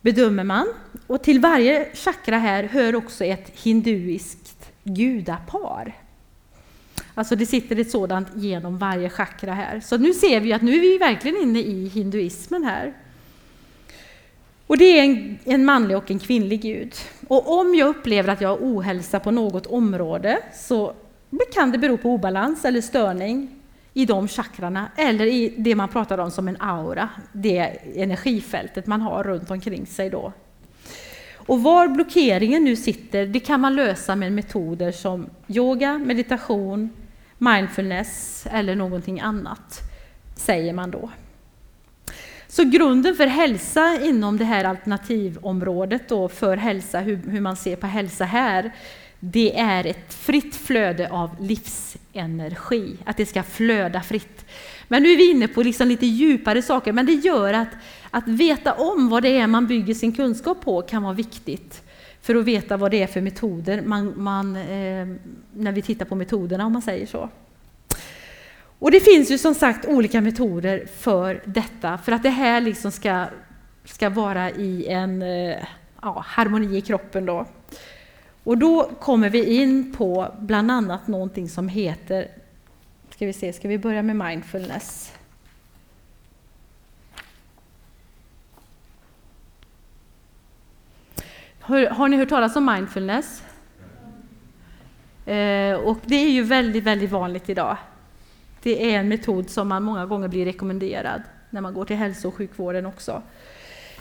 bedömer 0.00 0.44
man. 0.44 0.66
Och 1.06 1.22
till 1.22 1.40
varje 1.40 1.94
chakra 1.94 2.38
här 2.38 2.64
hör 2.64 2.94
också 2.94 3.24
ett 3.24 3.50
hinduiskt 3.54 4.72
gudapar. 4.82 5.94
Alltså 7.14 7.36
det 7.36 7.46
sitter 7.46 7.80
ett 7.80 7.90
sådant 7.90 8.28
genom 8.34 8.78
varje 8.78 9.10
chakra 9.10 9.52
här. 9.52 9.80
Så 9.80 9.96
nu 9.96 10.14
ser 10.14 10.40
vi 10.40 10.52
att 10.52 10.62
nu 10.62 10.74
är 10.74 10.80
vi 10.80 10.98
verkligen 10.98 11.42
inne 11.42 11.58
i 11.58 11.88
hinduismen 11.88 12.64
här. 12.64 12.94
Och 14.68 14.78
det 14.78 14.84
är 14.84 15.04
en, 15.04 15.38
en, 15.44 15.64
manlig 15.64 15.96
och 15.96 16.10
en 16.10 16.18
kvinnlig 16.18 16.60
gud. 16.62 16.94
Och 17.28 17.58
om 17.60 17.74
jag 17.74 17.88
upplever 17.88 18.32
att 18.32 18.40
jag 18.40 18.48
har 18.48 18.56
ohälsa 18.56 19.20
på 19.20 19.30
något 19.30 19.66
område 19.66 20.38
så 20.54 20.94
kan 21.54 21.70
det 21.70 21.78
bero 21.78 21.96
på 21.96 22.10
obalans 22.10 22.64
eller 22.64 22.80
störning 22.80 23.48
i 23.94 24.04
de 24.04 24.28
chakrarna 24.28 24.90
eller 24.96 25.26
i 25.26 25.54
det 25.56 25.74
man 25.74 25.88
pratar 25.88 26.18
om 26.18 26.30
som 26.30 26.48
en 26.48 26.56
aura, 26.60 27.08
det 27.32 27.60
energifältet 27.94 28.86
man 28.86 29.00
har 29.00 29.24
runt 29.24 29.50
omkring 29.50 29.86
sig 29.86 30.10
då. 30.10 30.32
Och 31.34 31.62
var 31.62 31.88
blockeringen 31.88 32.64
nu 32.64 32.76
sitter, 32.76 33.26
det 33.26 33.40
kan 33.40 33.60
man 33.60 33.76
lösa 33.76 34.16
med 34.16 34.32
metoder 34.32 34.92
som 34.92 35.26
yoga, 35.48 35.98
meditation, 35.98 36.90
mindfulness 37.38 38.46
eller 38.50 38.74
någonting 38.74 39.20
annat, 39.20 39.80
säger 40.36 40.72
man 40.72 40.90
då. 40.90 41.10
Så 42.48 42.64
grunden 42.64 43.14
för 43.14 43.26
hälsa 43.26 43.98
inom 44.02 44.38
det 44.38 44.44
här 44.44 44.64
alternativområdet 44.64 46.08
då 46.08 46.28
för 46.28 46.56
hälsa, 46.56 47.00
hur, 47.00 47.16
hur 47.16 47.40
man 47.40 47.56
ser 47.56 47.76
på 47.76 47.86
hälsa 47.86 48.24
här, 48.24 48.72
det 49.20 49.58
är 49.58 49.86
ett 49.86 50.14
fritt 50.14 50.56
flöde 50.56 51.10
av 51.10 51.30
livsenergi, 51.40 52.96
att 53.04 53.16
det 53.16 53.26
ska 53.26 53.42
flöda 53.42 54.00
fritt. 54.00 54.44
Men 54.88 55.02
nu 55.02 55.12
är 55.12 55.16
vi 55.16 55.30
inne 55.30 55.48
på 55.48 55.62
liksom 55.62 55.88
lite 55.88 56.06
djupare 56.06 56.62
saker, 56.62 56.92
men 56.92 57.06
det 57.06 57.12
gör 57.12 57.52
att, 57.52 57.68
att 58.10 58.28
veta 58.28 58.72
om 58.72 59.08
vad 59.08 59.22
det 59.22 59.38
är 59.38 59.46
man 59.46 59.66
bygger 59.66 59.94
sin 59.94 60.12
kunskap 60.12 60.60
på 60.60 60.82
kan 60.82 61.02
vara 61.02 61.14
viktigt 61.14 61.82
för 62.22 62.34
att 62.34 62.44
veta 62.44 62.76
vad 62.76 62.90
det 62.90 63.02
är 63.02 63.06
för 63.06 63.20
metoder 63.20 63.82
man, 63.82 64.12
man 64.16 64.56
eh, 64.56 65.06
när 65.52 65.72
vi 65.72 65.82
tittar 65.82 66.04
på 66.04 66.14
metoderna 66.14 66.66
om 66.66 66.72
man 66.72 66.82
säger 66.82 67.06
så. 67.06 67.30
Och 68.78 68.90
det 68.90 69.00
finns 69.00 69.30
ju 69.30 69.38
som 69.38 69.54
sagt 69.54 69.86
olika 69.86 70.20
metoder 70.20 70.86
för 70.98 71.42
detta, 71.44 71.98
för 71.98 72.12
att 72.12 72.22
det 72.22 72.30
här 72.30 72.60
liksom 72.60 72.92
ska, 72.92 73.26
ska 73.84 74.10
vara 74.10 74.50
i 74.50 74.86
en 74.88 75.22
eh, 75.22 75.56
ja, 76.02 76.24
harmoni 76.26 76.76
i 76.76 76.80
kroppen. 76.80 77.26
Då. 77.26 77.46
Och 78.44 78.58
då 78.58 78.90
kommer 79.00 79.28
vi 79.28 79.44
in 79.44 79.92
på 79.92 80.34
bland 80.38 80.70
annat 80.70 81.08
någonting 81.08 81.48
som 81.48 81.68
heter, 81.68 82.28
ska 83.10 83.26
vi 83.26 83.32
se, 83.32 83.52
ska 83.52 83.68
vi 83.68 83.78
börja 83.78 84.02
med 84.02 84.16
mindfulness? 84.16 85.12
Har, 91.60 91.86
har 91.86 92.08
ni 92.08 92.16
hört 92.16 92.28
talas 92.28 92.56
om 92.56 92.66
mindfulness? 92.66 93.42
Eh, 95.26 95.74
och 95.74 95.98
det 96.04 96.16
är 96.16 96.30
ju 96.30 96.42
väldigt, 96.42 96.84
väldigt 96.84 97.10
vanligt 97.10 97.48
idag. 97.48 97.76
Det 98.62 98.92
är 98.92 98.98
en 98.98 99.08
metod 99.08 99.50
som 99.50 99.68
man 99.68 99.82
många 99.82 100.06
gånger 100.06 100.28
blir 100.28 100.44
rekommenderad 100.44 101.22
när 101.50 101.60
man 101.60 101.74
går 101.74 101.84
till 101.84 101.96
hälso 101.96 102.28
och 102.28 102.34
sjukvården 102.34 102.86
också. 102.86 103.22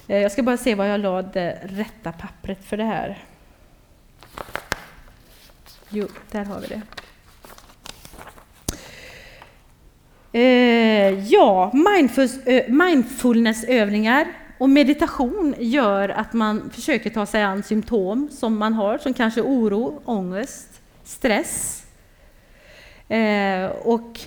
Eh, 0.07 0.17
jag 0.17 0.31
ska 0.31 0.43
bara 0.43 0.57
se 0.57 0.75
vad 0.75 0.89
jag 0.89 0.99
la 0.99 1.21
det 1.21 1.59
rätta 1.63 2.11
pappret 2.11 2.65
för 2.65 2.77
det 2.77 2.83
här. 2.83 3.23
Jo, 5.89 6.07
där 6.31 6.45
har 6.45 6.59
vi 6.59 6.67
det. 6.67 6.81
Eh, 10.39 11.23
ja, 11.25 11.71
mindfulnessövningar 12.67 14.27
Och 14.59 14.69
meditation 14.69 15.55
gör 15.57 16.09
att 16.09 16.33
man 16.33 16.69
försöker 16.69 17.09
ta 17.09 17.25
sig 17.25 17.43
an 17.43 17.63
symptom 17.63 18.29
som 18.31 18.57
man 18.57 18.73
har, 18.73 18.97
som 18.97 19.13
kanske 19.13 19.41
oro, 19.41 20.01
ångest, 20.05 20.81
stress. 21.03 21.83
Eh, 23.09 23.65
och 23.65 24.19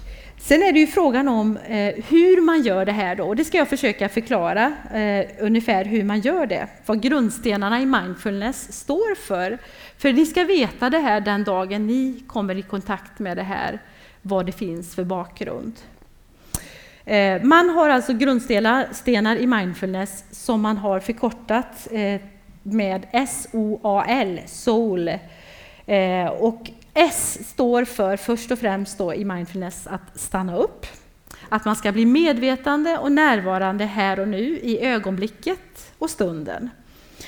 sen 0.43 0.63
är 0.63 0.73
det 0.73 0.79
ju 0.79 0.87
frågan 0.87 1.29
om 1.29 1.57
eh, 1.57 1.95
hur 2.09 2.41
man 2.41 2.63
gör 2.63 2.85
det 2.85 2.93
här 2.93 3.17
då, 3.17 3.25
och 3.25 3.37
det 3.37 3.45
ska 3.45 3.59
jag 3.59 3.69
försöka 3.69 4.09
förklara 4.09 4.73
eh, 4.95 5.27
ungefär 5.39 5.85
hur 5.85 6.05
man 6.05 6.21
gör 6.21 6.47
det, 6.47 6.67
vad 6.87 7.03
grundstenarna 7.03 7.81
i 7.81 7.87
mindfulness 7.87 8.73
står 8.73 9.15
för. 9.15 9.59
För 9.99 10.13
ni 10.13 10.27
ska 10.27 10.45
veta 10.45 10.91
det 10.91 10.99
här 10.99 11.21
den 11.21 11.45
dagen 11.45 11.87
ni 11.87 12.25
kommer 12.27 12.59
i 12.59 12.63
kontakt 12.63 13.19
med 13.19 13.37
det 13.37 13.43
här, 13.43 13.79
vad 14.23 14.47
det 14.47 14.53
finns 14.53 14.95
för 14.95 15.05
bakgrund. 15.05 15.73
Eh, 17.05 17.43
man 17.43 17.71
har 17.71 17.89
alltså 17.89 18.13
grundstenar 18.13 19.37
i 19.37 19.47
mindfulness 19.47 20.25
som 20.31 20.61
man 20.61 20.77
har 20.77 21.01
förkortat 21.01 21.89
eh, 21.91 22.21
med 22.63 23.07
S-O-A-L, 23.11 24.41
soul. 24.47 25.09
Eh, 25.87 26.27
och 26.27 26.71
S 26.95 27.39
står 27.49 27.85
för 27.85 28.17
först 28.17 28.51
och 28.51 28.59
främst 28.59 28.99
då 28.99 29.15
i 29.15 29.25
mindfulness 29.25 29.87
att 29.87 30.21
stanna 30.21 30.57
upp. 30.57 30.87
Att 31.49 31.65
man 31.65 31.77
ska 31.77 31.93
bli 31.93 32.07
medvetande 32.07 32.99
och 32.99 33.13
närvarande 33.13 33.85
här 33.85 34.21
och 34.21 34.29
nu 34.29 34.59
i 34.59 34.81
ögonblicket 34.81 35.93
och 35.99 36.11
stunden. 36.11 36.71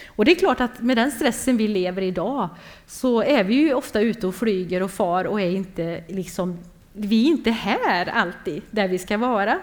Och 0.06 0.24
det 0.24 0.30
är 0.30 0.36
klart 0.36 0.60
att 0.60 0.80
med 0.80 0.96
den 0.96 1.10
stressen 1.10 1.56
vi 1.56 1.68
lever 1.68 2.02
idag 2.02 2.48
så 2.86 3.22
är 3.22 3.44
vi 3.44 3.54
ju 3.54 3.74
ofta 3.74 4.00
ute 4.00 4.26
och 4.26 4.34
flyger 4.34 4.82
och 4.82 4.90
far 4.90 5.24
och 5.24 5.40
är 5.40 5.50
inte 5.50 6.04
liksom, 6.08 6.58
vi 6.92 7.24
är 7.24 7.28
inte 7.28 7.50
här 7.50 8.06
alltid 8.08 8.62
där 8.70 8.88
vi 8.88 8.98
ska 8.98 9.18
vara. 9.18 9.60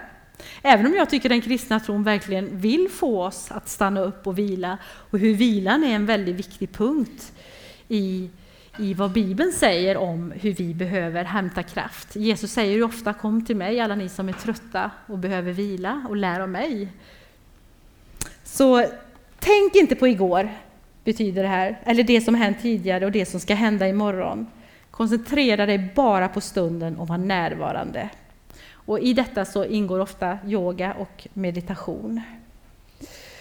Även 0.62 0.86
om 0.86 0.94
jag 0.94 1.10
tycker 1.10 1.28
den 1.28 1.40
kristna 1.40 1.80
tron 1.80 2.04
verkligen 2.04 2.60
vill 2.60 2.88
få 2.88 3.22
oss 3.24 3.50
att 3.50 3.68
stanna 3.68 4.00
upp 4.00 4.26
och 4.26 4.38
vila 4.38 4.78
och 4.84 5.18
hur 5.18 5.34
vilan 5.34 5.84
är 5.84 5.94
en 5.94 6.06
väldigt 6.06 6.36
viktig 6.36 6.72
punkt 6.72 7.32
i, 7.88 8.30
i 8.78 8.94
vad 8.94 9.10
Bibeln 9.10 9.52
säger 9.52 9.96
om 9.96 10.32
hur 10.36 10.54
vi 10.54 10.74
behöver 10.74 11.24
hämta 11.24 11.62
kraft. 11.62 12.16
Jesus 12.16 12.52
säger 12.52 12.72
ju 12.72 12.82
ofta 12.82 13.12
kom 13.12 13.44
till 13.44 13.56
mig 13.56 13.80
alla 13.80 13.94
ni 13.94 14.08
som 14.08 14.28
är 14.28 14.32
trötta 14.32 14.90
och 15.06 15.18
behöver 15.18 15.52
vila 15.52 16.06
och 16.08 16.16
lär 16.16 16.40
av 16.40 16.48
mig. 16.48 16.88
Så 18.44 18.86
tänk 19.38 19.74
inte 19.74 19.96
på 19.96 20.08
igår, 20.08 20.50
betyder 21.04 21.42
det 21.42 21.48
här, 21.48 21.80
eller 21.84 22.02
det 22.02 22.20
som 22.20 22.34
hänt 22.34 22.62
tidigare 22.62 23.04
och 23.04 23.12
det 23.12 23.26
som 23.26 23.40
ska 23.40 23.54
hända 23.54 23.88
imorgon. 23.88 24.46
Koncentrera 24.90 25.66
dig 25.66 25.92
bara 25.94 26.28
på 26.28 26.40
stunden 26.40 26.96
och 26.96 27.08
var 27.08 27.18
närvarande. 27.18 28.08
Och 28.72 29.00
I 29.00 29.12
detta 29.12 29.44
så 29.44 29.64
ingår 29.64 30.00
ofta 30.00 30.38
yoga 30.46 30.94
och 30.94 31.28
meditation. 31.32 32.22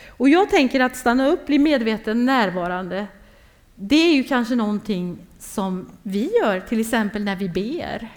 Och 0.07 0.29
jag 0.29 0.49
tänker 0.49 0.79
att 0.79 0.95
stanna 0.95 1.27
upp, 1.27 1.45
bli 1.45 1.59
medveten, 1.59 2.25
närvarande, 2.25 3.07
det 3.81 3.95
är 3.95 4.15
ju 4.15 4.23
kanske 4.23 4.55
någonting 4.55 5.17
som 5.39 5.89
vi 6.03 6.31
gör, 6.41 6.59
till 6.59 6.79
exempel 6.79 7.23
när 7.23 7.35
vi 7.35 7.49
ber. 7.49 8.09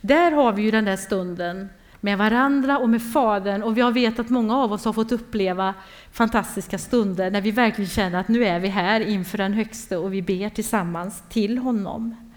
Där 0.00 0.32
har 0.32 0.52
vi 0.52 0.62
ju 0.62 0.70
den 0.70 0.84
där 0.84 0.96
stunden 0.96 1.68
med 2.00 2.18
varandra 2.18 2.78
och 2.78 2.88
med 2.88 3.12
Fadern. 3.12 3.62
Och 3.62 3.78
jag 3.78 3.92
vet 3.92 4.18
att 4.18 4.30
många 4.30 4.56
av 4.56 4.72
oss 4.72 4.84
har 4.84 4.92
fått 4.92 5.12
uppleva 5.12 5.74
fantastiska 6.12 6.78
stunder 6.78 7.30
när 7.30 7.40
vi 7.40 7.50
verkligen 7.50 7.88
känner 7.88 8.20
att 8.20 8.28
nu 8.28 8.44
är 8.44 8.60
vi 8.60 8.68
här 8.68 9.00
inför 9.00 9.38
den 9.38 9.52
högste 9.52 9.96
och 9.96 10.14
vi 10.14 10.22
ber 10.22 10.48
tillsammans 10.48 11.22
till 11.28 11.58
honom. 11.58 12.30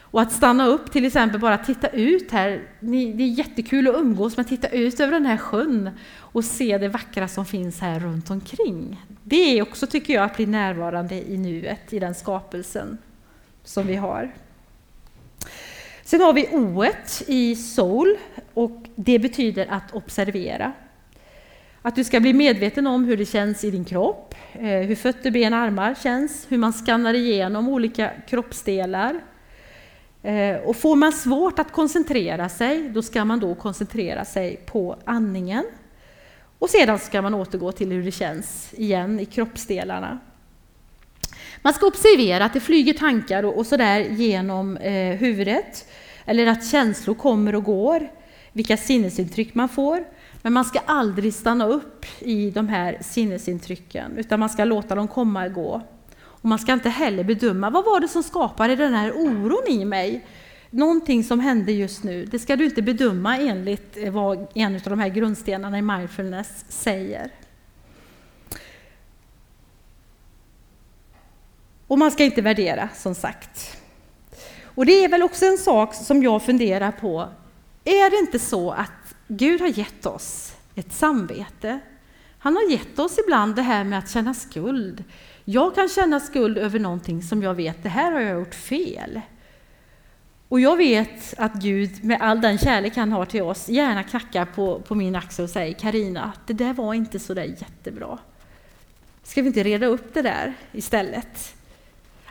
Och 0.00 0.22
att 0.22 0.32
stanna 0.32 0.66
upp, 0.66 0.92
till 0.92 1.04
exempel 1.04 1.40
bara 1.40 1.58
titta 1.58 1.88
ut 1.88 2.30
här. 2.30 2.62
Det 2.80 3.22
är 3.22 3.38
jättekul 3.38 3.88
att 3.88 3.94
umgås, 3.94 4.36
men 4.36 4.46
titta 4.46 4.68
ut 4.68 5.00
över 5.00 5.12
den 5.12 5.26
här 5.26 5.36
sjön 5.36 5.90
och 6.18 6.44
se 6.44 6.78
det 6.78 6.88
vackra 6.88 7.28
som 7.28 7.44
finns 7.44 7.80
här 7.80 8.00
runt 8.00 8.30
omkring. 8.30 8.98
Det 9.28 9.58
är 9.58 9.62
också, 9.62 9.86
tycker 9.86 10.14
jag, 10.14 10.24
att 10.24 10.36
bli 10.36 10.46
närvarande 10.46 11.14
i 11.14 11.38
nuet, 11.38 11.92
i 11.92 11.98
den 11.98 12.14
skapelsen 12.14 12.98
som 13.64 13.86
vi 13.86 13.94
har. 13.94 14.34
Sen 16.02 16.20
har 16.20 16.32
vi 16.32 16.48
O 16.52 16.84
i 17.26 17.56
soul 17.56 18.16
och 18.54 18.82
det 18.94 19.18
betyder 19.18 19.66
att 19.70 19.94
observera. 19.94 20.72
Att 21.82 21.96
du 21.96 22.04
ska 22.04 22.20
bli 22.20 22.32
medveten 22.32 22.86
om 22.86 23.04
hur 23.04 23.16
det 23.16 23.26
känns 23.26 23.64
i 23.64 23.70
din 23.70 23.84
kropp, 23.84 24.34
eh, 24.52 24.60
hur 24.60 24.94
fötter, 24.94 25.30
ben, 25.30 25.54
armar 25.54 25.94
känns, 26.02 26.46
hur 26.48 26.58
man 26.58 26.72
skannar 26.72 27.14
igenom 27.14 27.68
olika 27.68 28.10
kroppsdelar, 28.28 29.20
eh, 30.22 30.56
och 30.56 30.76
får 30.76 30.96
man 30.96 31.12
svårt 31.12 31.58
att 31.58 31.72
koncentrera 31.72 32.48
sig, 32.48 32.88
då 32.88 33.02
ska 33.02 33.24
man 33.24 33.40
då 33.40 33.54
koncentrera 33.54 34.24
sig 34.24 34.56
på 34.66 34.96
andningen. 35.04 35.64
Och 36.58 36.70
sedan 36.70 36.98
ska 36.98 37.22
man 37.22 37.34
återgå 37.34 37.72
till 37.72 37.92
hur 37.92 38.04
det 38.04 38.12
känns 38.12 38.74
igen 38.74 39.20
i 39.20 39.24
kroppsdelarna. 39.24 40.18
Man 41.62 41.74
ska 41.74 41.86
observera 41.86 42.44
att 42.44 42.52
det 42.52 42.60
flyger 42.60 42.92
tankar 42.92 43.42
och, 43.42 43.58
och 43.58 43.66
sådär 43.66 44.00
genom 44.00 44.76
eh, 44.76 45.16
huvudet, 45.16 45.88
eller 46.24 46.46
att 46.46 46.66
känslor 46.66 47.14
kommer 47.14 47.54
och 47.54 47.64
går, 47.64 48.08
vilka 48.52 48.76
sinnesintryck 48.76 49.54
man 49.54 49.68
får. 49.68 50.04
Men 50.42 50.52
man 50.52 50.64
ska 50.64 50.78
aldrig 50.86 51.34
stanna 51.34 51.66
upp 51.66 52.06
i 52.18 52.50
de 52.50 52.68
här 52.68 52.98
sinnesintrycken, 53.00 54.16
utan 54.16 54.40
man 54.40 54.48
ska 54.48 54.64
låta 54.64 54.94
dem 54.94 55.08
komma 55.08 55.46
och 55.46 55.52
gå. 55.52 55.82
Och 56.18 56.48
man 56.48 56.58
ska 56.58 56.72
inte 56.72 56.88
heller 56.88 57.24
bedöma 57.24 57.70
vad 57.70 57.84
var 57.84 58.00
det 58.00 58.08
som 58.08 58.22
skapade 58.22 58.76
den 58.76 58.94
här 58.94 59.12
oron 59.12 59.68
i 59.68 59.84
mig. 59.84 60.24
Någonting 60.70 61.24
som 61.24 61.40
hände 61.40 61.72
just 61.72 62.04
nu, 62.04 62.24
det 62.24 62.38
ska 62.38 62.56
du 62.56 62.64
inte 62.64 62.82
bedöma 62.82 63.38
enligt 63.38 63.96
eh, 63.96 64.12
vad 64.12 64.46
en 64.54 64.74
av 64.74 64.80
de 64.82 64.98
här 64.98 65.08
grundstenarna 65.08 65.78
i 65.78 65.82
mindfulness 65.82 66.64
säger. 66.68 67.30
Och 71.86 71.98
man 71.98 72.10
ska 72.10 72.24
inte 72.24 72.42
värdera, 72.42 72.88
som 72.94 73.14
sagt. 73.14 73.76
Och 74.62 74.86
det 74.86 75.04
är 75.04 75.08
väl 75.08 75.22
också 75.22 75.46
en 75.46 75.58
sak 75.58 75.94
som 75.94 76.22
jag 76.22 76.42
funderar 76.42 76.92
på. 76.92 77.28
Är 77.84 78.10
det 78.10 78.16
inte 78.16 78.38
så 78.38 78.70
att 78.70 79.14
Gud 79.28 79.60
har 79.60 79.68
gett 79.68 80.06
oss 80.06 80.54
ett 80.74 80.92
samvete? 80.92 81.80
Han 82.38 82.56
har 82.56 82.70
gett 82.70 82.98
oss 82.98 83.18
ibland 83.18 83.56
det 83.56 83.62
här 83.62 83.84
med 83.84 83.98
att 83.98 84.10
känna 84.10 84.34
skuld. 84.34 85.04
Jag 85.44 85.74
kan 85.74 85.88
känna 85.88 86.20
skuld 86.20 86.58
över 86.58 86.78
någonting 86.78 87.22
som 87.22 87.42
jag 87.42 87.54
vet, 87.54 87.82
det 87.82 87.88
här 87.88 88.12
har 88.12 88.20
jag 88.20 88.38
gjort 88.38 88.54
fel. 88.54 89.20
Och 90.48 90.60
jag 90.60 90.76
vet 90.76 91.34
att 91.38 91.54
Gud 91.54 92.04
med 92.04 92.20
all 92.20 92.40
den 92.40 92.58
kärlek 92.58 92.96
han 92.96 93.12
har 93.12 93.24
till 93.24 93.42
oss 93.42 93.68
gärna 93.68 94.02
knackar 94.02 94.44
på, 94.44 94.80
på 94.80 94.94
min 94.94 95.16
axel 95.16 95.42
och 95.42 95.50
säger 95.50 95.74
Karina, 95.74 96.32
det 96.46 96.52
där 96.52 96.72
var 96.72 96.94
inte 96.94 97.18
så 97.18 97.34
där 97.34 97.44
jättebra. 97.44 98.18
Ska 99.22 99.42
vi 99.42 99.46
inte 99.46 99.62
reda 99.62 99.86
upp 99.86 100.14
det 100.14 100.22
där 100.22 100.54
istället? 100.72 101.54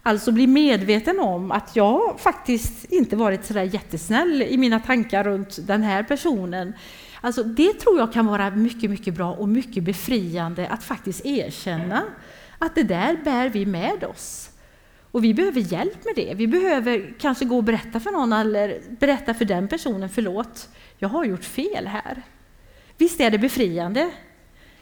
Alltså 0.01 0.31
bli 0.31 0.47
medveten 0.47 1.19
om 1.19 1.51
att 1.51 1.75
jag 1.75 2.19
faktiskt 2.19 2.85
inte 2.85 3.15
varit 3.15 3.45
så 3.45 3.53
där 3.53 3.63
jättesnäll 3.63 4.41
i 4.41 4.57
mina 4.57 4.79
tankar 4.79 5.23
runt 5.23 5.67
den 5.67 5.83
här 5.83 6.03
personen. 6.03 6.73
Alltså 7.21 7.43
det 7.43 7.73
tror 7.73 7.99
jag 7.99 8.13
kan 8.13 8.25
vara 8.25 8.49
mycket, 8.49 8.89
mycket 8.89 9.13
bra 9.13 9.33
och 9.33 9.49
mycket 9.49 9.83
befriande 9.83 10.67
att 10.67 10.83
faktiskt 10.83 11.25
erkänna 11.25 12.03
att 12.59 12.75
det 12.75 12.83
där 12.83 13.17
bär 13.23 13.49
vi 13.49 13.65
med 13.65 14.03
oss. 14.03 14.49
Och 15.15 15.23
vi 15.23 15.33
behöver 15.33 15.61
hjälp 15.61 16.05
med 16.05 16.13
det. 16.15 16.33
Vi 16.33 16.47
behöver 16.47 17.13
kanske 17.19 17.45
gå 17.45 17.57
och 17.57 17.63
berätta 17.63 17.99
för 17.99 18.11
någon 18.11 18.33
eller 18.33 18.81
berätta 18.99 19.33
för 19.33 19.45
den 19.45 19.67
personen, 19.67 20.09
förlåt, 20.09 20.69
jag 20.97 21.09
har 21.09 21.25
gjort 21.25 21.43
fel 21.43 21.87
här. 21.87 22.21
Visst 22.97 23.19
är 23.19 23.31
det 23.31 23.37
befriande? 23.37 24.11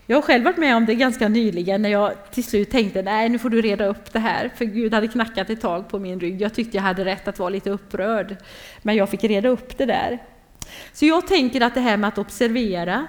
Jag 0.05 0.17
har 0.17 0.21
själv 0.21 0.43
varit 0.43 0.57
med 0.57 0.75
om 0.75 0.85
det 0.85 0.95
ganska 0.95 1.27
nyligen 1.27 1.81
när 1.81 1.89
jag 1.89 2.31
till 2.31 2.43
slut 2.43 2.71
tänkte, 2.71 3.01
nej 3.01 3.29
nu 3.29 3.39
får 3.39 3.49
du 3.49 3.61
reda 3.61 3.85
upp 3.85 4.13
det 4.13 4.19
här, 4.19 4.51
för 4.55 4.65
Gud 4.65 4.93
hade 4.93 5.07
knackat 5.07 5.49
ett 5.49 5.61
tag 5.61 5.89
på 5.89 5.99
min 5.99 6.19
rygg. 6.19 6.41
Jag 6.41 6.53
tyckte 6.53 6.77
jag 6.77 6.83
hade 6.83 7.05
rätt 7.05 7.27
att 7.27 7.39
vara 7.39 7.49
lite 7.49 7.69
upprörd, 7.69 8.35
men 8.81 8.95
jag 8.95 9.09
fick 9.09 9.23
reda 9.23 9.49
upp 9.49 9.77
det 9.77 9.85
där. 9.85 10.19
Så 10.93 11.05
jag 11.05 11.27
tänker 11.27 11.61
att 11.61 11.73
det 11.73 11.81
här 11.81 11.97
med 11.97 12.07
att 12.07 12.17
observera 12.17 13.07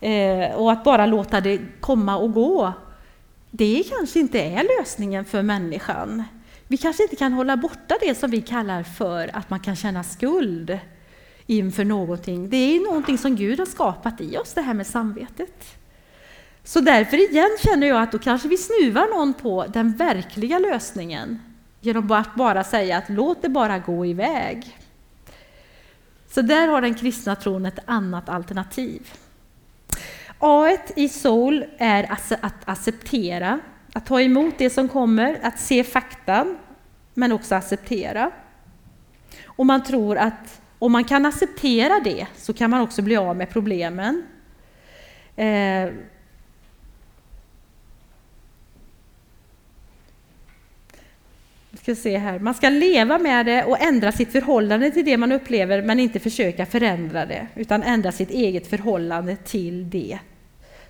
eh, 0.00 0.54
och 0.54 0.72
att 0.72 0.84
bara 0.84 1.06
låta 1.06 1.40
det 1.40 1.60
komma 1.80 2.16
och 2.16 2.32
gå, 2.32 2.72
det 3.50 3.82
kanske 3.96 4.20
inte 4.20 4.40
är 4.40 4.78
lösningen 4.78 5.24
för 5.24 5.42
människan. 5.42 6.24
Vi 6.70 6.76
kanske 6.76 7.02
inte 7.02 7.16
kan 7.16 7.32
hålla 7.32 7.56
borta 7.56 7.94
det 8.00 8.14
som 8.14 8.30
vi 8.30 8.40
kallar 8.40 8.82
för 8.82 9.36
att 9.36 9.50
man 9.50 9.60
kan 9.60 9.76
känna 9.76 10.02
skuld 10.02 10.78
inför 11.46 11.84
någonting. 11.84 12.50
Det 12.50 12.56
är 12.56 12.80
någonting 12.80 13.18
som 13.18 13.36
Gud 13.36 13.58
har 13.58 13.66
skapat 13.66 14.20
i 14.20 14.36
oss, 14.36 14.54
det 14.54 14.60
här 14.60 14.74
med 14.74 14.86
samvetet. 14.86 15.78
Så 16.64 16.80
därför 16.80 17.30
igen 17.30 17.56
känner 17.64 17.86
jag 17.86 18.02
att 18.02 18.12
då 18.12 18.18
kanske 18.18 18.48
vi 18.48 18.56
snuvar 18.56 19.16
någon 19.16 19.34
på 19.34 19.66
den 19.68 19.92
verkliga 19.92 20.58
lösningen 20.58 21.42
genom 21.80 22.12
att 22.12 22.34
bara 22.34 22.64
säga 22.64 22.98
att 22.98 23.08
låt 23.08 23.42
det 23.42 23.48
bara 23.48 23.78
gå 23.78 24.06
iväg. 24.06 24.78
Så 26.28 26.42
där 26.42 26.68
har 26.68 26.80
den 26.80 26.94
kristna 26.94 27.36
tron 27.36 27.66
ett 27.66 27.78
annat 27.84 28.28
alternativ. 28.28 29.12
A 30.38 30.76
i 30.96 31.08
soul 31.08 31.64
är 31.78 32.12
att 32.40 32.68
acceptera, 32.68 33.60
att 33.92 34.06
ta 34.06 34.20
emot 34.20 34.54
det 34.58 34.70
som 34.70 34.88
kommer, 34.88 35.38
att 35.42 35.60
se 35.60 35.84
faktan, 35.84 36.58
men 37.14 37.32
också 37.32 37.54
acceptera. 37.54 38.30
Och 39.44 39.66
man 39.66 39.84
tror 39.84 40.16
att 40.16 40.60
om 40.78 40.92
man 40.92 41.04
kan 41.04 41.26
acceptera 41.26 42.00
det 42.04 42.26
så 42.36 42.52
kan 42.52 42.70
man 42.70 42.80
också 42.80 43.02
bli 43.02 43.16
av 43.16 43.36
med 43.36 43.50
problemen. 43.50 44.24
Eh, 45.36 45.88
ska 51.82 51.94
se 51.94 52.18
här. 52.18 52.38
Man 52.38 52.54
ska 52.54 52.68
leva 52.68 53.18
med 53.18 53.46
det 53.46 53.64
och 53.64 53.80
ändra 53.80 54.12
sitt 54.12 54.32
förhållande 54.32 54.90
till 54.90 55.04
det 55.04 55.16
man 55.16 55.32
upplever 55.32 55.82
men 55.82 56.00
inte 56.00 56.20
försöka 56.20 56.66
förändra 56.66 57.26
det 57.26 57.46
utan 57.54 57.82
ändra 57.82 58.12
sitt 58.12 58.30
eget 58.30 58.66
förhållande 58.66 59.36
till 59.36 59.90
det 59.90 60.18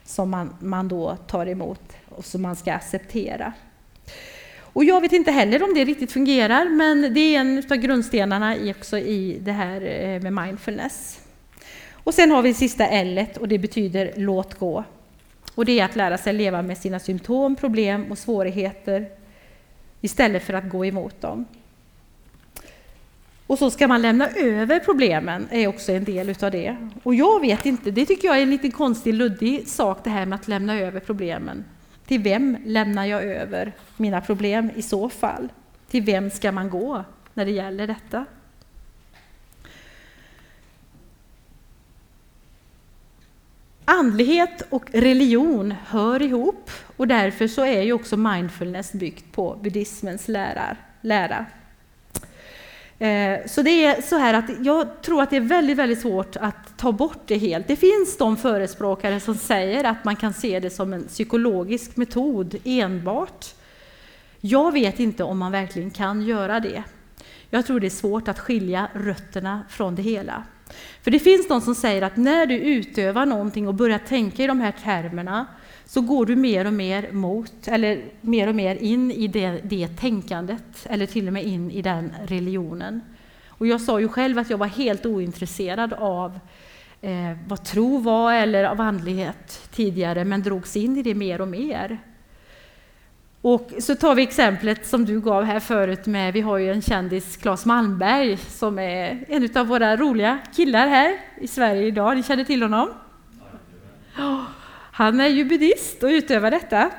som 0.05 0.31
man, 0.31 0.57
man 0.61 0.89
då 0.89 1.17
tar 1.17 1.47
emot 1.47 1.97
och 2.11 2.25
som 2.25 2.43
man 2.43 2.57
ska 2.57 2.73
acceptera. 2.73 3.53
Och 4.73 4.85
jag 4.85 5.01
vet 5.01 5.13
inte 5.13 5.31
heller 5.31 5.63
om 5.63 5.75
det 5.75 5.85
riktigt 5.85 6.13
fungerar, 6.13 6.69
men 6.69 7.15
det 7.15 7.21
är 7.21 7.41
en 7.41 7.63
av 7.71 7.77
grundstenarna 7.77 8.57
också 8.71 8.99
i 8.99 9.39
det 9.41 9.53
här 9.53 9.81
eh, 9.81 10.23
med 10.23 10.33
mindfulness. 10.33 11.21
Och 11.93 12.15
sen 12.15 12.31
har 12.31 12.43
vi 12.43 12.55
sista 12.55 12.87
L 12.87 13.27
och 13.41 13.49
det 13.49 13.59
betyder 13.59 14.13
låt 14.17 14.59
gå. 14.59 14.85
Och 15.55 15.65
det 15.65 15.81
är 15.81 15.85
att 15.85 15.97
lära 15.97 16.19
sig 16.19 16.33
leva 16.33 16.63
med 16.63 16.79
sina 16.79 16.99
symptom, 16.99 17.57
problem 17.57 18.07
och 18.11 18.19
svårigheter 18.19 19.09
istället 20.01 20.43
för 20.43 20.55
att 20.55 20.71
gå 20.71 20.85
emot 20.85 21.21
dem. 21.21 21.47
Och 23.47 23.59
så 23.59 23.71
ska 23.71 23.89
man 23.89 24.03
lämna 24.03 24.29
över 24.29 24.81
problemen, 24.81 25.49
är 25.51 25.67
också 25.67 25.93
en 25.93 26.05
del 26.05 26.31
utav 26.31 26.51
det. 26.51 26.77
Och 27.03 27.15
jag 27.15 27.41
vet 27.41 27.67
inte, 27.67 27.91
det 27.91 28.07
tycker 28.07 28.29
jag 28.29 28.39
är 28.39 28.43
en 28.43 28.51
lite 28.51 28.71
konstig, 28.71 29.15
luddig 29.15 29.69
sak 29.69 30.05
det 30.05 30.11
här 30.11 30.27
med 30.27 30.37
att 30.37 30.49
lämna 30.49 30.81
över 30.81 31.01
problemen. 31.01 31.65
Till 32.11 32.23
vem 32.23 32.57
lämnar 32.65 33.05
jag 33.05 33.23
över 33.23 33.73
mina 33.97 34.21
problem 34.21 34.71
i 34.77 34.83
så 34.83 35.09
fall? 35.09 35.49
Till 35.91 36.03
vem 36.03 36.31
ska 36.31 36.53
man 36.53 36.71
gå 36.71 37.05
när 37.35 37.45
det 37.45 37.51
gäller 37.51 37.87
detta? 37.87 38.25
Andlighet 43.85 44.63
och 44.71 44.85
religion 44.93 45.75
hör 45.87 46.23
ihop 46.23 46.71
och 46.97 47.09
därför 47.09 47.49
så 47.49 47.65
är 47.65 47.83
ju 47.83 47.93
också 47.93 48.17
mindfulness 48.17 48.93
byggt 48.93 49.33
på 49.33 49.59
buddhismens 49.63 50.29
lära. 50.29 50.77
lära. 51.01 51.47
Eh, 53.01 53.47
så 53.47 53.63
det 53.63 53.85
är 53.85 54.03
så 54.03 54.17
här 54.17 54.35
att 54.35 54.45
jag 54.65 55.03
tror 55.03 55.23
att 55.23 55.31
det 55.31 55.37
är 55.37 55.41
väldigt, 55.41 55.79
väldigt 55.79 56.01
svårt 56.01 56.37
att 56.37 56.79
ta 56.79 56.93
bort 56.93 57.23
det 57.27 57.39
helt. 57.39 57.69
Det 57.69 57.77
finns 57.77 58.17
de 58.19 58.37
förespråkare 58.37 59.21
som 59.21 59.35
säger 59.35 59.85
att 59.85 60.05
man 60.05 60.17
kan 60.17 60.35
se 60.35 60.61
det 60.61 60.71
som 60.71 60.93
en 60.93 61.05
psykologisk 61.05 61.97
metod 61.97 62.57
enbart. 62.65 63.47
Jag 64.41 64.73
vet 64.73 65.01
inte 65.01 65.25
om 65.25 65.39
man 65.39 65.53
verkligen 65.53 65.91
kan 65.91 66.23
göra 66.23 66.61
det. 66.61 66.83
Jag 67.51 67.67
tror 67.67 67.81
det 67.81 67.87
är 67.87 67.91
svårt 67.91 68.29
att 68.29 68.39
skilja 68.39 68.89
rötterna 68.95 69.63
från 69.69 69.95
det 69.95 70.03
hela. 70.03 70.45
För 71.03 71.11
det 71.11 71.19
finns 71.19 71.49
de 71.49 71.61
som 71.61 71.75
säger 71.75 72.03
att 72.03 72.17
när 72.17 72.47
du 72.47 72.55
utövar 72.55 73.27
någonting 73.27 73.69
och 73.69 73.75
börjar 73.75 73.99
tänka 73.99 74.43
i 74.43 74.47
de 74.47 74.61
här 74.61 74.75
termerna 74.85 75.47
så 75.91 76.01
går 76.01 76.27
du 76.27 76.37
mer 76.37 76.67
och 76.67 76.73
mer 76.73 77.13
mot, 77.13 77.69
eller 77.69 78.03
mer 78.21 78.49
och 78.49 78.55
mer 78.55 78.75
in 78.75 79.11
i 79.11 79.29
det, 79.29 79.61
det 79.65 79.89
tänkandet, 79.89 80.87
eller 80.87 81.07
till 81.07 81.27
och 81.27 81.33
med 81.33 81.45
in 81.45 81.71
i 81.71 81.83
den 81.83 82.13
religionen. 82.27 83.01
Och 83.49 83.67
jag 83.67 83.81
sa 83.81 84.01
ju 84.01 84.09
själv 84.09 84.39
att 84.39 84.51
jag 84.51 84.59
var 84.59 84.67
helt 84.67 85.07
ointresserad 85.07 85.93
av 85.93 86.39
eh, 87.01 87.37
vad 87.49 87.65
tro 87.65 87.99
var 87.99 88.33
eller 88.35 88.65
av 88.65 88.81
andlighet 88.81 89.69
tidigare, 89.71 90.25
men 90.25 90.43
drogs 90.43 90.77
in 90.77 90.97
i 90.97 91.03
det 91.03 91.15
mer 91.15 91.41
och 91.41 91.49
mer. 91.49 91.99
Och 93.41 93.71
så 93.79 93.95
tar 93.95 94.15
vi 94.15 94.23
exemplet 94.23 94.87
som 94.87 95.05
du 95.05 95.21
gav 95.21 95.45
här 95.45 95.61
förut 95.61 96.07
med, 96.07 96.33
vi 96.33 96.41
har 96.41 96.59
ju 96.59 96.71
en 96.71 96.83
kändis, 96.83 97.37
Claes 97.37 97.67
Malmberg, 97.67 98.37
som 98.37 98.79
är 98.79 99.25
en 99.29 99.49
av 99.55 99.67
våra 99.67 99.97
roliga 99.97 100.39
killar 100.57 100.89
här 100.89 101.21
i 101.41 101.47
Sverige 101.47 101.87
idag. 101.87 102.17
Ni 102.17 102.23
känner 102.23 102.45
till 102.45 102.63
honom? 102.63 102.89
Ja 104.17 104.45
han 105.01 105.21
är 105.21 105.29
ju 105.29 105.45
buddhist 105.45 106.03
och 106.03 106.09
utövar 106.09 106.51
detta. 106.51 106.91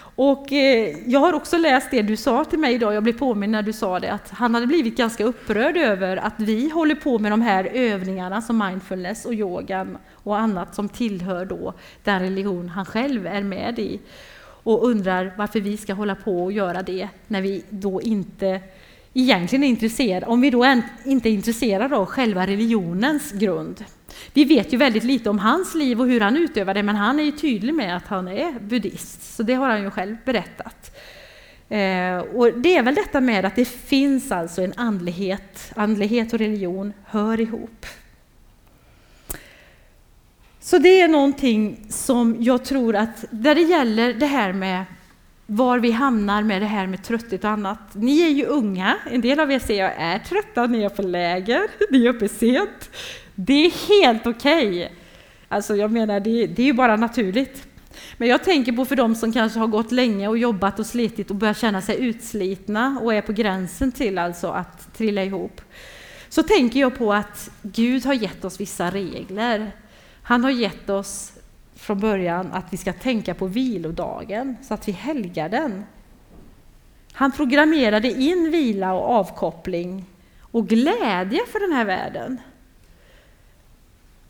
Och 0.00 0.52
eh, 0.52 0.96
jag 1.06 1.20
har 1.20 1.32
också 1.32 1.58
läst 1.58 1.90
det 1.90 2.02
du 2.02 2.16
sa 2.16 2.44
till 2.44 2.58
mig 2.58 2.74
idag, 2.74 2.94
jag 2.94 3.02
blev 3.02 3.18
påminn 3.18 3.52
när 3.52 3.62
du 3.62 3.72
sa 3.72 4.00
det, 4.00 4.12
att 4.12 4.30
han 4.30 4.54
hade 4.54 4.66
blivit 4.66 4.96
ganska 4.96 5.24
upprörd 5.24 5.76
över 5.76 6.16
att 6.16 6.34
vi 6.36 6.70
håller 6.70 6.94
på 6.94 7.18
med 7.18 7.32
de 7.32 7.40
här 7.40 7.64
övningarna 7.64 8.42
som 8.42 8.58
mindfulness 8.58 9.24
och 9.24 9.34
yogan 9.34 9.98
och 10.12 10.38
annat 10.38 10.74
som 10.74 10.88
tillhör 10.88 11.44
då 11.44 11.74
den 12.04 12.20
religion 12.20 12.68
han 12.68 12.84
själv 12.84 13.26
är 13.26 13.42
med 13.42 13.78
i 13.78 14.00
och 14.62 14.86
undrar 14.86 15.32
varför 15.36 15.60
vi 15.60 15.76
ska 15.76 15.94
hålla 15.94 16.14
på 16.14 16.44
och 16.44 16.52
göra 16.52 16.82
det 16.82 17.08
när 17.26 17.42
vi 17.42 17.64
då 17.70 18.02
inte 18.02 18.60
egentligen 19.14 19.64
är 19.64 19.68
intresserade, 19.68 20.26
om 20.26 20.40
vi 20.40 20.50
då 20.50 20.82
inte 21.04 21.28
är 21.28 21.32
intresserade 21.32 21.96
av 21.96 22.06
själva 22.06 22.46
religionens 22.46 23.32
grund. 23.32 23.84
Vi 24.32 24.44
vet 24.44 24.72
ju 24.72 24.76
väldigt 24.76 25.04
lite 25.04 25.30
om 25.30 25.38
hans 25.38 25.74
liv 25.74 26.00
och 26.00 26.06
hur 26.06 26.20
han 26.20 26.36
utövar 26.36 26.74
det, 26.74 26.82
men 26.82 26.96
han 26.96 27.18
är 27.18 27.24
ju 27.24 27.32
tydlig 27.32 27.74
med 27.74 27.96
att 27.96 28.06
han 28.06 28.28
är 28.28 28.52
buddhist, 28.60 29.36
så 29.36 29.42
det 29.42 29.54
har 29.54 29.68
han 29.68 29.82
ju 29.82 29.90
själv 29.90 30.16
berättat. 30.24 30.96
Eh, 31.68 32.18
och 32.18 32.52
det 32.52 32.76
är 32.76 32.82
väl 32.82 32.94
detta 32.94 33.20
med 33.20 33.44
att 33.44 33.56
det 33.56 33.68
finns 33.68 34.32
alltså 34.32 34.62
en 34.62 34.72
andlighet, 34.76 35.72
andlighet 35.76 36.32
och 36.32 36.38
religion 36.38 36.92
hör 37.04 37.40
ihop. 37.40 37.86
Så 40.60 40.78
det 40.78 41.00
är 41.00 41.08
någonting 41.08 41.86
som 41.88 42.36
jag 42.40 42.64
tror 42.64 42.96
att, 42.96 43.24
där 43.30 43.54
det 43.54 43.60
gäller 43.60 44.14
det 44.14 44.26
här 44.26 44.52
med 44.52 44.84
var 45.46 45.78
vi 45.78 45.90
hamnar 45.90 46.42
med 46.42 46.62
det 46.62 46.66
här 46.66 46.86
med 46.86 47.04
trötthet 47.04 47.44
och 47.44 47.50
annat. 47.50 47.94
Ni 47.94 48.20
är 48.20 48.28
ju 48.28 48.44
unga, 48.44 48.96
en 49.10 49.20
del 49.20 49.40
av 49.40 49.52
er 49.52 49.58
ser 49.58 49.78
jag 49.78 49.92
är 49.96 50.18
trötta, 50.18 50.66
ni 50.66 50.82
är 50.82 50.88
på 50.88 51.02
läger, 51.02 51.62
ni 51.90 52.06
är 52.06 52.10
uppe 52.10 52.28
sent. 52.28 52.90
Det 53.34 53.66
är 53.66 53.88
helt 53.88 54.26
okej. 54.26 54.68
Okay. 54.68 54.88
Alltså 55.48 55.76
jag 55.76 55.90
menar, 55.90 56.20
det, 56.20 56.46
det 56.46 56.62
är 56.62 56.66
ju 56.66 56.72
bara 56.72 56.96
naturligt. 56.96 57.66
Men 58.16 58.28
jag 58.28 58.44
tänker 58.44 58.72
på 58.72 58.84
för 58.84 58.96
dem 58.96 59.14
som 59.14 59.32
kanske 59.32 59.58
har 59.58 59.66
gått 59.66 59.92
länge 59.92 60.28
och 60.28 60.38
jobbat 60.38 60.78
och 60.78 60.86
slitit 60.86 61.30
och 61.30 61.36
börjar 61.36 61.54
känna 61.54 61.80
sig 61.80 62.04
utslitna 62.06 62.98
och 63.02 63.14
är 63.14 63.22
på 63.22 63.32
gränsen 63.32 63.92
till 63.92 64.18
alltså 64.18 64.48
att 64.48 64.94
trilla 64.94 65.24
ihop. 65.24 65.60
Så 66.28 66.42
tänker 66.42 66.80
jag 66.80 66.98
på 66.98 67.12
att 67.12 67.50
Gud 67.62 68.04
har 68.04 68.14
gett 68.14 68.44
oss 68.44 68.60
vissa 68.60 68.90
regler. 68.90 69.72
Han 70.22 70.44
har 70.44 70.50
gett 70.50 70.90
oss 70.90 71.32
från 71.76 72.00
början 72.00 72.52
att 72.52 72.72
vi 72.72 72.76
ska 72.76 72.92
tänka 72.92 73.34
på 73.34 73.46
vilodagen 73.46 74.56
så 74.62 74.74
att 74.74 74.88
vi 74.88 74.92
helgar 74.92 75.48
den. 75.48 75.84
Han 77.12 77.32
programmerade 77.32 78.08
in 78.08 78.50
vila 78.50 78.92
och 78.92 79.10
avkoppling 79.10 80.04
och 80.40 80.68
glädje 80.68 81.40
för 81.52 81.60
den 81.60 81.72
här 81.72 81.84
världen. 81.84 82.38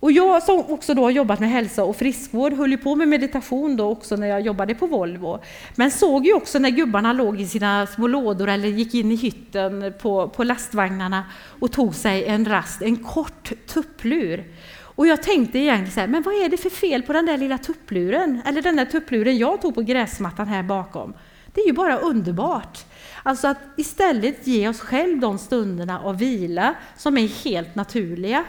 Och 0.03 0.13
jag 0.13 0.43
som 0.43 0.65
också 0.69 0.95
då 0.95 1.03
har 1.03 1.11
jobbat 1.11 1.41
med 1.41 1.51
hälsa 1.51 1.85
och 1.85 1.97
friskvård 1.97 2.53
höll 2.53 2.71
ju 2.71 2.79
på 2.79 2.97
med 2.97 3.09
meditation 3.09 3.77
då 3.77 3.89
också 3.89 4.17
när 4.17 4.27
jag 4.27 4.41
jobbade 4.41 4.75
på 4.75 4.87
Volvo. 4.87 5.39
Men 5.77 5.91
såg 5.91 6.27
ju 6.27 6.35
också 6.35 6.59
när 6.59 6.71
gubbarna 6.71 7.13
låg 7.13 7.41
i 7.41 7.47
sina 7.47 7.87
små 7.87 8.07
lådor 8.07 8.49
eller 8.49 8.69
gick 8.69 8.95
in 8.95 9.13
i 9.13 9.15
hytten 9.15 9.95
på, 10.01 10.29
på 10.29 10.45
lastvagnarna 10.45 11.25
och 11.61 11.73
tog 11.73 11.95
sig 11.95 12.25
en 12.25 12.45
rast, 12.45 12.83
en 12.83 12.97
kort 12.97 13.53
tupplur. 13.67 14.45
Och 14.81 15.07
jag 15.07 15.23
tänkte 15.23 15.59
egentligen 15.59 15.93
så 15.93 16.01
här, 16.01 16.07
men 16.07 16.23
vad 16.23 16.35
är 16.35 16.49
det 16.49 16.57
för 16.57 16.71
fel 16.71 17.03
på 17.03 17.13
den 17.13 17.27
där 17.27 17.39
lilla 17.39 17.59
tuppluren? 17.59 18.43
Eller 18.47 18.63
den 18.63 18.77
där 18.77 18.85
tuppluren 18.85 19.39
jag 19.39 19.63
tog 19.63 19.75
på 19.75 19.83
gräsmattan 19.83 20.49
här 20.49 20.63
bakom. 20.63 21.15
Det 21.55 21.61
är 21.61 21.67
ju 21.67 21.73
bara 21.73 21.99
underbart. 21.99 22.79
Alltså 23.23 23.49
att 23.49 23.59
istället 23.77 24.47
ge 24.47 24.69
oss 24.69 24.81
själv 24.81 25.21
de 25.21 25.39
stunderna 25.39 26.01
av 26.01 26.19
vila 26.19 26.75
som 26.97 27.19
är 27.19 27.45
helt 27.45 27.75
naturliga. 27.75 28.45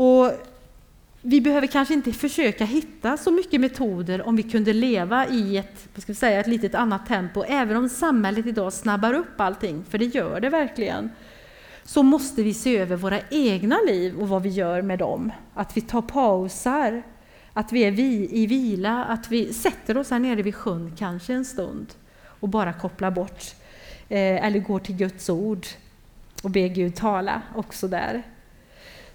Och 0.00 0.32
vi 1.22 1.40
behöver 1.40 1.66
kanske 1.66 1.94
inte 1.94 2.12
försöka 2.12 2.64
hitta 2.64 3.16
så 3.16 3.30
mycket 3.30 3.60
metoder 3.60 4.22
om 4.22 4.36
vi 4.36 4.42
kunde 4.42 4.72
leva 4.72 5.26
i 5.26 5.56
ett, 5.56 5.88
vad 5.94 6.02
ska 6.02 6.12
vi 6.12 6.16
säga, 6.16 6.40
ett 6.40 6.46
litet 6.46 6.74
annat 6.74 7.06
tempo, 7.06 7.44
även 7.48 7.76
om 7.76 7.88
samhället 7.88 8.46
idag 8.46 8.72
snabbar 8.72 9.14
upp 9.14 9.40
allting, 9.40 9.84
för 9.90 9.98
det 9.98 10.04
gör 10.04 10.40
det 10.40 10.48
verkligen 10.48 11.10
så 11.84 12.02
måste 12.02 12.42
vi 12.42 12.54
se 12.54 12.78
över 12.78 12.96
våra 12.96 13.20
egna 13.30 13.78
liv 13.86 14.20
och 14.20 14.28
vad 14.28 14.42
vi 14.42 14.48
gör 14.48 14.82
med 14.82 14.98
dem. 14.98 15.32
Att 15.54 15.76
vi 15.76 15.80
tar 15.80 16.02
pauser, 16.02 17.02
att 17.52 17.72
vi 17.72 17.82
är 17.82 18.00
i 18.00 18.46
vila, 18.46 19.04
att 19.04 19.30
vi 19.30 19.52
sätter 19.52 19.98
oss 19.98 20.10
här 20.10 20.18
nere 20.18 20.42
vid 20.42 20.54
sjön 20.54 20.92
kanske 20.98 21.34
en 21.34 21.44
stund 21.44 21.86
och 22.24 22.48
bara 22.48 22.72
kopplar 22.72 23.10
bort. 23.10 23.44
Eh, 24.08 24.46
eller 24.46 24.58
går 24.58 24.78
till 24.78 24.96
Guds 24.96 25.30
ord 25.30 25.66
och 26.42 26.50
ber 26.50 26.68
Gud 26.68 26.96
tala 26.96 27.42
också 27.54 27.88
där. 27.88 28.22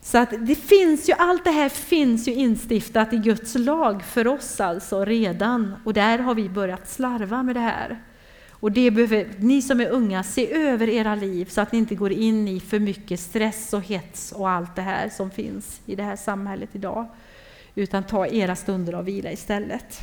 Så 0.06 0.18
att 0.18 0.34
det 0.39 0.56
finns 0.56 1.10
ju, 1.10 1.14
allt 1.14 1.43
det 1.43 1.51
här 1.51 1.70
finns 1.70 2.28
ju 2.28 2.34
instiftat 2.34 3.14
i 3.14 3.18
Guds 3.18 3.56
lag 3.56 4.03
för 4.03 4.28
oss 4.28 4.60
alltså 4.60 5.06
redan 5.06 5.76
och 5.86 5.93
där 5.93 6.20
har 6.20 6.36
vi 6.36 6.49
börjat 6.49 6.89
slarva 6.89 7.43
med 7.43 7.56
det 7.56 7.60
här. 7.60 8.03
Och 8.49 8.72
det 8.72 8.91
behöver 8.91 9.28
ni 9.38 9.62
som 9.62 9.82
är 9.82 9.89
unga 9.89 10.24
se 10.24 10.53
över 10.53 10.89
era 10.89 11.16
liv 11.16 11.45
så 11.45 11.62
att 11.62 11.72
ni 11.72 11.78
inte 11.78 11.95
går 11.95 12.12
in 12.12 12.47
i 12.47 12.60
för 12.60 12.80
mycket 12.80 13.20
stress 13.20 13.74
och 13.74 13.82
hets 13.82 14.32
och 14.32 14.49
allt 14.49 14.76
det 14.76 14.82
här 14.82 15.10
som 15.10 15.32
finns 15.32 15.82
i 15.86 15.95
det 15.95 16.03
här 16.03 16.16
samhället 16.16 16.70
idag. 16.74 17.08
Utan 17.76 18.03
ta 18.03 18.28
era 18.28 18.56
stunder 18.56 18.93
av 18.93 19.06
vila 19.06 19.32
istället. 19.32 19.99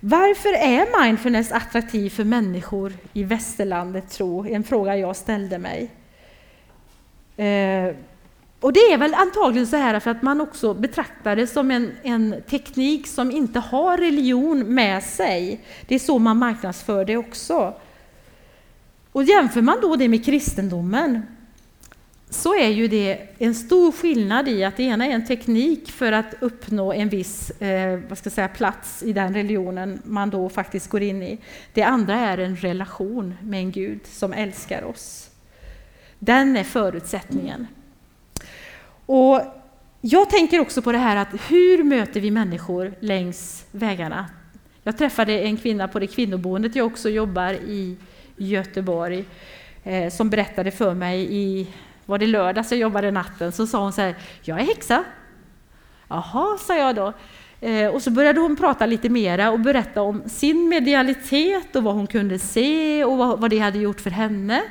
Varför 0.00 0.52
är 0.52 1.04
mindfulness 1.04 1.52
attraktiv 1.52 2.10
för 2.10 2.24
människor 2.24 2.92
i 3.12 3.24
västerlandet 3.24 4.10
tro? 4.10 4.46
En 4.46 4.64
fråga 4.64 4.96
jag 4.96 5.16
ställde 5.16 5.58
mig. 5.58 5.90
Eh, 7.36 7.94
och 8.60 8.72
det 8.72 8.80
är 8.80 8.98
väl 8.98 9.14
antagligen 9.14 9.66
så 9.66 9.76
här 9.76 10.00
för 10.00 10.10
att 10.10 10.22
man 10.22 10.40
också 10.40 10.74
betraktar 10.74 11.36
det 11.36 11.46
som 11.46 11.70
en, 11.70 11.92
en 12.02 12.42
teknik 12.50 13.06
som 13.06 13.30
inte 13.30 13.60
har 13.60 13.98
religion 13.98 14.74
med 14.74 15.02
sig. 15.02 15.60
Det 15.86 15.94
är 15.94 15.98
så 15.98 16.18
man 16.18 16.36
marknadsför 16.36 17.04
det 17.04 17.16
också. 17.16 17.74
Och 19.12 19.24
jämför 19.24 19.62
man 19.62 19.78
då 19.82 19.96
det 19.96 20.08
med 20.08 20.24
kristendomen 20.24 21.22
så 22.30 22.54
är 22.54 22.68
ju 22.68 22.88
det 22.88 23.28
en 23.38 23.54
stor 23.54 23.92
skillnad 23.92 24.48
i 24.48 24.64
att 24.64 24.76
det 24.76 24.82
ena 24.82 25.06
är 25.06 25.10
en 25.10 25.26
teknik 25.26 25.90
för 25.90 26.12
att 26.12 26.34
uppnå 26.40 26.92
en 26.92 27.08
viss 27.08 27.50
eh, 27.50 28.00
vad 28.08 28.18
ska 28.18 28.26
jag 28.26 28.32
säga, 28.32 28.48
plats 28.48 29.02
i 29.02 29.12
den 29.12 29.34
religionen 29.34 30.02
man 30.04 30.30
då 30.30 30.48
faktiskt 30.48 30.90
går 30.90 31.02
in 31.02 31.22
i. 31.22 31.38
Det 31.72 31.82
andra 31.82 32.14
är 32.14 32.38
en 32.38 32.56
relation 32.56 33.34
med 33.42 33.60
en 33.60 33.70
Gud 33.70 34.00
som 34.06 34.32
älskar 34.32 34.84
oss. 34.84 35.31
Den 36.24 36.56
är 36.56 36.64
förutsättningen. 36.64 37.66
Och 39.06 39.40
jag 40.00 40.30
tänker 40.30 40.60
också 40.60 40.82
på 40.82 40.92
det 40.92 40.98
här 40.98 41.16
att 41.16 41.28
hur 41.48 41.82
möter 41.82 42.20
vi 42.20 42.30
människor 42.30 42.94
längs 43.00 43.64
vägarna? 43.70 44.26
Jag 44.82 44.98
träffade 44.98 45.40
en 45.40 45.56
kvinna 45.56 45.88
på 45.88 45.98
det 45.98 46.06
kvinnoboendet 46.06 46.76
jag 46.76 46.86
också 46.86 47.08
jobbar 47.08 47.52
i 47.52 47.96
Göteborg 48.36 49.24
eh, 49.84 50.12
som 50.12 50.30
berättade 50.30 50.70
för 50.70 50.94
mig 50.94 51.28
i 51.30 51.66
var 52.06 52.18
det 52.18 52.26
lördags 52.26 52.70
jag 52.70 52.80
jobbade 52.80 53.10
natten, 53.10 53.52
så 53.52 53.66
sa 53.66 53.82
hon 53.82 53.92
så 53.92 54.00
här, 54.00 54.14
jag 54.42 54.60
är 54.60 54.64
häxa. 54.64 55.04
Jaha, 56.08 56.58
sa 56.58 56.76
jag 56.76 56.96
då. 56.96 57.12
Eh, 57.60 57.88
och 57.88 58.02
så 58.02 58.10
började 58.10 58.40
hon 58.40 58.56
prata 58.56 58.86
lite 58.86 59.08
mera 59.08 59.50
och 59.50 59.60
berätta 59.60 60.02
om 60.02 60.22
sin 60.26 60.68
medialitet 60.68 61.76
och 61.76 61.82
vad 61.82 61.94
hon 61.94 62.06
kunde 62.06 62.38
se 62.38 63.04
och 63.04 63.18
vad, 63.18 63.40
vad 63.40 63.50
det 63.50 63.58
hade 63.58 63.78
gjort 63.78 64.00
för 64.00 64.10
henne. 64.10 64.62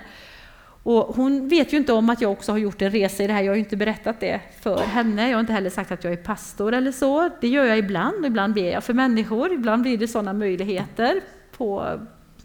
Och 0.84 1.16
hon 1.16 1.48
vet 1.48 1.74
ju 1.74 1.78
inte 1.78 1.94
om 1.94 2.10
att 2.10 2.22
jag 2.22 2.32
också 2.32 2.52
har 2.52 2.58
gjort 2.58 2.82
en 2.82 2.92
resa 2.92 3.24
i 3.24 3.28
det 3.28 3.34
här, 3.34 3.42
jag 3.42 3.52
har 3.52 3.56
ju 3.56 3.64
inte 3.64 3.78
berättat 3.78 4.20
det 4.20 4.42
för 4.62 4.78
henne. 4.78 5.30
Jag 5.30 5.36
har 5.36 5.40
inte 5.40 5.54
heller 5.54 5.70
sagt 5.70 5.92
att 5.92 6.04
jag 6.04 6.14
är 6.14 6.18
pastor 6.18 6.74
eller 6.74 6.92
så. 6.92 7.30
Det 7.42 7.48
gör 7.48 7.66
jag 7.66 7.78
ibland, 7.78 8.26
ibland 8.26 8.54
ber 8.54 8.72
jag 8.72 8.84
för 8.84 8.94
människor, 8.94 9.54
ibland 9.54 9.82
blir 9.82 9.98
det 9.98 10.08
sådana 10.08 10.34
möjligheter 10.34 11.22
på, 11.58 12.00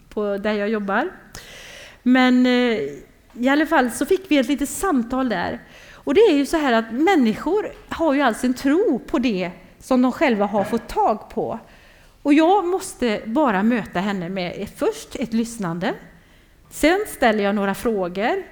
på 0.08 0.36
där 0.36 0.52
jag 0.52 0.68
jobbar. 0.68 1.10
Men 2.02 2.46
eh, 2.46 2.78
i 3.32 3.48
alla 3.48 3.66
fall 3.66 3.90
så 3.90 4.06
fick 4.06 4.30
vi 4.30 4.38
ett 4.38 4.48
litet 4.48 4.68
samtal 4.68 5.28
där. 5.28 5.62
Och 5.92 6.14
det 6.14 6.20
är 6.20 6.34
ju 6.34 6.46
så 6.46 6.56
här 6.56 6.72
att 6.72 6.92
människor 6.92 7.66
har 7.88 8.14
ju 8.14 8.20
alltså 8.20 8.46
en 8.46 8.54
tro 8.54 8.98
på 9.06 9.18
det 9.18 9.50
som 9.78 10.02
de 10.02 10.12
själva 10.12 10.46
har 10.46 10.64
fått 10.64 10.88
tag 10.88 11.30
på. 11.30 11.58
Och 12.22 12.34
jag 12.34 12.66
måste 12.66 13.22
bara 13.26 13.62
möta 13.62 14.00
henne 14.00 14.28
med 14.28 14.68
först 14.76 15.16
ett 15.16 15.32
lyssnande. 15.32 15.94
Sen 16.76 17.04
ställer 17.08 17.44
jag 17.44 17.54
några 17.54 17.74
frågor. 17.74 18.42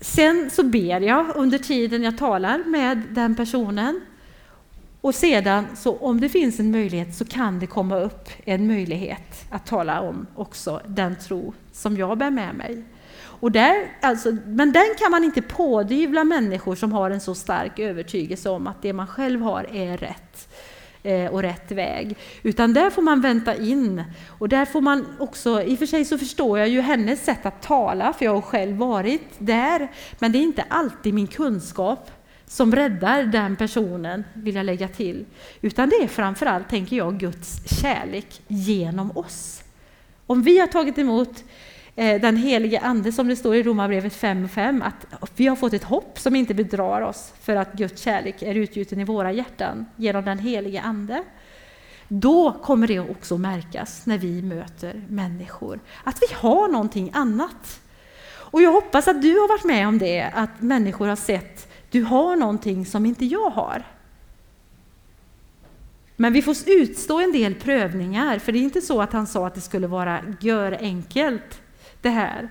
Sen 0.00 0.50
så 0.50 0.62
ber 0.62 1.00
jag 1.00 1.26
under 1.34 1.58
tiden 1.58 2.02
jag 2.02 2.18
talar 2.18 2.58
med 2.58 3.02
den 3.10 3.36
personen. 3.36 4.00
Och 5.00 5.14
sedan, 5.14 5.66
så 5.76 5.96
om 5.96 6.20
det 6.20 6.28
finns 6.28 6.60
en 6.60 6.70
möjlighet, 6.70 7.14
så 7.14 7.24
kan 7.24 7.58
det 7.58 7.66
komma 7.66 7.96
upp 7.96 8.28
en 8.44 8.66
möjlighet 8.66 9.44
att 9.50 9.66
tala 9.66 10.00
om 10.00 10.26
också 10.34 10.80
den 10.86 11.16
tro 11.16 11.54
som 11.72 11.96
jag 11.96 12.18
bär 12.18 12.30
med 12.30 12.54
mig. 12.54 12.84
Och 13.18 13.52
där, 13.52 13.74
alltså, 14.00 14.36
men 14.46 14.72
den 14.72 14.94
kan 14.98 15.10
man 15.10 15.24
inte 15.24 15.42
pådyvla 15.42 16.24
människor 16.24 16.74
som 16.74 16.92
har 16.92 17.10
en 17.10 17.20
så 17.20 17.34
stark 17.34 17.78
övertygelse 17.78 18.50
om 18.50 18.66
att 18.66 18.82
det 18.82 18.92
man 18.92 19.06
själv 19.06 19.40
har 19.40 19.66
är 19.72 19.96
rätt 19.96 20.48
eh, 20.48 20.75
Eh, 21.06 21.26
och 21.26 21.42
rätt 21.42 21.72
väg. 21.72 22.16
Utan 22.42 22.72
där 22.74 22.90
får 22.90 23.02
man 23.02 23.20
vänta 23.20 23.54
in. 23.54 24.04
Och 24.38 24.48
där 24.48 24.64
får 24.64 24.80
man 24.80 25.06
också, 25.18 25.62
i 25.62 25.74
och 25.74 25.78
för 25.78 25.86
sig 25.86 26.04
så 26.04 26.18
förstår 26.18 26.58
jag 26.58 26.68
ju 26.68 26.80
hennes 26.80 27.24
sätt 27.24 27.46
att 27.46 27.62
tala, 27.62 28.12
för 28.12 28.24
jag 28.24 28.34
har 28.34 28.40
själv 28.40 28.76
varit 28.76 29.28
där. 29.38 29.88
Men 30.18 30.32
det 30.32 30.38
är 30.38 30.42
inte 30.42 30.64
alltid 30.68 31.14
min 31.14 31.26
kunskap 31.26 32.10
som 32.46 32.74
räddar 32.74 33.22
den 33.22 33.56
personen, 33.56 34.24
vill 34.34 34.54
jag 34.54 34.66
lägga 34.66 34.88
till. 34.88 35.24
Utan 35.60 35.88
det 35.88 35.96
är 35.96 36.08
framförallt, 36.08 36.68
tänker 36.68 36.96
jag, 36.96 37.18
Guds 37.18 37.80
kärlek 37.80 38.40
genom 38.48 39.16
oss. 39.16 39.62
Om 40.26 40.42
vi 40.42 40.58
har 40.58 40.66
tagit 40.66 40.98
emot 40.98 41.44
Eh, 41.98 42.20
den 42.20 42.36
helige 42.36 42.80
Ande, 42.80 43.12
som 43.12 43.28
det 43.28 43.36
står 43.36 43.54
i 43.54 43.62
Romarbrevet 43.62 44.12
5.5, 44.12 44.84
att 44.84 45.32
vi 45.36 45.46
har 45.46 45.56
fått 45.56 45.72
ett 45.72 45.84
hopp 45.84 46.18
som 46.18 46.36
inte 46.36 46.54
bedrar 46.54 47.02
oss, 47.02 47.32
för 47.40 47.56
att 47.56 47.72
Guds 47.72 48.02
kärlek 48.02 48.42
är 48.42 48.54
utgjuten 48.54 49.00
i 49.00 49.04
våra 49.04 49.32
hjärtan 49.32 49.86
genom 49.96 50.24
den 50.24 50.38
helige 50.38 50.80
Ande. 50.80 51.22
Då 52.08 52.52
kommer 52.52 52.86
det 52.86 53.00
också 53.00 53.38
märkas 53.38 54.06
när 54.06 54.18
vi 54.18 54.42
möter 54.42 55.02
människor, 55.08 55.80
att 56.04 56.18
vi 56.20 56.34
har 56.34 56.68
någonting 56.68 57.10
annat. 57.14 57.80
Och 58.28 58.62
jag 58.62 58.72
hoppas 58.72 59.08
att 59.08 59.22
du 59.22 59.38
har 59.38 59.48
varit 59.48 59.64
med 59.64 59.88
om 59.88 59.98
det, 59.98 60.22
att 60.22 60.60
människor 60.60 61.08
har 61.08 61.16
sett, 61.16 61.72
du 61.90 62.02
har 62.02 62.36
någonting 62.36 62.86
som 62.86 63.06
inte 63.06 63.24
jag 63.24 63.50
har. 63.50 63.82
Men 66.16 66.32
vi 66.32 66.42
får 66.42 66.56
utstå 66.66 67.20
en 67.20 67.32
del 67.32 67.54
prövningar, 67.54 68.38
för 68.38 68.52
det 68.52 68.58
är 68.58 68.62
inte 68.62 68.80
så 68.80 69.02
att 69.02 69.12
han 69.12 69.26
sa 69.26 69.46
att 69.46 69.54
det 69.54 69.60
skulle 69.60 69.86
vara 69.86 70.20
gör 70.40 70.78
enkelt 70.80 71.60
det 72.06 72.10
här. 72.10 72.48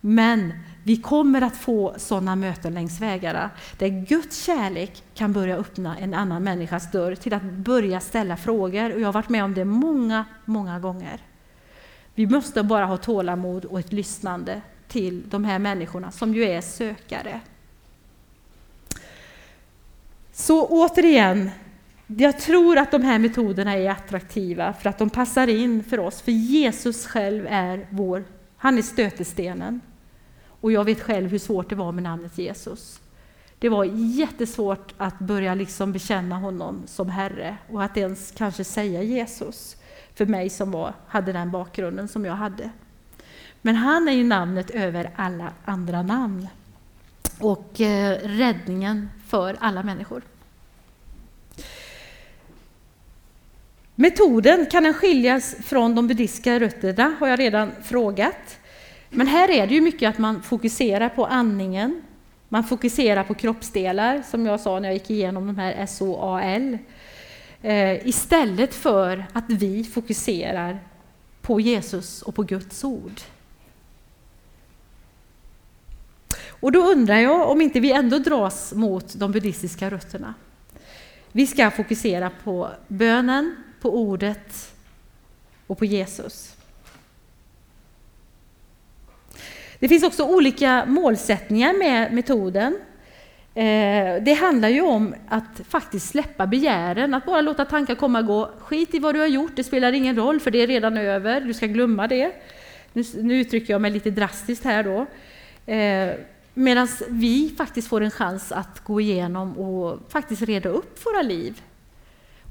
Men 0.00 0.52
vi 0.82 0.96
kommer 0.96 1.42
att 1.42 1.56
få 1.56 1.94
sådana 1.96 2.36
möten 2.36 2.74
längs 2.74 3.00
vägarna 3.00 3.50
där 3.78 3.88
Guds 3.88 4.44
kärlek 4.44 5.02
kan 5.14 5.32
börja 5.32 5.56
öppna 5.56 5.98
en 5.98 6.14
annan 6.14 6.44
människas 6.44 6.90
dörr 6.92 7.14
till 7.14 7.34
att 7.34 7.42
börja 7.42 8.00
ställa 8.00 8.36
frågor. 8.36 8.94
Och 8.94 9.00
jag 9.00 9.08
har 9.08 9.12
varit 9.12 9.28
med 9.28 9.44
om 9.44 9.54
det 9.54 9.64
många, 9.64 10.24
många 10.44 10.78
gånger. 10.78 11.20
Vi 12.14 12.26
måste 12.26 12.62
bara 12.62 12.86
ha 12.86 12.96
tålamod 12.96 13.64
och 13.64 13.78
ett 13.78 13.92
lyssnande 13.92 14.60
till 14.88 15.22
de 15.28 15.44
här 15.44 15.58
människorna 15.58 16.10
som 16.10 16.34
ju 16.34 16.44
är 16.44 16.60
sökare. 16.60 17.40
Så 20.32 20.66
återigen, 20.66 21.50
jag 22.06 22.38
tror 22.38 22.78
att 22.78 22.90
de 22.90 23.02
här 23.02 23.18
metoderna 23.18 23.72
är 23.72 23.90
attraktiva 23.90 24.72
för 24.72 24.88
att 24.88 24.98
de 24.98 25.10
passar 25.10 25.46
in 25.46 25.84
för 25.84 26.00
oss, 26.00 26.22
för 26.22 26.32
Jesus 26.32 27.06
själv 27.06 27.46
är 27.50 27.86
vår 27.90 28.24
han 28.64 28.78
är 28.78 28.82
stötestenen. 28.82 29.80
Och 30.46 30.72
jag 30.72 30.84
vet 30.84 31.00
själv 31.00 31.30
hur 31.30 31.38
svårt 31.38 31.68
det 31.68 31.74
var 31.74 31.92
med 31.92 32.02
namnet 32.02 32.38
Jesus. 32.38 33.00
Det 33.58 33.68
var 33.68 33.84
jättesvårt 33.94 34.94
att 34.96 35.18
börja 35.18 35.54
liksom 35.54 35.92
bekänna 35.92 36.36
honom 36.36 36.82
som 36.86 37.08
Herre 37.08 37.56
och 37.70 37.82
att 37.82 37.96
ens 37.96 38.32
kanske 38.36 38.64
säga 38.64 39.02
Jesus 39.02 39.76
för 40.14 40.26
mig 40.26 40.50
som 40.50 40.70
var, 40.70 40.94
hade 41.06 41.32
den 41.32 41.50
bakgrunden 41.50 42.08
som 42.08 42.24
jag 42.24 42.34
hade. 42.34 42.70
Men 43.62 43.76
han 43.76 44.08
är 44.08 44.12
ju 44.12 44.24
namnet 44.24 44.70
över 44.70 45.10
alla 45.16 45.52
andra 45.64 46.02
namn 46.02 46.48
och 47.38 47.80
eh, 47.80 48.18
räddningen 48.22 49.10
för 49.26 49.56
alla 49.60 49.82
människor. 49.82 50.22
Metoden, 53.96 54.66
kan 54.66 54.82
den 54.82 54.94
skiljas 54.94 55.54
från 55.64 55.94
de 55.94 56.08
buddhistiska 56.08 56.60
rötterna? 56.60 57.16
har 57.20 57.28
jag 57.28 57.38
redan 57.38 57.72
frågat. 57.82 58.58
Men 59.10 59.26
här 59.26 59.50
är 59.50 59.66
det 59.66 59.74
ju 59.74 59.80
mycket 59.80 60.08
att 60.08 60.18
man 60.18 60.42
fokuserar 60.42 61.08
på 61.08 61.26
andningen, 61.26 62.02
man 62.48 62.64
fokuserar 62.64 63.24
på 63.24 63.34
kroppsdelar, 63.34 64.22
som 64.30 64.46
jag 64.46 64.60
sa 64.60 64.80
när 64.80 64.88
jag 64.88 64.94
gick 64.94 65.10
igenom 65.10 65.46
de 65.46 65.58
här 65.58 65.86
SOAL, 65.86 66.78
eh, 67.62 68.06
istället 68.06 68.74
för 68.74 69.24
att 69.32 69.44
vi 69.48 69.84
fokuserar 69.84 70.78
på 71.42 71.60
Jesus 71.60 72.22
och 72.22 72.34
på 72.34 72.42
Guds 72.42 72.84
ord. 72.84 73.20
Och 76.48 76.72
då 76.72 76.80
undrar 76.80 77.18
jag 77.18 77.50
om 77.50 77.60
inte 77.60 77.80
vi 77.80 77.92
ändå 77.92 78.18
dras 78.18 78.72
mot 78.74 79.14
de 79.18 79.32
buddhistiska 79.32 79.90
rötterna. 79.90 80.34
Vi 81.32 81.46
ska 81.46 81.70
fokusera 81.70 82.30
på 82.44 82.70
bönen, 82.88 83.63
på 83.84 83.96
ordet 83.96 84.74
och 85.66 85.78
på 85.78 85.84
Jesus. 85.84 86.56
Det 89.78 89.88
finns 89.88 90.04
också 90.04 90.24
olika 90.24 90.84
målsättningar 90.86 91.78
med 91.78 92.12
metoden. 92.12 92.78
Eh, 93.54 94.22
det 94.22 94.38
handlar 94.40 94.68
ju 94.68 94.80
om 94.80 95.14
att 95.28 95.60
faktiskt 95.68 96.08
släppa 96.08 96.46
begären, 96.46 97.14
att 97.14 97.26
bara 97.26 97.40
låta 97.40 97.64
tankar 97.64 97.94
komma 97.94 98.18
och 98.18 98.26
gå. 98.26 98.50
Skit 98.58 98.94
i 98.94 98.98
vad 98.98 99.14
du 99.14 99.20
har 99.20 99.26
gjort, 99.26 99.56
det 99.56 99.64
spelar 99.64 99.92
ingen 99.92 100.16
roll 100.16 100.40
för 100.40 100.50
det 100.50 100.58
är 100.58 100.66
redan 100.66 100.96
över, 100.96 101.40
du 101.40 101.54
ska 101.54 101.66
glömma 101.66 102.06
det. 102.06 102.32
Nu, 102.92 103.04
nu 103.22 103.40
uttrycker 103.40 103.72
jag 103.74 103.80
mig 103.80 103.90
lite 103.90 104.10
drastiskt 104.10 104.64
här 104.64 104.82
då. 104.82 105.06
Eh, 105.72 106.14
Medan 106.54 106.88
vi 107.08 107.54
faktiskt 107.58 107.88
får 107.88 108.00
en 108.00 108.10
chans 108.10 108.52
att 108.52 108.80
gå 108.84 109.00
igenom 109.00 109.58
och 109.58 109.98
faktiskt 110.08 110.42
reda 110.42 110.68
upp 110.68 111.06
våra 111.06 111.22
liv. 111.22 111.62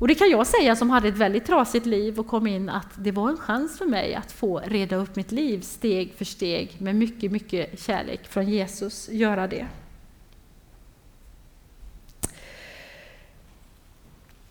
Och 0.03 0.07
det 0.07 0.15
kan 0.15 0.29
jag 0.29 0.47
säga 0.47 0.75
som 0.75 0.89
hade 0.89 1.07
ett 1.07 1.17
väldigt 1.17 1.45
trasigt 1.45 1.85
liv 1.85 2.19
och 2.19 2.27
kom 2.27 2.47
in 2.47 2.69
att 2.69 2.89
det 2.95 3.11
var 3.11 3.29
en 3.29 3.37
chans 3.37 3.77
för 3.77 3.85
mig 3.85 4.15
att 4.15 4.31
få 4.31 4.59
reda 4.65 4.95
upp 4.95 5.15
mitt 5.15 5.31
liv 5.31 5.61
steg 5.61 6.13
för 6.17 6.25
steg 6.25 6.75
med 6.77 6.95
mycket, 6.95 7.31
mycket 7.31 7.79
kärlek 7.79 8.27
från 8.27 8.49
Jesus, 8.49 9.09
göra 9.09 9.47
det. 9.47 9.67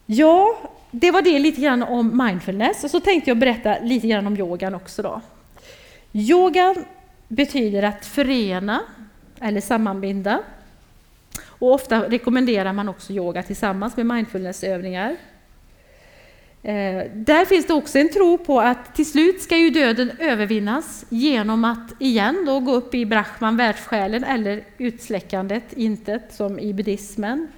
Ja, 0.06 0.58
det 0.90 1.10
var 1.10 1.22
det 1.22 1.38
lite 1.38 1.60
grann 1.60 1.82
om 1.82 2.24
mindfulness 2.26 2.84
och 2.84 2.90
så 2.90 3.00
tänkte 3.00 3.30
jag 3.30 3.38
berätta 3.38 3.78
lite 3.78 4.08
grann 4.08 4.26
om 4.26 4.36
yogan 4.36 4.74
också 4.74 5.02
då. 5.02 5.20
Yogan 6.12 6.84
betyder 7.28 7.82
att 7.82 8.06
förena 8.06 8.80
eller 9.40 9.60
sammanbinda. 9.60 10.42
Och 11.46 11.72
ofta 11.72 12.10
rekommenderar 12.10 12.72
man 12.72 12.88
också 12.88 13.12
yoga 13.12 13.42
tillsammans 13.42 13.96
med 13.96 14.06
mindfulnessövningar. 14.06 15.16
Eh, 16.64 17.10
där 17.14 17.44
finns 17.44 17.66
det 17.66 17.74
också 17.74 17.98
en 17.98 18.12
tro 18.12 18.38
på 18.38 18.60
att 18.60 18.94
till 18.94 19.10
slut 19.10 19.42
ska 19.42 19.56
ju 19.56 19.70
döden 19.70 20.10
övervinnas 20.18 21.04
genom 21.08 21.64
att 21.64 21.94
igen 21.98 22.44
då 22.46 22.60
gå 22.60 22.74
upp 22.74 22.94
i 22.94 23.06
Brahman, 23.06 23.56
världssjälen, 23.56 24.24
eller 24.24 24.64
utsläckandet, 24.78 25.72
intet, 25.72 26.34
som 26.34 26.58
i 26.58 26.74
buddhismen. 26.74 27.48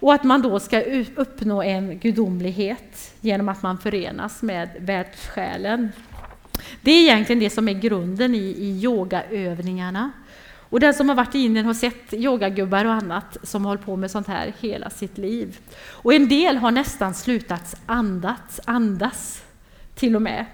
Och 0.00 0.14
att 0.14 0.24
man 0.24 0.42
då 0.42 0.60
ska 0.60 0.82
uppnå 1.16 1.62
en 1.62 1.98
gudomlighet 1.98 3.14
genom 3.20 3.48
att 3.48 3.62
man 3.62 3.78
förenas 3.78 4.42
med 4.42 4.68
världssjälen. 4.78 5.88
Det 6.80 6.90
är 6.90 7.02
egentligen 7.02 7.40
det 7.40 7.50
som 7.50 7.68
är 7.68 7.72
grunden 7.72 8.34
i, 8.34 8.38
i 8.38 8.80
yogaövningarna. 8.82 10.10
Och 10.70 10.80
den 10.80 10.94
som 10.94 11.08
har 11.08 11.16
varit 11.16 11.34
i 11.34 11.38
Indien 11.38 11.66
har 11.66 11.74
sett 11.74 12.12
yogagubbar 12.14 12.84
och 12.84 12.92
annat 12.92 13.36
som 13.42 13.64
har 13.64 13.70
hållit 13.70 13.84
på 13.84 13.96
med 13.96 14.10
sånt 14.10 14.26
här 14.26 14.52
hela 14.60 14.90
sitt 14.90 15.18
liv. 15.18 15.58
Och 15.86 16.14
en 16.14 16.28
del 16.28 16.56
har 16.56 16.70
nästan 16.70 17.14
slutat 17.14 17.80
andas, 17.86 18.60
andas 18.64 19.42
till 19.94 20.16
och 20.16 20.22
med. 20.22 20.46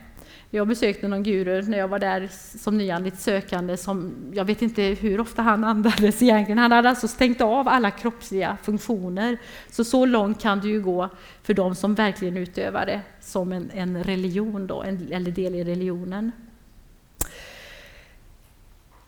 Jag 0.55 0.69
besökte 0.69 1.09
någon 1.09 1.23
guru 1.23 1.63
när 1.63 1.79
jag 1.79 1.89
var 1.89 1.99
där 1.99 2.29
som 2.59 2.79
nyandligt 2.79 3.21
sökande 3.21 3.77
som, 3.77 4.15
jag 4.33 4.45
vet 4.45 4.63
inte 4.63 4.83
hur 4.83 5.21
ofta 5.21 5.43
han 5.43 5.65
andades 5.65 6.23
egentligen. 6.23 6.59
Han 6.59 6.73
hade 6.73 6.89
alltså 6.89 7.09
stängt 7.09 7.41
av 7.41 7.69
alla 7.69 7.91
kroppsliga 7.91 8.57
funktioner. 8.63 9.39
Så 9.71 9.85
så 9.85 10.07
långt 10.07 10.43
kan 10.43 10.61
det 10.61 10.69
ju 10.69 10.83
gå 10.83 11.09
för 11.43 11.55
de 11.55 11.75
som 11.75 11.95
verkligen 11.95 12.37
utövar 12.37 12.87
det 12.87 13.01
som 13.21 13.53
en, 13.53 13.71
en 13.75 14.05
religion 14.05 14.67
då, 14.67 14.83
en, 14.83 15.13
eller 15.13 15.31
del 15.31 15.55
i 15.55 15.65
religionen. 15.65 16.33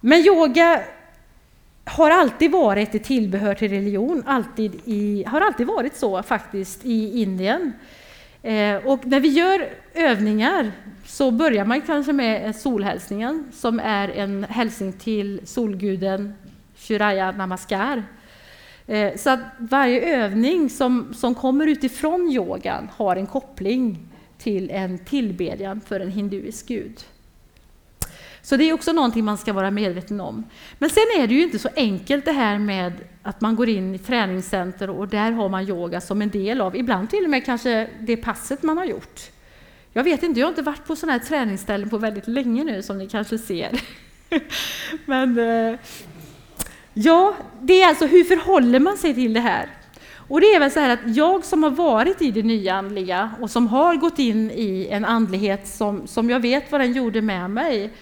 Men 0.01 0.21
yoga 0.21 0.83
har 1.85 2.11
alltid 2.11 2.51
varit 2.51 2.95
ett 2.95 3.05
tillbehör 3.05 3.55
till 3.55 3.71
religion, 3.71 4.23
alltid 4.27 4.81
i, 4.85 5.25
har 5.27 5.41
alltid 5.41 5.67
varit 5.67 5.97
så 5.97 6.23
faktiskt 6.23 6.85
i 6.85 7.23
Indien. 7.23 7.73
Eh, 8.43 8.77
och 8.77 9.07
när 9.07 9.21
vi 9.21 9.29
gör 9.29 9.69
övningar 9.95 10.73
så 11.07 11.31
börjar 11.31 11.65
man 11.65 11.81
kanske 11.81 12.13
med 12.13 12.57
solhälsningen 12.57 13.45
som 13.53 13.81
är 13.81 14.09
en 14.09 14.45
hälsning 14.45 14.93
till 14.93 15.41
solguden 15.45 16.35
Shuraya 16.77 17.33
Namaskar. 17.33 18.05
Eh, 18.87 19.17
så 19.17 19.31
att 19.31 19.41
varje 19.59 20.25
övning 20.25 20.71
som, 20.71 21.15
som 21.15 21.35
kommer 21.35 21.67
utifrån 21.67 22.31
yogan 22.33 22.89
har 22.97 23.17
en 23.17 23.27
koppling 23.27 23.99
till 24.39 24.71
en 24.71 24.99
tillbedjan 24.99 25.81
för 25.81 26.01
en 26.01 26.11
hinduisk 26.11 26.69
gud. 26.69 27.01
Så 28.47 28.57
det 28.57 28.65
är 28.65 28.73
också 28.73 28.93
någonting 28.93 29.25
man 29.25 29.39
ska 29.39 29.53
vara 29.53 29.71
medveten 29.71 30.21
om. 30.21 30.45
Men 30.79 30.91
sen 30.91 31.05
är 31.19 31.27
det 31.27 31.35
ju 31.35 31.43
inte 31.43 31.59
så 31.59 31.69
enkelt 31.77 32.25
det 32.25 32.33
här 32.33 32.59
med 32.59 32.93
att 33.23 33.41
man 33.41 33.57
går 33.57 33.69
in 33.69 33.95
i 33.95 33.99
träningscenter 33.99 34.91
och 34.91 35.09
där 35.09 35.33
har 35.33 35.49
man 35.49 35.69
yoga 35.69 36.01
som 36.01 36.23
en 36.23 36.31
del 36.31 36.61
av, 36.61 36.77
ibland 36.77 37.11
till 37.11 37.25
och 37.25 37.31
med 37.31 37.45
kanske 37.45 37.89
det 38.01 38.17
passet 38.17 38.63
man 38.63 38.79
har 38.79 38.85
gjort. 38.85 39.21
Jag 39.93 40.05
vet 40.05 40.23
inte, 40.23 40.41
jag 40.41 40.47
har 40.47 40.51
inte 40.51 40.63
varit 40.63 40.87
på 40.87 40.97
sådana 40.97 41.19
här 41.19 41.27
träningsställen 41.27 41.91
på 41.91 41.99
väldigt 41.99 42.29
länge 42.29 42.65
nu 42.65 42.83
som 42.83 42.99
ni 42.99 43.09
kanske 43.09 43.39
ser. 43.39 43.81
Men 45.07 45.39
eh, 45.39 45.79
ja, 46.95 47.35
det 47.61 47.83
är 47.83 47.89
alltså 47.89 48.07
hur 48.07 48.25
förhåller 48.25 48.81
man 48.81 48.97
sig 48.97 49.15
till 49.15 49.33
det 49.33 49.41
här? 49.41 49.69
Och 50.29 50.41
det 50.41 50.47
är 50.47 50.61
väl 50.61 50.71
så 50.71 50.81
här 50.81 50.91
att 50.91 51.17
jag 51.17 51.45
som 51.45 51.63
har 51.63 51.71
varit 51.71 52.23
i 52.23 52.31
det 52.31 52.43
nyandliga 52.43 53.31
och 53.41 53.51
som 53.51 53.67
har 53.67 53.97
gått 53.97 54.19
in 54.19 54.51
i 54.51 54.89
en 54.91 55.05
andlighet 55.05 55.67
som, 55.67 56.07
som 56.07 56.31
jag 56.31 56.41
vet 56.41 56.73
vad 56.73 56.81
den 56.81 56.93
gjorde 56.93 57.23
med 57.23 57.51
mig, 57.51 57.93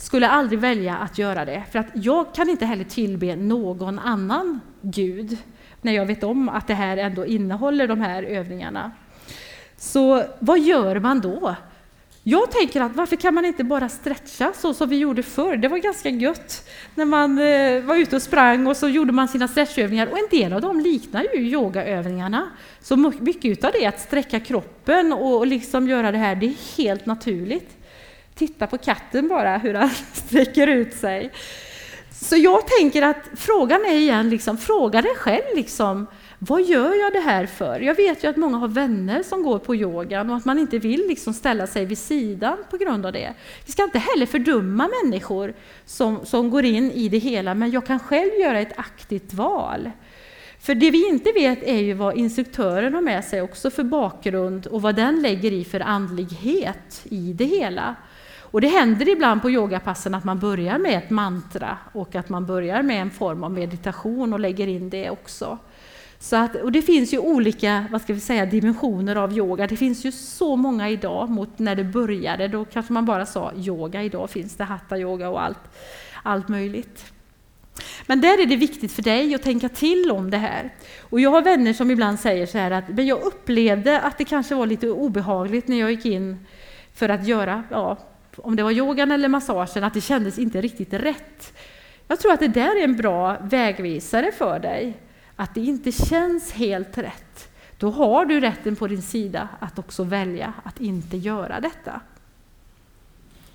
skulle 0.00 0.28
aldrig 0.28 0.58
välja 0.58 0.96
att 0.96 1.18
göra 1.18 1.44
det. 1.44 1.62
För 1.72 1.78
att 1.78 1.86
jag 1.94 2.34
kan 2.34 2.48
inte 2.48 2.66
heller 2.66 2.84
tillbe 2.84 3.36
någon 3.36 3.98
annan 3.98 4.60
gud 4.80 5.38
när 5.82 5.92
jag 5.92 6.06
vet 6.06 6.24
om 6.24 6.48
att 6.48 6.66
det 6.66 6.74
här 6.74 6.96
ändå 6.96 7.26
innehåller 7.26 7.88
de 7.88 8.00
här 8.00 8.22
övningarna. 8.22 8.92
Så 9.76 10.24
vad 10.38 10.60
gör 10.60 10.98
man 10.98 11.20
då? 11.20 11.54
Jag 12.22 12.50
tänker 12.50 12.80
att 12.80 12.96
varför 12.96 13.16
kan 13.16 13.34
man 13.34 13.44
inte 13.44 13.64
bara 13.64 13.88
stretcha 13.88 14.52
så 14.56 14.74
som 14.74 14.88
vi 14.88 14.98
gjorde 14.98 15.22
förr? 15.22 15.56
Det 15.56 15.68
var 15.68 15.78
ganska 15.78 16.08
gött 16.08 16.68
när 16.94 17.04
man 17.04 17.38
eh, 17.38 17.82
var 17.84 17.96
ute 17.96 18.16
och 18.16 18.22
sprang 18.22 18.66
och 18.66 18.76
så 18.76 18.88
gjorde 18.88 19.12
man 19.12 19.28
sina 19.28 19.48
stretchövningar 19.48 20.06
och 20.06 20.18
en 20.18 20.28
del 20.30 20.52
av 20.52 20.60
dem 20.60 20.80
liknar 20.80 21.26
ju 21.34 21.40
yogaövningarna. 21.40 22.50
Så 22.80 22.96
mycket 22.96 23.64
av 23.64 23.70
det, 23.80 23.86
att 23.86 24.00
sträcka 24.00 24.40
kroppen 24.40 25.12
och 25.12 25.46
liksom 25.46 25.88
göra 25.88 26.12
det 26.12 26.18
här, 26.18 26.34
det 26.34 26.46
är 26.46 26.76
helt 26.76 27.06
naturligt. 27.06 27.79
Titta 28.40 28.66
på 28.66 28.78
katten 28.78 29.28
bara, 29.28 29.58
hur 29.58 29.74
han 29.74 29.90
sträcker 30.12 30.66
ut 30.66 30.94
sig. 30.94 31.32
Så 32.10 32.36
jag 32.36 32.66
tänker 32.66 33.02
att 33.02 33.28
frågan 33.36 33.84
är 33.84 33.94
igen, 33.94 34.30
liksom, 34.30 34.58
fråga 34.58 35.02
dig 35.02 35.14
själv 35.16 35.42
liksom, 35.54 36.06
vad 36.38 36.62
gör 36.62 36.94
jag 36.94 37.12
det 37.12 37.20
här 37.20 37.46
för? 37.46 37.80
Jag 37.80 37.94
vet 37.94 38.24
ju 38.24 38.28
att 38.28 38.36
många 38.36 38.56
har 38.56 38.68
vänner 38.68 39.22
som 39.22 39.42
går 39.42 39.58
på 39.58 39.76
yogan 39.76 40.30
och 40.30 40.36
att 40.36 40.44
man 40.44 40.58
inte 40.58 40.78
vill 40.78 41.06
liksom 41.08 41.34
ställa 41.34 41.66
sig 41.66 41.84
vid 41.84 41.98
sidan 41.98 42.58
på 42.70 42.76
grund 42.76 43.06
av 43.06 43.12
det. 43.12 43.34
Vi 43.66 43.72
ska 43.72 43.84
inte 43.84 43.98
heller 43.98 44.26
fördöma 44.26 44.90
människor 45.02 45.54
som, 45.86 46.26
som 46.26 46.50
går 46.50 46.64
in 46.64 46.90
i 46.90 47.08
det 47.08 47.18
hela, 47.18 47.54
men 47.54 47.70
jag 47.70 47.86
kan 47.86 47.98
själv 47.98 48.30
göra 48.40 48.60
ett 48.60 48.78
aktivt 48.78 49.34
val. 49.34 49.90
För 50.60 50.74
det 50.74 50.90
vi 50.90 51.08
inte 51.08 51.32
vet 51.32 51.62
är 51.62 51.80
ju 51.80 51.92
vad 51.92 52.16
instruktören 52.16 52.94
har 52.94 53.00
med 53.00 53.24
sig 53.24 53.42
också 53.42 53.70
för 53.70 53.84
bakgrund 53.84 54.66
och 54.66 54.82
vad 54.82 54.96
den 54.96 55.22
lägger 55.22 55.52
i 55.52 55.64
för 55.64 55.80
andlighet 55.80 57.00
i 57.04 57.32
det 57.32 57.44
hela. 57.44 57.96
Och 58.50 58.60
det 58.60 58.68
händer 58.68 59.08
ibland 59.08 59.42
på 59.42 59.50
yogapassen 59.50 60.14
att 60.14 60.24
man 60.24 60.38
börjar 60.38 60.78
med 60.78 60.98
ett 60.98 61.10
mantra 61.10 61.78
och 61.92 62.14
att 62.14 62.28
man 62.28 62.46
börjar 62.46 62.82
med 62.82 63.02
en 63.02 63.10
form 63.10 63.44
av 63.44 63.50
meditation 63.50 64.32
och 64.32 64.40
lägger 64.40 64.66
in 64.66 64.90
det 64.90 65.10
också. 65.10 65.58
Så 66.18 66.36
att, 66.36 66.56
och 66.56 66.72
det 66.72 66.82
finns 66.82 67.12
ju 67.12 67.18
olika 67.18 67.86
vad 67.90 68.02
ska 68.02 68.14
vi 68.14 68.20
säga, 68.20 68.46
dimensioner 68.46 69.16
av 69.16 69.32
yoga. 69.32 69.66
Det 69.66 69.76
finns 69.76 70.04
ju 70.04 70.12
så 70.12 70.56
många 70.56 70.88
idag 70.88 71.30
mot 71.30 71.58
när 71.58 71.76
det 71.76 71.84
började. 71.84 72.48
Då 72.48 72.64
kanske 72.64 72.92
man 72.92 73.04
bara 73.04 73.26
sa 73.26 73.52
yoga. 73.56 74.02
Idag 74.02 74.30
finns 74.30 74.56
det 74.56 74.64
hatta-yoga 74.64 75.28
och 75.28 75.42
allt, 75.42 75.58
allt 76.22 76.48
möjligt. 76.48 77.12
Men 78.06 78.20
där 78.20 78.42
är 78.42 78.46
det 78.46 78.56
viktigt 78.56 78.92
för 78.92 79.02
dig 79.02 79.34
att 79.34 79.42
tänka 79.42 79.68
till 79.68 80.10
om 80.10 80.30
det 80.30 80.36
här. 80.36 80.74
Och 81.00 81.20
jag 81.20 81.30
har 81.30 81.42
vänner 81.42 81.72
som 81.72 81.90
ibland 81.90 82.20
säger 82.20 82.46
så 82.46 82.58
här 82.58 82.70
att 82.70 82.88
men 82.88 83.06
jag 83.06 83.22
upplevde 83.22 84.00
att 84.00 84.18
det 84.18 84.24
kanske 84.24 84.54
var 84.54 84.66
lite 84.66 84.90
obehagligt 84.90 85.68
när 85.68 85.80
jag 85.80 85.90
gick 85.90 86.06
in 86.06 86.46
för 86.94 87.08
att 87.08 87.26
göra 87.26 87.62
ja, 87.70 87.96
om 88.42 88.56
det 88.56 88.62
var 88.62 88.70
yogan 88.70 89.10
eller 89.10 89.28
massagen, 89.28 89.84
att 89.84 89.94
det 89.94 90.00
kändes 90.00 90.38
inte 90.38 90.60
riktigt 90.60 90.92
rätt. 90.92 91.52
Jag 92.08 92.20
tror 92.20 92.32
att 92.32 92.40
det 92.40 92.48
där 92.48 92.80
är 92.80 92.84
en 92.84 92.96
bra 92.96 93.36
vägvisare 93.42 94.32
för 94.32 94.58
dig, 94.58 94.96
att 95.36 95.54
det 95.54 95.60
inte 95.60 95.92
känns 95.92 96.52
helt 96.52 96.98
rätt. 96.98 97.48
Då 97.78 97.90
har 97.90 98.24
du 98.24 98.40
rätten 98.40 98.76
på 98.76 98.86
din 98.86 99.02
sida 99.02 99.48
att 99.60 99.78
också 99.78 100.04
välja 100.04 100.52
att 100.62 100.80
inte 100.80 101.16
göra 101.16 101.60
detta. 101.60 102.00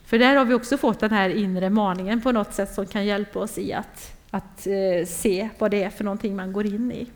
För 0.06 0.20
där 0.20 0.36
har 0.36 0.46
vi 0.46 0.54
också 0.54 0.78
fått 0.78 1.00
den 1.00 1.12
här 1.12 1.30
inre 1.30 1.70
maningen 1.70 2.22
på 2.22 2.32
något 2.32 2.54
sätt 2.54 2.74
som 2.74 2.88
kan 2.88 3.06
hjälpa 3.06 3.40
oss 3.40 3.58
i 3.58 3.74
att, 3.74 4.18
att 4.30 4.68
eh, 4.68 5.08
se 5.08 5.50
vad 5.60 5.72
det 5.72 5.84
är 5.84 5.90
för 5.90 6.04
någonting 6.04 6.36
man 6.36 6.54
går 6.54 6.66
in 6.66 6.92
i. 6.92 7.08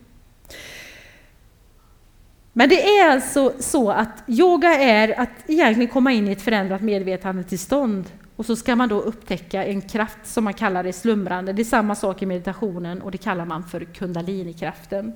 Men 2.60 2.70
det 2.70 3.00
är 3.00 3.10
alltså 3.10 3.54
så 3.60 3.92
att 3.92 4.24
yoga 4.28 4.70
är 4.70 5.20
att 5.20 5.30
egentligen 5.48 5.92
komma 5.92 6.12
in 6.12 6.28
i 6.28 6.32
ett 6.32 6.42
förändrat 6.42 6.82
medvetandetillstånd 6.82 8.06
och 8.36 8.46
så 8.46 8.56
ska 8.56 8.76
man 8.76 8.90
då 8.90 9.02
upptäcka 9.02 9.66
en 9.66 9.82
kraft 9.82 10.18
som 10.24 10.44
man 10.44 10.54
kallar 10.54 10.84
det 10.84 10.94
slumrande. 10.94 11.54
Det 11.54 11.62
är 11.62 11.64
samma 11.64 11.96
sak 11.96 12.22
i 12.22 12.26
meditationen 12.26 13.02
och 13.02 13.12
det 13.12 13.18
kallar 13.18 13.46
man 13.46 13.64
för 13.64 13.86
kundalinikraften. 13.86 15.14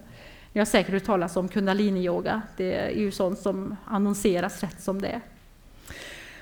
Ni 0.54 0.60
har 0.60 0.66
säkert 0.66 0.94
hört 0.94 1.04
talas 1.04 1.36
om 1.36 1.48
kundaliniyoga. 1.48 2.42
Det 2.58 2.74
är 2.74 2.90
ju 2.90 3.12
sånt 3.12 3.40
som 3.40 3.76
annonseras 3.86 4.62
rätt 4.62 4.82
som 4.82 5.02
det. 5.02 5.22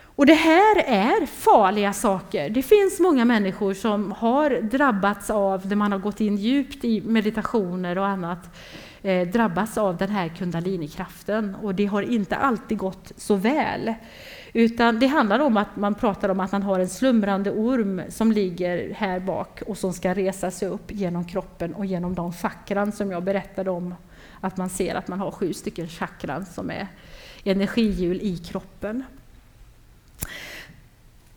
Och 0.04 0.26
det 0.26 0.34
här 0.34 0.84
är 0.86 1.26
farliga 1.26 1.94
saker. 1.94 2.50
Det 2.50 2.64
finns 2.64 3.00
många 3.00 3.26
människor 3.26 3.74
som 3.74 4.12
har 4.12 4.50
drabbats 4.62 5.30
av, 5.30 5.68
det 5.68 5.76
man 5.76 5.92
har 5.92 6.00
gått 6.00 6.22
in 6.22 6.38
djupt 6.38 6.86
i 6.86 7.02
meditationer 7.02 7.98
och 7.98 8.08
annat, 8.08 8.56
eh, 9.04 9.28
drabbas 9.28 9.78
av 9.78 9.98
den 9.98 10.10
här 10.10 10.28
kundalinikraften 10.28 11.56
och 11.56 11.76
det 11.76 11.86
har 11.86 12.02
inte 12.02 12.36
alltid 12.36 12.78
gått 12.78 13.12
så 13.18 13.36
väl. 13.36 13.94
Utan 14.54 15.00
det 15.00 15.08
handlar 15.08 15.40
om 15.40 15.58
att 15.58 15.76
man 15.76 15.96
pratar 15.96 16.30
om 16.30 16.40
att 16.40 16.52
man 16.52 16.64
har 16.64 16.80
en 16.80 16.90
slumrande 16.90 17.52
orm 17.52 18.02
som 18.10 18.32
ligger 18.32 18.94
här 18.94 19.20
bak 19.20 19.62
och 19.68 19.78
som 19.78 19.94
ska 19.94 20.14
resa 20.14 20.52
sig 20.52 20.68
upp 20.68 20.92
genom 20.92 21.26
kroppen 21.26 21.74
och 21.74 21.86
genom 21.86 22.16
de 22.16 22.34
chakran 22.34 22.92
som 22.92 23.12
jag 23.12 23.24
berättade 23.24 23.70
om. 23.70 23.96
Att 24.42 24.58
man 24.58 24.70
ser 24.70 24.96
att 24.96 25.08
man 25.08 25.20
har 25.20 25.32
sju 25.32 25.54
stycken 25.54 25.88
chakran 25.88 26.46
som 26.46 26.70
är 26.70 26.88
energihjul 27.44 28.22
i 28.22 28.38
kroppen. 28.38 29.04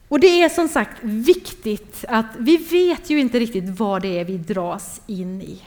Och 0.08 0.20
det 0.20 0.42
är 0.42 0.48
som 0.48 0.68
sagt 0.68 0.96
viktigt 1.02 2.04
att 2.08 2.26
vi 2.38 2.56
vet 2.56 3.10
ju 3.10 3.20
inte 3.20 3.38
riktigt 3.38 3.78
vad 3.78 4.02
det 4.02 4.18
är 4.18 4.24
vi 4.24 4.38
dras 4.38 5.00
in 5.06 5.42
i. 5.42 5.62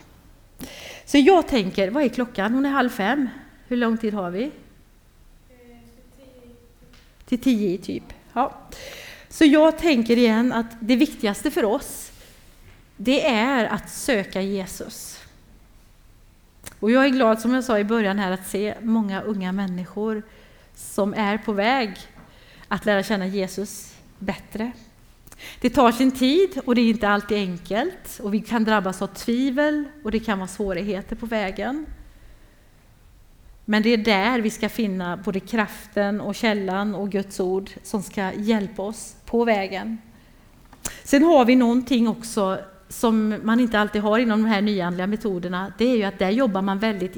Så 1.05 1.17
jag 1.17 1.47
tänker, 1.47 1.89
vad 1.91 2.03
är 2.03 2.09
klockan? 2.09 2.53
Hon 2.53 2.65
är 2.65 2.69
halv 2.69 2.89
fem. 2.89 3.29
Hur 3.67 3.77
lång 3.77 3.97
tid 3.97 4.13
har 4.13 4.31
vi? 4.31 4.51
Till 7.25 7.41
tio 7.41 7.77
typ. 7.77 8.03
Ja. 8.33 8.61
Så 9.29 9.45
jag 9.45 9.77
tänker 9.77 10.17
igen 10.17 10.53
att 10.53 10.65
det 10.79 10.95
viktigaste 10.95 11.51
för 11.51 11.65
oss, 11.65 12.11
det 12.97 13.27
är 13.27 13.65
att 13.65 13.89
söka 13.89 14.41
Jesus. 14.41 15.19
Och 16.79 16.91
jag 16.91 17.05
är 17.05 17.09
glad, 17.09 17.39
som 17.39 17.53
jag 17.53 17.63
sa 17.63 17.79
i 17.79 17.83
början 17.83 18.19
här, 18.19 18.31
att 18.31 18.47
se 18.47 18.75
många 18.81 19.21
unga 19.21 19.51
människor 19.51 20.23
som 20.75 21.13
är 21.13 21.37
på 21.37 21.51
väg 21.51 21.97
att 22.67 22.85
lära 22.85 23.03
känna 23.03 23.27
Jesus 23.27 23.95
bättre. 24.19 24.71
Det 25.61 25.69
tar 25.69 25.91
sin 25.91 26.11
tid 26.11 26.61
och 26.65 26.75
det 26.75 26.81
är 26.81 26.89
inte 26.89 27.09
alltid 27.09 27.37
enkelt 27.37 28.19
och 28.23 28.33
vi 28.33 28.41
kan 28.41 28.63
drabbas 28.63 29.01
av 29.01 29.07
tvivel 29.07 29.83
och 30.03 30.11
det 30.11 30.19
kan 30.19 30.39
vara 30.39 30.47
svårigheter 30.47 31.15
på 31.15 31.25
vägen. 31.25 31.85
Men 33.65 33.83
det 33.83 33.89
är 33.89 33.97
där 33.97 34.39
vi 34.39 34.49
ska 34.49 34.69
finna 34.69 35.17
både 35.17 35.39
kraften 35.39 36.21
och 36.21 36.35
källan 36.35 36.95
och 36.95 37.09
Guds 37.09 37.39
ord 37.39 37.69
som 37.83 38.03
ska 38.03 38.33
hjälpa 38.33 38.81
oss 38.81 39.15
på 39.25 39.45
vägen. 39.45 39.97
Sen 41.03 41.23
har 41.23 41.45
vi 41.45 41.55
någonting 41.55 42.07
också 42.07 42.59
som 42.89 43.39
man 43.43 43.59
inte 43.59 43.79
alltid 43.79 44.01
har 44.01 44.19
inom 44.19 44.43
de 44.43 44.49
här 44.49 44.61
nyandliga 44.61 45.07
metoderna. 45.07 45.73
Det 45.77 45.85
är 45.85 45.97
ju 45.97 46.03
att 46.03 46.19
där 46.19 46.29
jobbar 46.29 46.61
man 46.61 46.79
väldigt 46.79 47.15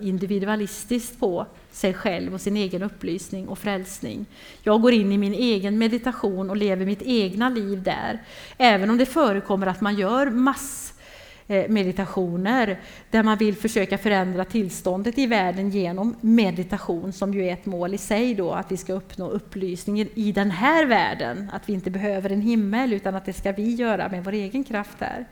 individualistiskt 0.00 1.20
på 1.20 1.46
sig 1.72 1.94
själv 1.94 2.34
och 2.34 2.40
sin 2.40 2.56
egen 2.56 2.82
upplysning 2.82 3.48
och 3.48 3.58
frälsning. 3.58 4.26
Jag 4.62 4.82
går 4.82 4.92
in 4.92 5.12
i 5.12 5.18
min 5.18 5.34
egen 5.34 5.78
meditation 5.78 6.50
och 6.50 6.56
lever 6.56 6.86
mitt 6.86 7.02
egna 7.02 7.48
liv 7.48 7.82
där. 7.82 8.22
Även 8.58 8.90
om 8.90 8.98
det 8.98 9.06
förekommer 9.06 9.66
att 9.66 9.80
man 9.80 9.96
gör 9.96 10.30
massmeditationer 10.30 12.68
eh, 12.68 12.76
där 13.10 13.22
man 13.22 13.38
vill 13.38 13.56
försöka 13.56 13.98
förändra 13.98 14.44
tillståndet 14.44 15.18
i 15.18 15.26
världen 15.26 15.70
genom 15.70 16.16
meditation 16.20 17.12
som 17.12 17.34
ju 17.34 17.46
är 17.46 17.52
ett 17.52 17.66
mål 17.66 17.94
i 17.94 17.98
sig 17.98 18.34
då 18.34 18.52
att 18.52 18.72
vi 18.72 18.76
ska 18.76 18.92
uppnå 18.92 19.30
upplysningen 19.30 20.08
i 20.14 20.32
den 20.32 20.50
här 20.50 20.86
världen. 20.86 21.50
Att 21.52 21.68
vi 21.68 21.72
inte 21.72 21.90
behöver 21.90 22.30
en 22.30 22.40
himmel 22.40 22.92
utan 22.92 23.14
att 23.14 23.24
det 23.24 23.32
ska 23.32 23.52
vi 23.52 23.74
göra 23.74 24.08
med 24.08 24.24
vår 24.24 24.32
egen 24.32 24.64
kraft 24.64 24.96
här. 25.00 25.26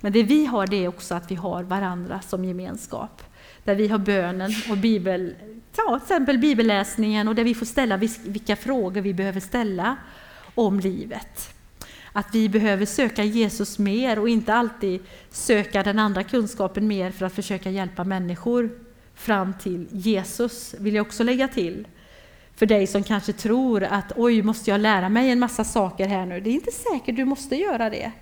Men 0.00 0.12
det 0.12 0.22
vi 0.22 0.46
har 0.46 0.66
det 0.66 0.84
är 0.84 0.88
också 0.88 1.14
att 1.14 1.30
vi 1.30 1.34
har 1.34 1.62
varandra 1.62 2.20
som 2.20 2.44
gemenskap 2.44 3.22
där 3.66 3.74
vi 3.74 3.88
har 3.88 3.98
bönen 3.98 4.50
och 4.70 4.76
bibel, 4.76 5.34
ja, 5.76 5.98
till 5.98 6.02
exempel 6.02 6.38
bibelläsningen 6.38 7.28
och 7.28 7.34
där 7.34 7.44
vi 7.44 7.54
får 7.54 7.66
ställa 7.66 7.96
vilka 8.24 8.56
frågor 8.56 9.00
vi 9.00 9.14
behöver 9.14 9.40
ställa 9.40 9.96
om 10.54 10.80
livet. 10.80 11.54
Att 12.12 12.34
vi 12.34 12.48
behöver 12.48 12.86
söka 12.86 13.24
Jesus 13.24 13.78
mer 13.78 14.18
och 14.18 14.28
inte 14.28 14.54
alltid 14.54 15.00
söka 15.30 15.82
den 15.82 15.98
andra 15.98 16.22
kunskapen 16.22 16.86
mer 16.86 17.10
för 17.10 17.26
att 17.26 17.34
försöka 17.34 17.70
hjälpa 17.70 18.04
människor 18.04 18.70
fram 19.14 19.54
till 19.54 19.86
Jesus, 19.90 20.74
vill 20.78 20.94
jag 20.94 21.06
också 21.06 21.22
lägga 21.22 21.48
till. 21.48 21.86
För 22.54 22.66
dig 22.66 22.86
som 22.86 23.02
kanske 23.02 23.32
tror 23.32 23.82
att 23.84 24.12
oj, 24.16 24.42
måste 24.42 24.70
jag 24.70 24.80
lära 24.80 25.08
mig 25.08 25.30
en 25.30 25.38
massa 25.38 25.64
saker 25.64 26.06
här 26.06 26.26
nu? 26.26 26.40
Det 26.40 26.50
är 26.50 26.54
inte 26.54 26.72
säkert 26.72 27.16
du 27.16 27.24
måste 27.24 27.56
göra 27.56 27.90
det. 27.90 28.12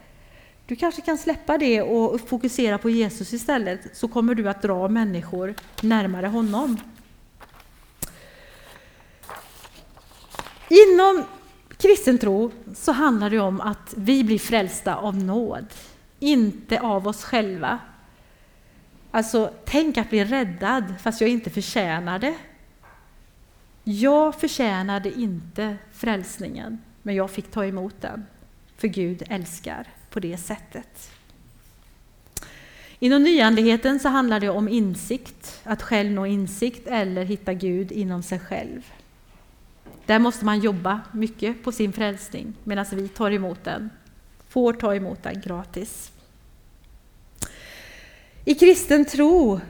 Du 0.67 0.77
kanske 0.77 1.03
kan 1.03 1.19
släppa 1.19 1.59
det 1.59 1.83
och 1.83 2.21
fokusera 2.21 2.79
på 2.79 2.91
Jesus 2.91 3.33
istället, 3.33 3.97
så 3.97 4.09
kommer 4.09 4.35
du 4.35 4.49
att 4.49 4.63
dra 4.63 4.89
människor 4.89 5.55
närmare 5.83 6.27
honom. 6.27 6.81
Inom 10.69 11.25
kristen 11.77 12.19
tro 12.19 12.51
så 12.75 12.93
handlar 12.93 13.31
det 13.31 13.39
om 13.39 13.61
att 13.61 13.95
vi 13.97 14.25
blir 14.25 14.39
frälsta 14.39 14.97
av 14.97 15.17
nåd, 15.17 15.67
inte 16.21 16.81
av 16.81 17.09
oss 17.09 17.25
själva. 17.25 17.79
Alltså, 19.11 19.51
tänk 19.65 19.99
att 19.99 20.11
bli 20.11 20.25
räddad 20.25 20.85
fast 21.03 21.21
jag 21.21 21.31
inte 21.31 21.51
förtjänar 21.51 22.19
det. 22.19 22.35
Jag 23.85 24.35
förtjänade 24.35 25.21
inte 25.21 25.77
frälsningen, 25.93 26.79
men 27.03 27.15
jag 27.15 27.31
fick 27.31 27.51
ta 27.51 27.65
emot 27.65 27.95
den, 28.01 28.27
för 28.77 28.89
Gud 28.89 29.23
älskar 29.29 29.89
på 30.15 30.21
det 30.21 30.37
sättet. 30.37 31.11
Inom 32.99 33.23
nyandligheten 33.23 34.01
så 34.01 34.09
handlar 34.09 34.41
det 34.41 34.49
om 34.49 34.69
insikt, 34.69 35.61
att 35.65 35.83
själv 35.83 36.11
nå 36.11 36.27
insikt 36.27 36.87
eller 36.87 37.25
hitta 37.25 37.55
Gud 37.55 37.93
inom 37.93 38.23
sig 38.23 38.39
själv. 38.39 38.93
Där 40.07 40.19
måste 40.19 40.45
man 40.45 40.61
jobba 40.61 41.01
mycket 41.13 41.65
på 41.65 41.73
sin 41.73 41.93
frälsning 41.93 42.55
medan 42.65 42.87
vi 42.93 43.09
tar 43.09 43.31
emot 43.31 43.65
den, 43.65 43.91
får 44.49 44.73
ta 44.73 44.95
emot 44.95 45.23
den 45.23 45.41
gratis. 45.41 46.13
I 48.45 48.55
kristen 48.55 49.05
tro 49.05 49.61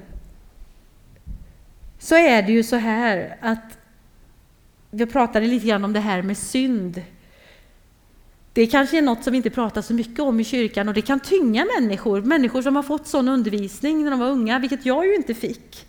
så 1.98 2.14
är 2.14 2.42
det 2.42 2.52
ju 2.52 2.62
så 2.62 2.76
här 2.76 3.36
att 3.40 3.78
vi 4.90 5.06
pratade 5.06 5.46
lite 5.46 5.66
grann 5.66 5.84
om 5.84 5.92
det 5.92 6.00
här 6.00 6.22
med 6.22 6.38
synd 6.38 7.02
det 8.54 8.66
kanske 8.66 8.98
är 8.98 9.02
något 9.02 9.24
som 9.24 9.30
vi 9.30 9.36
inte 9.36 9.50
pratar 9.50 9.82
så 9.82 9.94
mycket 9.94 10.20
om 10.20 10.40
i 10.40 10.44
kyrkan 10.44 10.88
och 10.88 10.94
det 10.94 11.02
kan 11.02 11.20
tynga 11.20 11.66
människor, 11.78 12.22
människor 12.22 12.62
som 12.62 12.76
har 12.76 12.82
fått 12.82 13.06
sån 13.06 13.28
undervisning 13.28 14.04
när 14.04 14.10
de 14.10 14.20
var 14.20 14.30
unga, 14.30 14.58
vilket 14.58 14.86
jag 14.86 15.06
ju 15.06 15.14
inte 15.14 15.34
fick. 15.34 15.86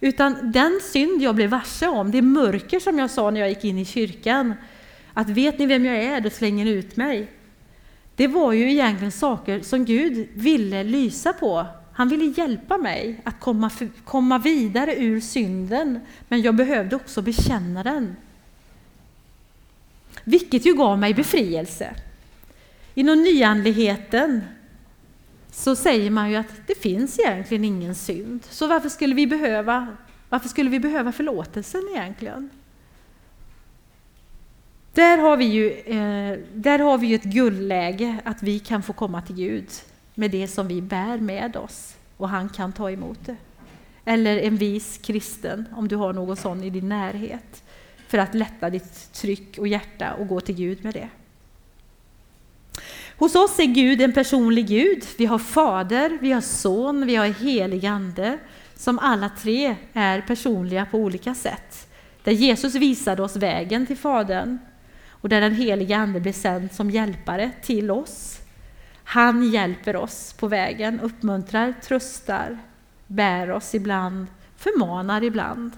Utan 0.00 0.52
den 0.52 0.80
synd 0.82 1.22
jag 1.22 1.34
blev 1.34 1.50
varse 1.50 1.86
om, 1.86 2.10
det 2.10 2.22
mörker 2.22 2.80
som 2.80 2.98
jag 2.98 3.10
sa 3.10 3.30
när 3.30 3.40
jag 3.40 3.48
gick 3.48 3.64
in 3.64 3.78
i 3.78 3.84
kyrkan, 3.84 4.54
att 5.12 5.28
vet 5.28 5.58
ni 5.58 5.66
vem 5.66 5.84
jag 5.84 5.96
är, 5.96 6.20
då 6.20 6.30
slänger 6.30 6.64
ni 6.64 6.70
ut 6.70 6.96
mig. 6.96 7.30
Det 8.16 8.26
var 8.26 8.52
ju 8.52 8.70
egentligen 8.70 9.12
saker 9.12 9.60
som 9.60 9.84
Gud 9.84 10.28
ville 10.34 10.84
lysa 10.84 11.32
på. 11.32 11.66
Han 11.92 12.08
ville 12.08 12.24
hjälpa 12.24 12.78
mig 12.78 13.20
att 13.24 13.40
komma, 13.40 13.70
komma 14.04 14.38
vidare 14.38 14.96
ur 14.96 15.20
synden, 15.20 16.00
men 16.28 16.42
jag 16.42 16.54
behövde 16.54 16.96
också 16.96 17.22
bekänna 17.22 17.82
den 17.82 18.16
vilket 20.24 20.66
ju 20.66 20.74
gav 20.74 20.98
mig 20.98 21.14
befrielse. 21.14 21.94
Inom 22.94 23.22
nyandligheten 23.22 24.40
så 25.50 25.76
säger 25.76 26.10
man 26.10 26.30
ju 26.30 26.36
att 26.36 26.66
det 26.66 26.74
finns 26.74 27.18
egentligen 27.18 27.64
ingen 27.64 27.94
synd. 27.94 28.40
Så 28.50 28.66
varför 28.66 28.88
skulle 28.88 29.14
vi 29.14 29.26
behöva, 29.26 29.96
varför 30.28 30.48
skulle 30.48 30.70
vi 30.70 30.80
behöva 30.80 31.12
förlåtelsen 31.12 31.82
egentligen? 31.94 32.50
Där 34.92 35.18
har, 35.18 35.36
vi 35.36 35.44
ju, 35.44 35.70
eh, 35.70 36.38
där 36.54 36.78
har 36.78 36.98
vi 36.98 37.06
ju 37.06 37.14
ett 37.14 37.24
guldläge 37.24 38.18
att 38.24 38.42
vi 38.42 38.58
kan 38.58 38.82
få 38.82 38.92
komma 38.92 39.22
till 39.22 39.36
Gud 39.36 39.68
med 40.14 40.30
det 40.30 40.48
som 40.48 40.68
vi 40.68 40.82
bär 40.82 41.18
med 41.18 41.56
oss 41.56 41.96
och 42.16 42.28
han 42.28 42.48
kan 42.48 42.72
ta 42.72 42.90
emot 42.90 43.18
det. 43.26 43.36
Eller 44.04 44.38
en 44.38 44.56
vis 44.56 44.98
kristen, 45.02 45.64
om 45.76 45.88
du 45.88 45.96
har 45.96 46.12
någon 46.12 46.36
sån 46.36 46.62
i 46.62 46.70
din 46.70 46.88
närhet 46.88 47.63
för 48.08 48.18
att 48.18 48.34
lätta 48.34 48.70
ditt 48.70 49.12
tryck 49.12 49.58
och 49.58 49.68
hjärta 49.68 50.14
och 50.14 50.28
gå 50.28 50.40
till 50.40 50.54
Gud 50.54 50.84
med 50.84 50.94
det. 50.94 51.08
Hos 53.16 53.34
oss 53.34 53.58
är 53.58 53.64
Gud 53.64 54.00
en 54.00 54.12
personlig 54.12 54.66
Gud. 54.66 55.04
Vi 55.18 55.26
har 55.26 55.38
Fader, 55.38 56.18
vi 56.20 56.32
har 56.32 56.40
Son, 56.40 57.06
vi 57.06 57.16
har 57.16 57.26
helig 57.26 57.86
Ande 57.86 58.38
som 58.74 58.98
alla 58.98 59.28
tre 59.28 59.76
är 59.92 60.20
personliga 60.20 60.86
på 60.86 60.98
olika 60.98 61.34
sätt. 61.34 61.88
Där 62.24 62.32
Jesus 62.32 62.74
visade 62.74 63.22
oss 63.22 63.36
vägen 63.36 63.86
till 63.86 63.96
Fadern 63.96 64.58
och 65.08 65.28
där 65.28 65.40
den 65.40 65.54
helige 65.54 65.96
Ande 65.96 66.20
blev 66.20 66.32
sänd 66.32 66.72
som 66.72 66.90
hjälpare 66.90 67.50
till 67.62 67.90
oss. 67.90 68.40
Han 69.04 69.50
hjälper 69.50 69.96
oss 69.96 70.32
på 70.32 70.48
vägen, 70.48 71.00
uppmuntrar, 71.00 71.74
tröstar, 71.82 72.58
bär 73.06 73.50
oss 73.50 73.74
ibland, 73.74 74.26
förmanar 74.56 75.24
ibland. 75.24 75.72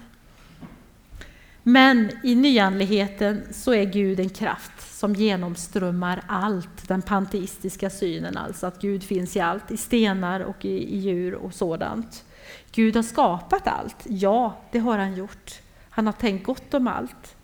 Men 1.69 2.11
i 2.23 2.35
nyandligheten 2.35 3.43
så 3.51 3.73
är 3.73 3.85
Gud 3.85 4.19
en 4.19 4.29
kraft 4.29 4.97
som 4.99 5.13
genomströmmar 5.13 6.23
allt, 6.27 6.87
den 6.87 7.01
panteistiska 7.01 7.89
synen, 7.89 8.37
alltså 8.37 8.67
att 8.67 8.81
Gud 8.81 9.03
finns 9.03 9.35
i 9.35 9.39
allt, 9.39 9.71
i 9.71 9.77
stenar 9.77 10.39
och 10.39 10.65
i, 10.65 10.95
i 10.95 10.97
djur 10.97 11.33
och 11.33 11.53
sådant. 11.53 12.25
Gud 12.71 12.95
har 12.95 13.03
skapat 13.03 13.67
allt, 13.67 13.95
ja, 14.03 14.57
det 14.71 14.79
har 14.79 14.97
han 14.97 15.15
gjort. 15.15 15.53
Han 15.89 16.05
har 16.05 16.13
tänkt 16.13 16.45
gott 16.45 16.73
om 16.73 16.87
allt. 16.87 17.35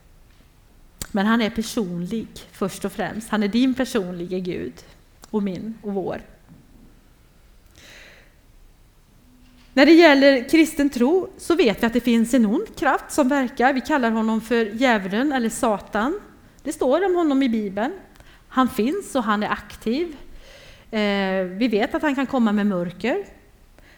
Men 1.12 1.26
han 1.26 1.42
är 1.42 1.50
personlig 1.50 2.28
först 2.52 2.86
och 2.86 2.92
främst. 2.92 3.30
Han 3.30 3.44
är 3.44 3.48
din 3.48 3.74
personliga 3.74 4.40
Gud 4.40 4.74
och 5.30 5.44
min 5.44 5.78
och 5.82 5.94
vår. 5.94 6.22
När 9.76 9.86
det 9.86 9.92
gäller 9.92 10.50
kristen 10.50 10.90
tro 10.90 11.30
så 11.38 11.56
vet 11.56 11.84
vi 11.84 11.88
att 11.88 11.94
det 11.94 12.00
finns 12.00 12.34
en 12.34 12.46
ond 12.46 12.76
kraft 12.76 13.12
som 13.12 13.30
verkar. 13.30 13.74
Vi 13.74 13.82
kallar 13.82 14.12
honom 14.12 14.42
för 14.42 14.66
djävulen 14.66 15.32
eller 15.32 15.50
Satan. 15.50 16.20
Det 16.64 16.74
står 16.74 17.06
om 17.06 17.16
honom 17.16 17.44
i 17.44 17.50
Bibeln. 17.50 17.94
Han 18.48 18.70
finns 18.70 19.16
och 19.16 19.24
han 19.24 19.44
är 19.44 19.50
aktiv. 19.50 20.16
Eh, 20.92 21.44
vi 21.44 21.68
vet 21.72 21.96
att 21.96 22.02
han 22.02 22.16
kan 22.16 22.26
komma 22.26 22.52
med 22.52 22.68
mörker. 22.68 23.26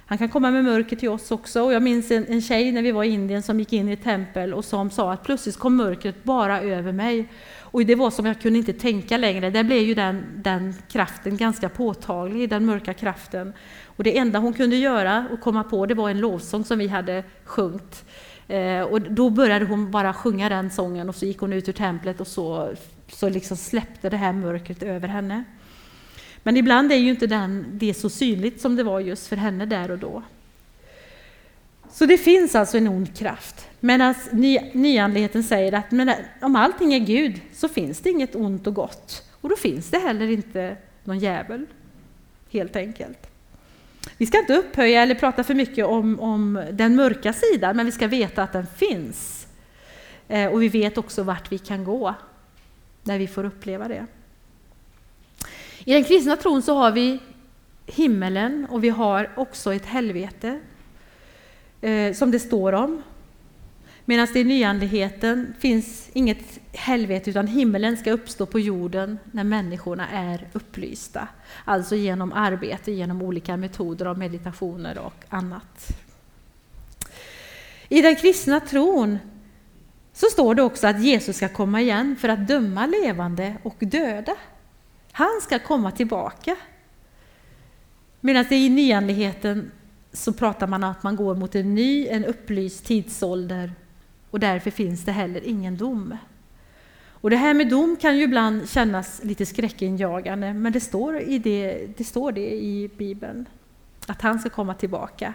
Han 0.08 0.18
kan 0.18 0.30
komma 0.30 0.52
med 0.52 0.64
mörker 0.64 0.96
till 0.96 1.10
oss 1.10 1.32
också. 1.32 1.62
Och 1.62 1.74
jag 1.74 1.84
minns 1.84 2.12
en, 2.12 2.26
en 2.26 2.42
tjej 2.42 2.72
när 2.72 2.82
vi 2.82 2.92
var 2.92 3.04
i 3.04 3.08
Indien 3.08 3.44
som 3.44 3.60
gick 3.60 3.74
in 3.74 3.90
i 3.90 3.92
ett 3.92 4.04
tempel 4.04 4.54
och 4.54 4.66
som 4.66 4.90
sa 4.92 5.14
att 5.14 5.24
plötsligt 5.24 5.58
kom 5.58 5.76
mörkret 5.76 6.24
bara 6.24 6.62
över 6.62 6.92
mig. 6.92 7.28
Och 7.60 7.86
det 7.86 7.96
var 7.96 8.12
som 8.12 8.26
jag 8.26 8.42
kunde 8.42 8.60
inte 8.60 8.74
tänka 8.74 9.18
längre. 9.18 9.50
Där 9.50 9.64
blev 9.64 9.82
ju 9.82 9.94
den, 9.94 10.24
den 10.36 10.76
kraften 10.92 11.38
ganska 11.38 11.70
påtaglig, 11.70 12.50
den 12.50 12.66
mörka 12.66 12.94
kraften. 12.94 13.54
Och 13.96 14.04
det 14.04 14.18
enda 14.18 14.40
hon 14.40 14.54
kunde 14.54 14.76
göra 14.76 15.26
och 15.32 15.42
komma 15.42 15.64
på 15.64 15.86
det 15.86 15.94
var 15.94 16.10
en 16.10 16.20
lovsång 16.20 16.64
som 16.64 16.80
vi 16.80 16.88
hade 16.88 17.24
sjungit. 17.44 18.06
Eh, 18.48 18.82
och 18.82 19.02
då 19.02 19.30
började 19.30 19.66
hon 19.66 19.92
bara 19.92 20.14
sjunga 20.14 20.50
den 20.50 20.72
sången 20.72 21.10
och 21.10 21.16
så 21.16 21.26
gick 21.26 21.40
hon 21.40 21.54
ut 21.54 21.70
ur 21.70 21.74
templet 21.74 22.22
och 22.22 22.28
så, 22.28 22.74
så 23.08 23.30
liksom 23.30 23.58
släppte 23.58 24.10
det 24.10 24.18
här 24.18 24.34
mörkret 24.34 24.84
över 24.84 25.08
henne. 25.08 25.44
Men 26.44 26.58
ibland 26.58 26.92
är 26.92 26.96
ju 26.96 27.10
inte 27.10 27.28
den, 27.28 27.66
det 27.72 27.94
så 27.94 28.10
synligt 28.10 28.62
som 28.62 28.76
det 28.76 28.84
var 28.84 29.00
just 29.00 29.28
för 29.28 29.36
henne 29.36 29.66
där 29.66 29.92
och 29.92 30.00
då. 30.00 30.24
Så 31.92 32.06
det 32.06 32.18
finns 32.18 32.56
alltså 32.56 32.78
en 32.78 32.88
ond 32.88 33.18
kraft. 33.18 33.68
Medan 33.80 34.16
ny, 34.32 34.60
nyandligheten 34.74 35.44
säger 35.44 35.74
att 35.74 35.92
men 35.92 36.12
om 36.42 36.56
allting 36.56 36.94
är 36.94 37.00
Gud 37.00 37.42
så 37.54 37.68
finns 37.68 38.00
det 38.00 38.10
inget 38.10 38.36
ont 38.36 38.68
och 38.68 38.74
gott. 38.74 39.24
Och 39.42 39.50
då 39.50 39.56
finns 39.56 39.90
det 39.90 39.98
heller 39.98 40.28
inte 40.28 40.78
någon 41.04 41.20
djävul, 41.20 41.66
helt 42.52 42.76
enkelt. 42.76 43.35
Vi 44.18 44.26
ska 44.26 44.40
inte 44.40 44.56
upphöja 44.56 45.02
eller 45.02 45.16
prata 45.16 45.44
för 45.44 45.54
mycket 45.54 45.86
om, 45.86 46.20
om 46.20 46.66
den 46.72 46.96
mörka 46.96 47.34
sidan, 47.34 47.76
men 47.76 47.86
vi 47.86 47.92
ska 47.92 48.08
veta 48.08 48.44
att 48.44 48.54
den 48.54 48.68
finns. 48.68 49.48
Eh, 50.28 50.52
och 50.52 50.62
vi 50.62 50.70
vet 50.70 50.98
också 50.98 51.24
vart 51.24 51.52
vi 51.52 51.58
kan 51.58 51.84
gå 51.84 52.16
när 53.04 53.20
vi 53.20 53.28
får 53.28 53.44
uppleva 53.44 53.88
det. 53.88 54.06
I 55.84 55.94
den 55.94 56.04
kristna 56.04 56.36
tron 56.36 56.62
så 56.62 56.76
har 56.76 56.92
vi 56.92 57.20
himmelen 57.86 58.68
och 58.70 58.84
vi 58.84 58.90
har 58.90 59.30
också 59.36 59.74
ett 59.74 59.86
helvete 59.86 60.60
eh, 61.82 62.14
som 62.14 62.32
det 62.32 62.40
står 62.40 62.74
om. 62.74 63.02
Medan 64.08 64.28
det 64.34 64.40
i 64.40 64.44
nyandligheten 64.44 65.54
finns 65.60 66.10
inget 66.14 66.60
helvete 66.72 67.30
utan 67.30 67.48
himmelen 67.48 67.98
ska 67.98 68.12
uppstå 68.12 68.46
på 68.46 68.60
jorden 68.60 69.18
när 69.32 69.44
människorna 69.44 70.10
är 70.10 70.48
upplysta. 70.54 71.28
Alltså 71.66 71.96
genom 71.96 72.34
arbete, 72.34 72.92
genom 72.92 73.22
olika 73.22 73.58
metoder 73.58 74.06
av 74.06 74.18
meditationer 74.18 74.98
och 74.98 75.24
annat. 75.30 75.88
I 77.90 78.02
den 78.02 78.16
kristna 78.16 78.60
tron 78.60 79.18
så 80.14 80.26
står 80.26 80.56
det 80.56 80.62
också 80.62 80.88
att 80.88 81.04
Jesus 81.04 81.38
ska 81.38 81.50
komma 81.50 81.82
igen 81.82 82.16
för 82.20 82.30
att 82.30 82.48
döma 82.48 82.86
levande 82.86 83.58
och 83.64 83.78
döda. 83.80 84.36
Han 85.12 85.42
ska 85.42 85.60
komma 85.60 85.92
tillbaka. 85.92 86.56
Medan 88.20 88.46
det 88.50 88.56
i 88.56 88.70
nyandligheten 88.70 89.72
så 90.14 90.34
pratar 90.34 90.68
man 90.68 90.84
om 90.84 90.92
att 90.92 91.04
man 91.04 91.16
går 91.16 91.36
mot 91.36 91.56
en 91.56 91.76
ny, 91.76 92.08
en 92.08 92.26
upplyst 92.26 92.86
tidsålder 92.86 93.72
och 94.36 94.40
därför 94.40 94.72
finns 94.72 95.06
det 95.06 95.12
heller 95.12 95.42
ingen 95.48 95.78
dom. 95.78 96.18
Och 97.10 97.30
det 97.30 97.36
här 97.36 97.54
med 97.54 97.70
dom 97.70 97.98
kan 98.02 98.18
ju 98.18 98.24
ibland 98.24 98.70
kännas 98.70 99.24
lite 99.24 99.46
skräckinjagande, 99.46 100.54
men 100.54 100.74
det 100.74 100.80
står, 100.80 101.20
i 101.22 101.40
det, 101.40 101.88
det 101.98 102.04
står 102.04 102.32
det 102.32 102.54
i 102.54 102.90
Bibeln, 102.98 103.46
att 104.08 104.22
han 104.22 104.40
ska 104.40 104.50
komma 104.50 104.74
tillbaka. 104.74 105.34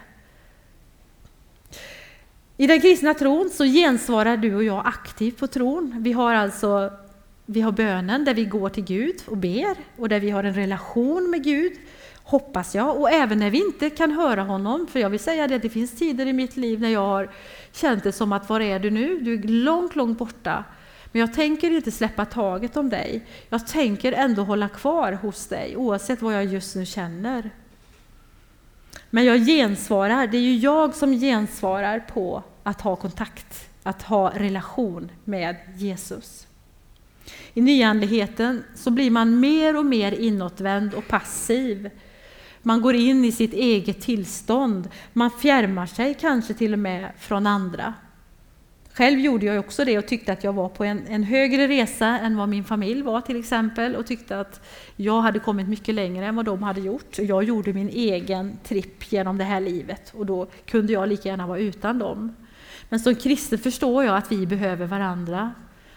I 2.57 2.67
den 2.67 2.81
kristna 2.81 3.15
tron 3.15 3.51
så 3.51 3.65
gensvarar 3.65 4.37
du 4.37 4.55
och 4.55 4.65
jag 4.65 4.83
aktivt 4.87 5.39
på 5.39 5.47
tron. 5.47 5.97
Vi 5.99 6.13
har 6.13 6.35
alltså 6.35 6.91
vi 7.47 7.61
har 7.61 7.73
bönen 7.73 8.25
där 8.25 8.35
vi 8.35 8.45
går 8.45 8.69
till 8.69 8.85
Gud 8.85 9.17
och 9.27 9.37
ber 9.37 9.77
och 9.97 10.09
där 10.09 10.21
vi 10.21 10.31
har 10.31 10.45
en 10.45 10.55
relation 10.55 11.31
med 11.31 11.45
Gud, 11.45 11.73
hoppas 12.23 12.75
jag. 12.75 13.01
Och 13.01 13.11
även 13.11 13.39
när 13.39 13.51
vi 13.51 13.59
inte 13.59 13.91
kan 13.91 14.13
höra 14.13 14.43
honom, 14.43 14.87
för 14.87 15.01
jag 15.01 15.11
vill 15.11 15.21
säga 15.21 15.49
det, 15.49 15.59
det 15.59 15.69
finns 15.69 15.91
tider 15.91 16.27
i 16.27 16.33
mitt 16.33 16.57
liv 16.57 16.81
när 16.81 16.89
jag 16.89 17.07
har 17.07 17.31
känt 17.73 18.05
det 18.05 18.13
som 18.13 18.33
att 18.33 18.49
var 18.49 18.61
är 18.61 18.79
du 18.79 18.91
nu? 18.91 19.21
Du 19.21 19.35
är 19.35 19.43
långt, 19.43 19.97
långt 19.97 20.19
borta. 20.19 20.65
Men 21.13 21.21
jag 21.21 21.35
tänker 21.35 21.71
inte 21.71 21.91
släppa 21.91 22.25
taget 22.25 22.77
om 22.77 22.89
dig. 22.89 23.27
Jag 23.49 23.67
tänker 23.67 24.13
ändå 24.13 24.43
hålla 24.43 24.69
kvar 24.69 25.13
hos 25.13 25.47
dig 25.47 25.77
oavsett 25.77 26.23
vad 26.23 26.35
jag 26.35 26.45
just 26.45 26.77
nu 26.77 26.87
känner. 26.87 27.51
Men 29.11 29.25
jag 29.25 29.47
gensvarar, 29.47 30.27
det 30.27 30.37
är 30.37 30.43
ju 30.43 30.57
jag 30.57 30.95
som 30.95 31.13
gensvarar 31.13 32.01
på 32.01 32.43
att 32.63 32.81
ha 32.81 32.97
kontakt, 32.97 33.69
att 33.83 34.03
ha 34.03 34.31
relation 34.39 35.11
med 35.25 35.57
Jesus. 35.77 36.47
I 37.55 37.61
nyandligheten 37.61 38.65
så 38.75 38.91
blir 38.91 39.11
man 39.11 39.41
mer 39.41 39.77
och 39.77 39.87
mer 39.87 40.13
inåtvänd 40.13 40.95
och 40.95 41.09
passiv. 41.09 41.91
Man 42.63 42.81
går 42.81 42.95
in 42.95 43.25
i 43.25 43.33
sitt 43.33 43.53
eget 43.53 44.01
tillstånd. 44.01 44.89
Man 45.13 45.31
fjärmar 45.31 45.87
sig 45.87 46.17
kanske 46.21 46.55
till 46.55 46.73
och 46.73 46.79
med 46.79 47.13
från 47.19 47.47
andra. 47.47 47.95
Själv 48.93 49.19
gjorde 49.19 49.47
jag 49.47 49.59
också 49.59 49.85
det 49.85 49.99
och 49.99 50.07
tyckte 50.07 50.33
att 50.33 50.45
jag 50.45 50.53
var 50.53 50.69
på 50.69 50.85
en, 50.85 51.07
en, 51.07 51.23
högre 51.23 51.69
resa 51.69 52.07
än 52.07 52.37
vad 52.37 52.49
min 52.49 52.65
familj 52.65 53.03
var 53.03 53.21
till 53.21 53.41
exempel 53.41 53.97
och 53.97 54.07
tyckte 54.07 54.41
att 54.41 54.61
jag 54.97 55.21
hade 55.21 55.39
kommit 55.39 55.69
mycket 55.69 55.95
längre 55.95 56.27
än 56.27 56.37
vad 56.37 56.45
de 56.45 56.63
hade 56.63 56.81
gjort. 56.81 57.19
Jag 57.19 57.45
gjorde 57.45 57.73
min 57.73 57.89
egen 57.89 58.59
tripp 58.65 59.13
genom 59.13 59.39
det 59.39 59.45
här 59.45 59.61
livet 59.61 60.13
och 60.15 60.27
då 60.27 60.47
kunde 60.67 60.93
jag 60.93 61.09
lika 61.09 61.29
gärna 61.29 61.47
vara 61.47 61.59
utan 61.59 61.99
dem. 61.99 62.37
Men 62.89 63.01
som 63.01 63.15
kristen 63.15 63.59
förstår 63.59 64.05
jag 64.05 64.17
att 64.17 64.33
vi 64.33 64.47
behöver 64.47 64.87
varandra, 64.87 65.53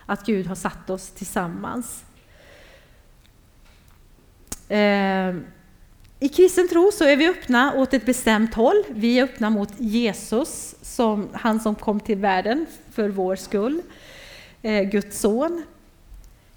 att 0.06 0.26
Gud 0.26 0.48
har 0.48 0.56
satt 0.56 0.90
oss 0.90 1.10
tillsammans. 1.10 2.04
Eh, 4.70 5.36
i 6.24 6.30
kristen 6.30 6.68
tro 6.68 6.92
så 6.94 7.04
är 7.04 7.16
vi 7.16 7.30
öppna 7.30 7.74
åt 7.74 7.94
ett 7.94 8.06
bestämt 8.06 8.54
håll. 8.54 8.84
Vi 8.90 9.20
är 9.20 9.24
öppna 9.24 9.50
mot 9.50 9.70
Jesus, 9.78 10.76
som, 10.82 11.30
han 11.34 11.60
som 11.60 11.76
kom 11.76 12.00
till 12.00 12.18
världen 12.18 12.66
för 12.92 13.10
vår 13.10 13.36
skull, 13.36 13.82
eh, 14.62 14.84
Guds 14.84 15.20
son. 15.20 15.64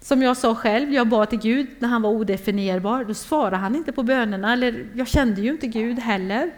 Som 0.01 0.21
jag 0.21 0.37
sa 0.37 0.55
själv, 0.55 0.93
jag 0.93 1.07
bad 1.07 1.29
till 1.29 1.39
Gud 1.39 1.67
när 1.79 1.87
han 1.89 2.01
var 2.01 2.09
odefinierbar, 2.09 3.03
då 3.03 3.13
svarade 3.13 3.57
han 3.57 3.75
inte 3.75 3.91
på 3.91 4.03
bönerna, 4.03 4.53
eller 4.53 4.87
jag 4.93 5.07
kände 5.07 5.41
ju 5.41 5.51
inte 5.51 5.67
Gud 5.67 5.99
heller. 5.99 6.51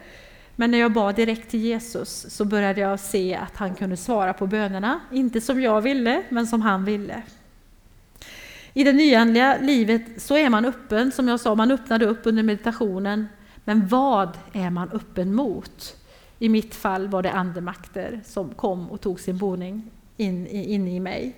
Men 0.56 0.70
när 0.70 0.78
jag 0.78 0.92
bad 0.92 1.14
direkt 1.14 1.50
till 1.50 1.60
Jesus 1.60 2.26
så 2.28 2.44
började 2.44 2.80
jag 2.80 3.00
se 3.00 3.34
att 3.34 3.56
han 3.56 3.74
kunde 3.74 3.96
svara 3.96 4.32
på 4.32 4.46
bönerna, 4.46 5.00
inte 5.12 5.40
som 5.40 5.62
jag 5.62 5.80
ville, 5.80 6.22
men 6.28 6.46
som 6.46 6.62
han 6.62 6.84
ville. 6.84 7.22
I 8.72 8.84
det 8.84 8.92
nyandliga 8.92 9.58
livet 9.60 10.02
så 10.16 10.36
är 10.36 10.50
man 10.50 10.64
öppen, 10.64 11.12
som 11.12 11.28
jag 11.28 11.40
sa, 11.40 11.54
man 11.54 11.70
öppnade 11.70 12.06
upp 12.06 12.20
under 12.22 12.42
meditationen. 12.42 13.26
Men 13.64 13.88
vad 13.88 14.38
är 14.52 14.70
man 14.70 14.90
öppen 14.90 15.34
mot? 15.34 15.96
I 16.38 16.48
mitt 16.48 16.74
fall 16.74 17.08
var 17.08 17.22
det 17.22 17.30
andemakter 17.30 18.20
som 18.24 18.54
kom 18.54 18.90
och 18.90 19.00
tog 19.00 19.20
sin 19.20 19.38
boning 19.38 19.90
in, 20.16 20.46
in 20.46 20.88
i 20.88 21.00
mig. 21.00 21.36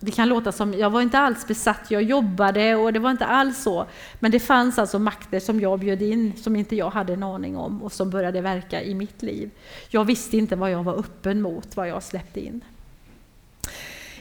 Det 0.00 0.10
kan 0.10 0.28
låta 0.28 0.52
som, 0.52 0.74
jag 0.74 0.90
var 0.90 1.00
inte 1.00 1.18
alls 1.18 1.46
besatt, 1.46 1.90
jag 1.90 2.02
jobbade 2.02 2.76
och 2.76 2.92
det 2.92 2.98
var 2.98 3.10
inte 3.10 3.26
alls 3.26 3.62
så. 3.62 3.86
Men 4.20 4.30
det 4.30 4.40
fanns 4.40 4.78
alltså 4.78 4.98
makter 4.98 5.40
som 5.40 5.60
jag 5.60 5.78
bjöd 5.78 6.02
in, 6.02 6.32
som 6.36 6.56
inte 6.56 6.76
jag 6.76 6.90
hade 6.90 7.12
en 7.12 7.22
aning 7.22 7.56
om 7.56 7.82
och 7.82 7.92
som 7.92 8.10
började 8.10 8.40
verka 8.40 8.82
i 8.82 8.94
mitt 8.94 9.22
liv. 9.22 9.50
Jag 9.88 10.04
visste 10.04 10.36
inte 10.36 10.56
vad 10.56 10.70
jag 10.70 10.82
var 10.82 10.98
öppen 10.98 11.42
mot, 11.42 11.76
vad 11.76 11.88
jag 11.88 12.02
släppte 12.02 12.40
in. 12.40 12.64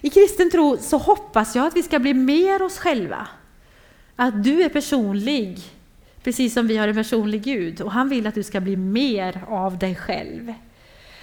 I 0.05 0.09
kristen 0.09 0.51
tro 0.51 0.77
så 0.77 0.97
hoppas 0.97 1.55
jag 1.55 1.67
att 1.67 1.75
vi 1.75 1.83
ska 1.83 1.99
bli 1.99 2.13
mer 2.13 2.61
oss 2.61 2.77
själva. 2.77 3.27
Att 4.15 4.43
du 4.43 4.63
är 4.63 4.69
personlig, 4.69 5.59
precis 6.23 6.53
som 6.53 6.67
vi 6.67 6.77
har 6.77 6.87
en 6.87 6.95
personlig 6.95 7.43
Gud. 7.43 7.81
Och 7.81 7.91
han 7.91 8.09
vill 8.09 8.27
att 8.27 8.35
du 8.35 8.43
ska 8.43 8.59
bli 8.59 8.75
mer 8.75 9.43
av 9.47 9.77
dig 9.77 9.95
själv. 9.95 10.53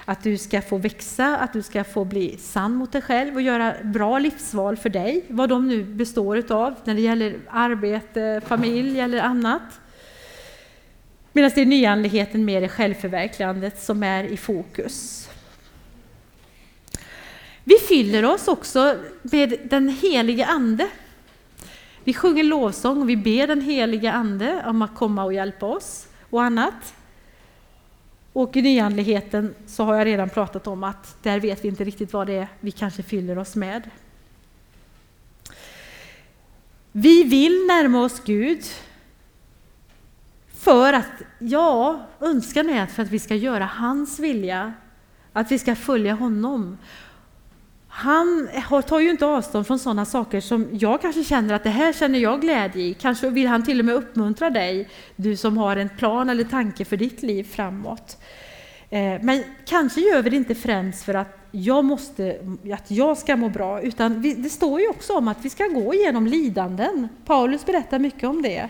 Att 0.05 0.23
du 0.23 0.39
ska 0.39 0.63
få 0.63 0.77
växa, 0.79 1.37
att 1.37 1.53
du 1.53 1.63
ska 1.63 1.85
få 1.85 2.05
bli 2.05 2.37
sann 2.39 2.75
mot 2.75 2.93
dig 2.93 3.03
själv 3.03 3.35
och 3.35 3.43
göra 3.43 3.75
bra 3.83 4.19
livsval 4.19 4.77
för 4.77 4.89
dig, 4.89 5.25
vad 5.29 5.49
de 5.49 5.69
nu 5.69 5.85
består 5.85 6.37
utav 6.39 6.75
när 6.85 6.95
det 6.95 7.01
gäller 7.01 7.37
arbete, 7.51 8.41
familj 8.47 9.01
eller 9.01 9.19
annat. 9.19 9.81
Medan 11.33 11.51
det 11.55 11.61
är 11.61 11.67
nyandligheten 11.67 12.45
mer 12.45 12.63
i 12.63 12.69
självförverkligandet 12.69 13.83
som 13.83 14.03
är 14.03 14.25
i 14.25 14.37
fokus. 14.37 15.22
Vi 17.65 17.75
fyller 17.75 18.25
oss 18.25 18.49
också 18.49 18.97
med 19.23 19.59
den 19.65 19.89
helige 19.89 20.47
Ande. 20.47 20.89
Vi 22.05 22.15
sjunger 22.15 22.45
lovsång 22.45 23.01
och 23.03 23.09
vi 23.09 23.17
ber 23.17 23.47
den 23.47 23.61
helige 23.61 24.13
Ande 24.13 24.65
om 24.67 24.83
att 24.83 24.95
komma 24.95 25.25
och 25.25 25.35
hjälpa 25.35 25.67
oss 25.67 26.07
och 26.31 26.43
annat. 26.43 26.95
Och 28.33 28.57
i 28.57 28.63
nyandligheten 28.63 29.55
så 29.67 29.85
har 29.85 29.95
jag 29.95 30.07
redan 30.07 30.31
pratat 30.31 30.67
om 30.67 30.85
att 30.85 31.23
där 31.23 31.41
vet 31.41 31.65
vi 31.65 31.69
inte 31.69 31.85
riktigt 31.85 32.13
vad 32.13 32.27
det 32.27 32.33
är 32.33 32.49
vi 32.61 32.71
kanske 32.71 33.03
fyller 33.03 33.39
oss 33.39 33.57
med. 33.57 33.91
Vi 36.93 37.25
vill 37.25 37.53
närma 37.53 38.01
oss 38.01 38.21
Gud 38.25 38.65
för 40.59 40.93
att, 40.93 41.13
ja, 41.39 42.07
önskan 42.21 42.71
är 42.71 42.87
för 42.87 43.03
att 43.03 43.11
vi 43.11 43.19
ska 43.19 43.35
göra 43.35 43.65
hans 43.65 44.19
vilja, 44.19 44.73
att 45.33 45.53
vi 45.53 45.59
ska 45.59 45.75
följa 45.75 46.15
honom. 46.15 46.79
Han 47.95 48.49
tar 48.87 49.01
ju 49.01 49.11
inte 49.11 49.27
avstånd 49.27 49.67
från 49.67 49.79
sådana 49.79 50.05
saker 50.05 50.41
som 50.41 50.69
jag 50.73 51.03
kanske 51.03 51.25
känner 51.25 51.55
att 51.55 51.65
det 51.65 51.71
här 51.71 51.93
känner 51.93 52.19
jag 52.19 52.41
glädje 52.41 52.83
i. 52.83 52.95
Kanske 52.95 53.31
vill 53.31 53.47
han 53.47 53.65
till 53.65 53.79
och 53.79 53.85
med 53.85 53.95
uppmuntra 53.95 54.51
dig, 54.51 54.89
du 55.17 55.37
som 55.37 55.59
har 55.59 55.77
en 55.77 55.89
plan 55.89 56.31
eller 56.31 56.45
tanke 56.45 56.85
för 56.85 56.97
ditt 56.97 57.23
liv 57.23 57.45
framåt. 57.45 58.19
Eh, 58.91 59.23
men 59.23 59.45
kanske 59.67 60.01
gör 60.01 60.23
vi 60.23 60.31
det 60.31 60.37
inte 60.37 60.55
främst 60.55 61.05
för 61.05 61.15
att 61.15 61.39
jag, 61.51 61.85
måste, 61.85 62.37
att 62.75 62.91
jag 62.91 63.19
ska 63.19 63.37
må 63.37 63.49
bra, 63.49 63.83
utan 63.83 64.23
det 64.23 64.51
står 64.51 64.81
ju 64.81 64.89
också 64.89 65.13
om 65.13 65.29
att 65.29 65.45
vi 65.45 65.51
ska 65.51 65.65
gå 65.65 65.95
igenom 65.95 66.27
lidanden. 66.27 67.09
Paulus 67.25 67.67
berättar 67.67 67.99
mycket 67.99 68.25
om 68.25 68.43
det 68.43 68.69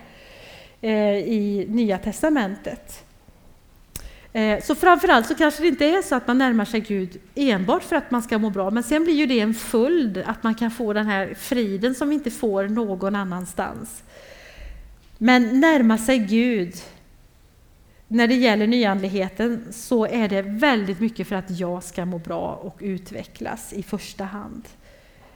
eh, 0.80 1.16
i 1.16 1.66
Nya 1.68 1.98
Testamentet. 1.98 3.04
Eh, 4.32 4.62
så 4.62 4.74
framförallt 4.74 5.26
så 5.26 5.34
kanske 5.34 5.62
det 5.62 5.68
inte 5.68 5.84
är 5.84 6.02
så 6.02 6.14
att 6.14 6.26
man 6.26 6.38
närmar 6.38 6.64
sig 6.64 6.80
Gud 6.80 7.20
enbart 7.34 7.82
för 7.82 7.96
att 7.96 8.10
man 8.10 8.22
ska 8.22 8.38
må 8.38 8.50
bra, 8.50 8.70
men 8.70 8.82
sen 8.82 9.04
blir 9.04 9.14
ju 9.14 9.26
det 9.26 9.40
en 9.40 9.54
följd 9.54 10.22
att 10.26 10.42
man 10.42 10.54
kan 10.54 10.70
få 10.70 10.92
den 10.92 11.06
här 11.06 11.34
friden 11.34 11.94
som 11.94 12.08
vi 12.08 12.14
inte 12.14 12.30
får 12.30 12.68
någon 12.68 13.16
annanstans. 13.16 14.02
Men 15.18 15.60
närma 15.60 15.98
sig 15.98 16.18
Gud, 16.18 16.74
när 18.08 18.26
det 18.26 18.34
gäller 18.34 18.66
nyandligheten 18.66 19.66
så 19.70 20.06
är 20.06 20.28
det 20.28 20.42
väldigt 20.42 21.00
mycket 21.00 21.28
för 21.28 21.36
att 21.36 21.50
jag 21.50 21.82
ska 21.82 22.04
må 22.04 22.18
bra 22.18 22.54
och 22.54 22.76
utvecklas 22.80 23.72
i 23.72 23.82
första 23.82 24.24
hand. 24.24 24.68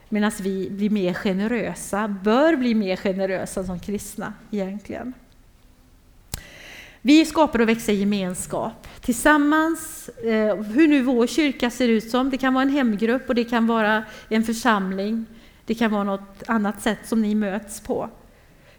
Medan 0.09 0.31
vi 0.41 0.69
blir 0.69 0.89
mer 0.89 1.13
generösa, 1.13 2.07
bör 2.07 2.55
bli 2.55 2.75
mer 2.75 2.95
generösa 2.95 3.63
som 3.63 3.79
kristna 3.79 4.33
egentligen. 4.51 5.13
Vi 7.01 7.25
skapar 7.25 7.59
och 7.59 7.69
växer 7.69 7.93
i 7.93 7.95
gemenskap 7.95 8.87
tillsammans, 9.01 10.09
eh, 10.09 10.55
hur 10.55 10.87
nu 10.87 11.01
vår 11.01 11.27
kyrka 11.27 11.69
ser 11.69 11.87
ut 11.87 12.09
som. 12.09 12.29
Det 12.29 12.37
kan 12.37 12.53
vara 12.53 12.61
en 12.61 12.69
hemgrupp 12.69 13.29
och 13.29 13.35
det 13.35 13.43
kan 13.43 13.67
vara 13.67 14.03
en 14.29 14.43
församling. 14.43 15.25
Det 15.65 15.75
kan 15.75 15.91
vara 15.91 16.03
något 16.03 16.43
annat 16.47 16.81
sätt 16.81 16.99
som 17.05 17.21
ni 17.21 17.35
möts 17.35 17.81
på. 17.81 18.09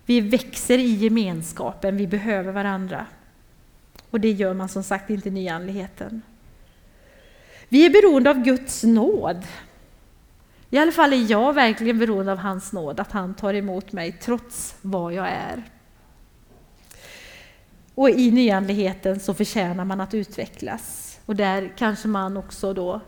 Vi 0.07 0.21
växer 0.21 0.79
i 0.79 0.95
gemenskapen, 0.95 1.97
vi 1.97 2.07
behöver 2.07 2.53
varandra. 2.53 3.07
Och 4.11 4.21
det 4.21 4.31
gör 4.31 4.55
man 4.55 4.69
som 4.69 4.83
sagt 4.83 5.11
inte 5.11 5.29
i 5.29 5.33
nyandligheten. 5.33 6.23
Vi 7.69 7.87
är 7.87 7.91
beroende 7.91 8.31
av 8.31 8.43
Guds 8.43 8.85
nåd. 8.85 9.43
I 10.71 10.79
alla 10.79 10.93
fall 10.93 11.13
är 11.13 11.31
jag 11.31 11.53
verkligen 11.53 11.99
beroende 11.99 12.33
av 12.33 12.39
hans 12.39 12.73
nåd, 12.73 13.01
att 13.01 13.13
han 13.13 13.35
tar 13.35 13.55
emot 13.55 13.93
mig 13.93 14.13
trots 14.13 14.75
vad 14.83 15.13
jag 15.13 15.29
är. 15.29 15.63
Och 17.99 18.11
i 18.11 18.31
nyandligheten 18.31 19.21
så 19.21 19.35
förtjänar 19.35 19.85
man 19.85 20.01
att 20.01 20.15
utvecklas. 20.15 21.19
Och 21.27 21.37
där 21.37 21.73
kanske 21.77 22.09
man 22.09 22.37
också 22.37 22.75
då 22.75 23.01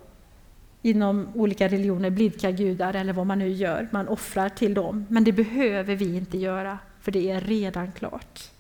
inom 0.83 1.29
olika 1.35 1.69
religioner 1.69 2.11
blidkar 2.11 2.51
gudar 2.51 2.95
eller 2.95 3.13
vad 3.13 3.27
man 3.27 3.39
nu 3.39 3.49
gör. 3.49 3.89
Man 3.93 4.09
offrar 4.09 4.49
till 4.49 4.75
dem. 4.75 5.07
Men 5.09 5.25
det 5.25 5.33
behöver 5.33 5.95
vi 5.95 6.17
inte 6.17 6.39
göra, 6.39 6.79
för 7.01 7.13
det 7.13 7.31
är 7.31 7.41
redan 7.41 7.93
klart. 7.93 8.51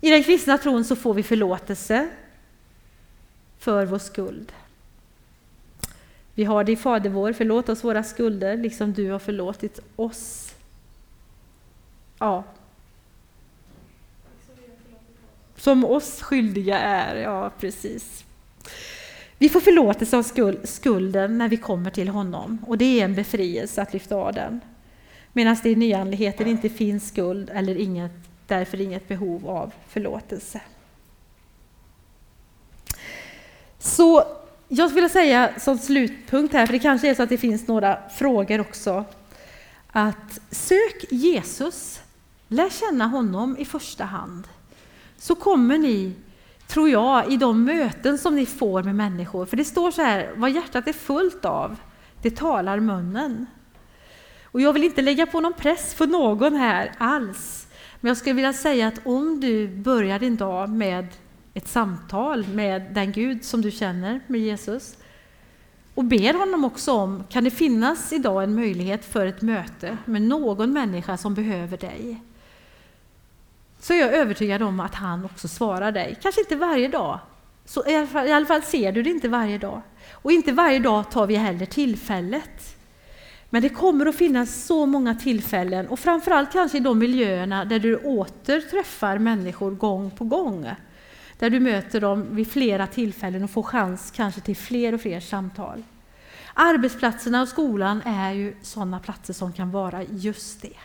I 0.00 0.10
den 0.10 0.24
kristna 0.24 0.58
tron 0.58 0.84
så 0.84 0.96
får 0.96 1.14
vi 1.14 1.22
förlåtelse 1.22 2.08
för 3.58 3.86
vår 3.86 3.98
skuld. 3.98 4.52
Vi 6.34 6.44
har 6.44 6.64
det 6.64 6.72
i 6.72 6.76
Fader 6.76 7.10
vår, 7.10 7.32
förlåt 7.32 7.68
oss 7.68 7.84
våra 7.84 8.02
skulder, 8.02 8.56
liksom 8.56 8.92
du 8.92 9.10
har 9.10 9.18
förlåtit 9.18 9.80
oss. 9.96 10.54
Ja. 12.18 12.44
Som 15.62 15.84
oss 15.84 16.22
skyldiga 16.22 16.78
är, 16.78 17.16
ja 17.16 17.50
precis. 17.60 18.24
Vi 19.38 19.48
får 19.48 19.60
förlåtelse 19.60 20.16
av 20.16 20.22
skulden 20.64 21.38
när 21.38 21.48
vi 21.48 21.56
kommer 21.56 21.90
till 21.90 22.08
honom 22.08 22.58
och 22.66 22.78
det 22.78 23.00
är 23.00 23.04
en 23.04 23.14
befrielse 23.14 23.82
att 23.82 23.92
lyfta 23.92 24.16
av 24.16 24.32
den. 24.32 24.60
Medan 25.32 25.56
det 25.62 25.70
i 25.70 25.76
nyandligheten 25.76 26.46
inte 26.46 26.68
finns 26.68 27.08
skuld 27.08 27.50
eller 27.54 27.76
inget, 27.76 28.12
därför 28.46 28.80
inget 28.80 29.08
behov 29.08 29.48
av 29.48 29.72
förlåtelse. 29.88 30.60
Så 33.78 34.24
jag 34.68 34.90
skulle 34.90 35.08
säga 35.08 35.50
som 35.60 35.78
slutpunkt 35.78 36.54
här, 36.54 36.66
för 36.66 36.72
det 36.72 36.78
kanske 36.78 37.10
är 37.10 37.14
så 37.14 37.22
att 37.22 37.28
det 37.28 37.38
finns 37.38 37.68
några 37.68 38.08
frågor 38.08 38.60
också, 38.60 39.04
att 39.92 40.40
sök 40.50 41.04
Jesus, 41.10 42.00
lär 42.48 42.70
känna 42.70 43.06
honom 43.06 43.56
i 43.58 43.64
första 43.64 44.04
hand, 44.04 44.48
så 45.22 45.34
kommer 45.34 45.78
ni, 45.78 46.12
tror 46.66 46.88
jag, 46.88 47.32
i 47.32 47.36
de 47.36 47.64
möten 47.64 48.18
som 48.18 48.36
ni 48.36 48.46
får 48.46 48.82
med 48.82 48.94
människor, 48.94 49.46
för 49.46 49.56
det 49.56 49.64
står 49.64 49.90
så 49.90 50.02
här, 50.02 50.30
vad 50.36 50.50
hjärtat 50.50 50.88
är 50.88 50.92
fullt 50.92 51.44
av, 51.44 51.76
det 52.22 52.36
talar 52.36 52.80
munnen. 52.80 53.46
Och 54.44 54.60
jag 54.60 54.72
vill 54.72 54.84
inte 54.84 55.02
lägga 55.02 55.26
på 55.26 55.40
någon 55.40 55.52
press 55.52 55.94
på 55.94 56.06
någon 56.06 56.54
här 56.54 56.92
alls, 56.98 57.66
men 58.00 58.08
jag 58.08 58.16
skulle 58.16 58.34
vilja 58.34 58.52
säga 58.52 58.88
att 58.88 59.06
om 59.06 59.40
du 59.40 59.68
börjar 59.68 60.18
din 60.18 60.36
dag 60.36 60.70
med 60.70 61.06
ett 61.54 61.68
samtal 61.68 62.46
med 62.46 62.82
den 62.94 63.12
Gud 63.12 63.44
som 63.44 63.62
du 63.62 63.70
känner, 63.70 64.20
med 64.26 64.40
Jesus. 64.40 64.96
Och 65.94 66.04
ber 66.04 66.34
honom 66.34 66.64
också 66.64 66.92
om, 66.92 67.24
kan 67.30 67.44
det 67.44 67.50
finnas 67.50 68.12
idag 68.12 68.44
en 68.44 68.54
möjlighet 68.54 69.04
för 69.04 69.26
ett 69.26 69.42
möte 69.42 69.98
med 70.04 70.22
någon 70.22 70.72
människa 70.72 71.16
som 71.16 71.34
behöver 71.34 71.76
dig? 71.76 72.22
Så 73.82 73.92
är 73.92 73.98
jag 73.98 74.14
övertygad 74.14 74.62
om 74.62 74.80
att 74.80 74.94
han 74.94 75.24
också 75.24 75.48
svarar 75.48 75.92
dig. 75.92 76.18
Kanske 76.22 76.40
inte 76.40 76.56
varje 76.56 76.88
dag, 76.88 77.18
så 77.64 77.86
i 77.88 77.96
alla, 77.96 78.06
fall, 78.06 78.26
i 78.26 78.32
alla 78.32 78.46
fall 78.46 78.62
ser 78.62 78.92
du 78.92 79.02
det 79.02 79.10
inte 79.10 79.28
varje 79.28 79.58
dag. 79.58 79.82
Och 80.10 80.32
inte 80.32 80.52
varje 80.52 80.78
dag 80.78 81.10
tar 81.10 81.26
vi 81.26 81.34
heller 81.34 81.66
tillfället. 81.66 82.76
Men 83.50 83.62
det 83.62 83.68
kommer 83.68 84.06
att 84.06 84.14
finnas 84.14 84.64
så 84.64 84.86
många 84.86 85.14
tillfällen 85.14 85.88
och 85.88 85.98
framförallt 85.98 86.52
kanske 86.52 86.78
i 86.78 86.80
de 86.80 86.98
miljöerna 86.98 87.64
där 87.64 87.78
du 87.78 87.96
åter 87.96 88.60
träffar 88.60 89.18
människor 89.18 89.70
gång 89.70 90.10
på 90.10 90.24
gång 90.24 90.70
där 91.38 91.50
du 91.50 91.60
möter 91.60 92.00
dem 92.00 92.26
vid 92.30 92.50
flera 92.50 92.86
tillfällen 92.86 93.44
och 93.44 93.50
får 93.50 93.62
chans 93.62 94.12
kanske 94.16 94.40
till 94.40 94.56
fler 94.56 94.94
och 94.94 95.00
fler 95.00 95.20
samtal. 95.20 95.82
Arbetsplatserna 96.54 97.42
och 97.42 97.48
skolan 97.48 98.02
är 98.04 98.32
ju 98.32 98.56
sådana 98.62 99.00
platser 99.00 99.34
som 99.34 99.52
kan 99.52 99.70
vara 99.70 100.02
just 100.02 100.62
det. 100.62 100.76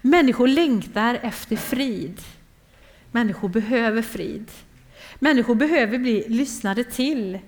Människor 0.00 0.48
längtar 0.48 1.18
efter 1.22 1.56
frid. 1.56 2.20
Människor 3.12 3.48
behöver 3.48 4.02
frid. 4.02 4.50
Människor 5.18 5.54
behöver 5.54 5.98
bli 5.98 6.24
lyssnade 6.28 6.84
till. 6.84 7.38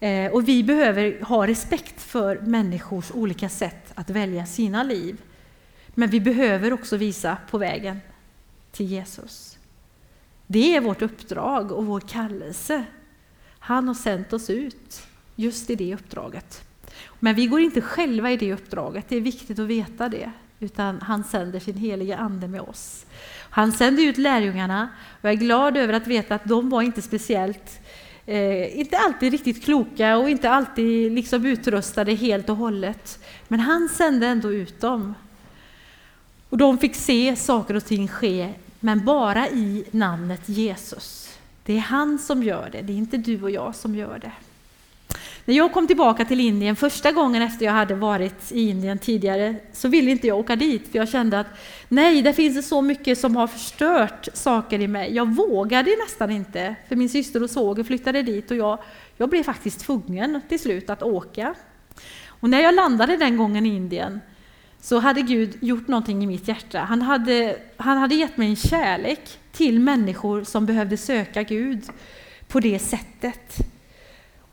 Eh, 0.00 0.32
och 0.32 0.48
vi 0.48 0.64
behöver 0.64 1.20
ha 1.22 1.46
respekt 1.46 2.02
för 2.02 2.40
människors 2.40 3.10
olika 3.10 3.48
sätt 3.48 3.92
att 3.94 4.10
välja 4.10 4.46
sina 4.46 4.82
liv. 4.82 5.16
Men 5.94 6.10
vi 6.10 6.20
behöver 6.20 6.72
också 6.72 6.96
visa 6.96 7.36
på 7.50 7.58
vägen 7.58 8.00
till 8.72 8.86
Jesus. 8.86 9.58
Det 10.46 10.76
är 10.76 10.80
vårt 10.80 11.02
uppdrag 11.02 11.72
och 11.72 11.86
vår 11.86 12.00
kallelse. 12.00 12.84
Han 13.58 13.88
har 13.88 13.94
sänt 13.94 14.32
oss 14.32 14.50
ut 14.50 15.02
just 15.36 15.70
i 15.70 15.74
det 15.74 15.94
uppdraget. 15.94 16.62
Men 17.18 17.34
vi 17.34 17.46
går 17.46 17.60
inte 17.60 17.80
själva 17.80 18.32
i 18.32 18.36
det 18.36 18.52
uppdraget, 18.52 19.04
det 19.08 19.16
är 19.16 19.20
viktigt 19.20 19.58
att 19.58 19.66
veta 19.66 20.08
det. 20.08 20.32
Utan 20.60 21.00
han 21.00 21.24
sänder 21.24 21.60
sin 21.60 21.76
heliga 21.76 22.16
Ande 22.16 22.48
med 22.48 22.60
oss. 22.60 23.06
Han 23.50 23.72
sände 23.72 24.02
ut 24.02 24.18
lärjungarna 24.18 24.88
och 25.20 25.24
jag 25.24 25.32
är 25.32 25.36
glad 25.36 25.76
över 25.76 25.92
att 25.92 26.06
veta 26.06 26.34
att 26.34 26.44
de 26.44 26.70
var 26.70 26.82
inte 26.82 27.02
speciellt 27.02 27.80
Eh, 28.28 28.78
inte 28.80 28.98
alltid 28.98 29.32
riktigt 29.32 29.64
kloka 29.64 30.16
och 30.16 30.30
inte 30.30 30.50
alltid 30.50 31.12
liksom 31.12 31.46
utrustade 31.46 32.14
helt 32.14 32.48
och 32.48 32.56
hållet. 32.56 33.24
Men 33.48 33.60
han 33.60 33.88
sände 33.88 34.26
ändå 34.26 34.52
ut 34.52 34.80
dem. 34.80 35.14
Och 36.48 36.58
de 36.58 36.78
fick 36.78 36.94
se 36.94 37.36
saker 37.36 37.74
och 37.74 37.84
ting 37.84 38.08
ske 38.08 38.54
men 38.80 39.04
bara 39.04 39.48
i 39.48 39.84
namnet 39.90 40.48
Jesus. 40.48 41.38
Det 41.64 41.76
är 41.76 41.80
han 41.80 42.18
som 42.18 42.42
gör 42.42 42.68
det, 42.72 42.82
det 42.82 42.92
är 42.92 42.96
inte 42.96 43.16
du 43.16 43.42
och 43.42 43.50
jag 43.50 43.74
som 43.74 43.94
gör 43.94 44.18
det. 44.18 44.32
När 45.48 45.54
jag 45.54 45.72
kom 45.72 45.86
tillbaka 45.86 46.24
till 46.24 46.40
Indien 46.40 46.76
första 46.76 47.12
gången 47.12 47.42
efter 47.42 47.66
jag 47.66 47.72
hade 47.72 47.94
varit 47.94 48.52
i 48.52 48.68
Indien 48.68 48.98
tidigare 48.98 49.54
så 49.72 49.88
ville 49.88 50.10
inte 50.10 50.26
jag 50.26 50.38
åka 50.38 50.56
dit 50.56 50.88
för 50.90 50.98
jag 50.98 51.08
kände 51.08 51.40
att 51.40 51.46
nej, 51.88 52.22
det 52.22 52.32
finns 52.32 52.68
så 52.68 52.82
mycket 52.82 53.18
som 53.18 53.36
har 53.36 53.46
förstört 53.46 54.28
saker 54.34 54.80
i 54.80 54.88
mig. 54.88 55.14
Jag 55.14 55.34
vågade 55.34 55.90
nästan 56.04 56.30
inte 56.30 56.74
för 56.88 56.96
min 56.96 57.08
syster 57.08 57.42
och 57.42 57.50
svåger 57.50 57.84
flyttade 57.84 58.22
dit 58.22 58.50
och 58.50 58.56
jag, 58.56 58.78
jag 59.16 59.30
blev 59.30 59.42
faktiskt 59.42 59.80
tvungen 59.80 60.40
till 60.48 60.60
slut 60.60 60.90
att 60.90 61.02
åka. 61.02 61.54
Och 62.26 62.50
när 62.50 62.60
jag 62.60 62.74
landade 62.74 63.16
den 63.16 63.36
gången 63.36 63.66
i 63.66 63.76
Indien 63.76 64.20
så 64.80 64.98
hade 64.98 65.22
Gud 65.22 65.58
gjort 65.60 65.88
någonting 65.88 66.22
i 66.22 66.26
mitt 66.26 66.48
hjärta. 66.48 66.78
Han 66.78 67.02
hade, 67.02 67.56
han 67.76 67.98
hade 67.98 68.14
gett 68.14 68.36
mig 68.36 68.48
en 68.48 68.56
kärlek 68.56 69.38
till 69.52 69.80
människor 69.80 70.44
som 70.44 70.66
behövde 70.66 70.96
söka 70.96 71.42
Gud 71.42 71.82
på 72.48 72.60
det 72.60 72.78
sättet. 72.78 73.77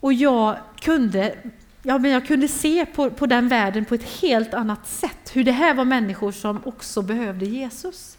Och 0.05 0.13
jag 0.13 0.57
kunde, 0.79 1.35
ja, 1.83 1.97
men 1.97 2.11
jag 2.11 2.27
kunde 2.27 2.47
se 2.47 2.85
på, 2.85 3.09
på 3.09 3.25
den 3.25 3.47
världen 3.47 3.85
på 3.85 3.95
ett 3.95 4.21
helt 4.21 4.53
annat 4.53 4.87
sätt, 4.87 5.31
hur 5.33 5.43
det 5.43 5.51
här 5.51 5.73
var 5.73 5.85
människor 5.85 6.31
som 6.31 6.61
också 6.65 7.01
behövde 7.01 7.45
Jesus. 7.45 8.17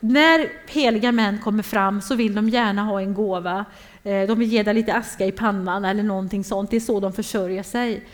När 0.00 0.48
heliga 0.66 1.12
män 1.12 1.38
kommer 1.38 1.62
fram 1.62 2.00
så 2.00 2.14
vill 2.14 2.34
de 2.34 2.48
gärna 2.48 2.82
ha 2.82 3.00
en 3.00 3.14
gåva. 3.14 3.64
Eh, 4.02 4.26
de 4.26 4.38
vill 4.38 4.48
ge 4.48 4.62
dig 4.62 4.74
lite 4.74 4.94
aska 4.94 5.26
i 5.26 5.32
pannan 5.32 5.84
eller 5.84 6.02
någonting 6.02 6.44
sånt. 6.44 6.70
Det 6.70 6.76
är 6.76 6.80
så 6.80 7.00
de 7.00 7.12
försörjer 7.12 7.62
sig. 7.62 8.04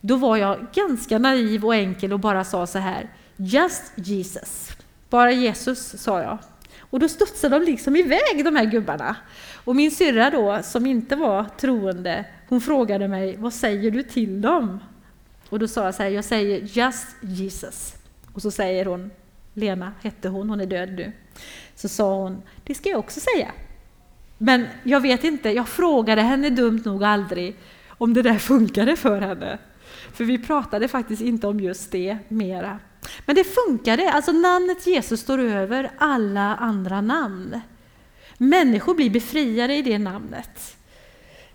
Då 0.00 0.16
var 0.16 0.36
jag 0.36 0.66
ganska 0.74 1.18
naiv 1.18 1.64
och 1.64 1.74
enkel 1.74 2.12
och 2.12 2.20
bara 2.20 2.44
sa 2.44 2.66
så 2.66 2.78
här, 2.78 3.10
Just 3.36 3.92
Jesus. 3.94 4.70
Bara 5.10 5.32
Jesus, 5.32 6.02
sa 6.02 6.22
jag. 6.22 6.38
Och 6.90 7.00
då 7.00 7.08
studsade 7.08 7.58
de 7.58 7.64
liksom 7.64 7.96
iväg, 7.96 8.44
de 8.44 8.56
här 8.56 8.64
gubbarna. 8.64 9.16
Och 9.68 9.76
min 9.76 9.90
syrra 9.90 10.30
då, 10.30 10.60
som 10.62 10.86
inte 10.86 11.16
var 11.16 11.44
troende, 11.44 12.24
hon 12.48 12.60
frågade 12.60 13.08
mig, 13.08 13.36
vad 13.36 13.54
säger 13.54 13.90
du 13.90 14.02
till 14.02 14.40
dem? 14.40 14.78
Och 15.48 15.58
då 15.58 15.68
sa 15.68 15.84
jag 15.84 15.94
så 15.94 16.02
här, 16.02 16.10
jag 16.10 16.24
säger 16.24 16.60
Just 16.60 17.06
Jesus. 17.20 17.94
Och 18.32 18.42
så 18.42 18.50
säger 18.50 18.86
hon, 18.86 19.10
Lena 19.54 19.92
hette 20.02 20.28
hon, 20.28 20.50
hon 20.50 20.60
är 20.60 20.66
död 20.66 20.92
nu. 20.92 21.12
Så 21.74 21.88
sa 21.88 22.14
hon, 22.14 22.42
det 22.64 22.74
ska 22.74 22.88
jag 22.88 22.98
också 22.98 23.20
säga. 23.20 23.52
Men 24.38 24.66
jag 24.82 25.00
vet 25.00 25.24
inte, 25.24 25.50
jag 25.50 25.68
frågade 25.68 26.22
henne 26.22 26.50
dumt 26.50 26.82
nog 26.84 27.04
aldrig 27.04 27.56
om 27.88 28.14
det 28.14 28.22
där 28.22 28.38
funkade 28.38 28.96
för 28.96 29.20
henne. 29.20 29.58
För 30.12 30.24
vi 30.24 30.38
pratade 30.38 30.88
faktiskt 30.88 31.22
inte 31.22 31.46
om 31.46 31.60
just 31.60 31.92
det 31.92 32.18
mera. 32.28 32.78
Men 33.26 33.36
det 33.36 33.44
funkade, 33.44 34.12
alltså 34.12 34.32
namnet 34.32 34.86
Jesus 34.86 35.20
står 35.20 35.38
över 35.38 35.90
alla 35.98 36.56
andra 36.56 37.00
namn. 37.00 37.60
Människor 38.38 38.94
blir 38.94 39.10
befriade 39.10 39.74
i 39.74 39.82
det 39.82 39.98
namnet. 39.98 40.76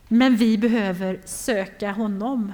Men 0.08 0.36
vi 0.36 0.58
behöver 0.58 1.20
söka 1.26 1.92
honom. 1.92 2.54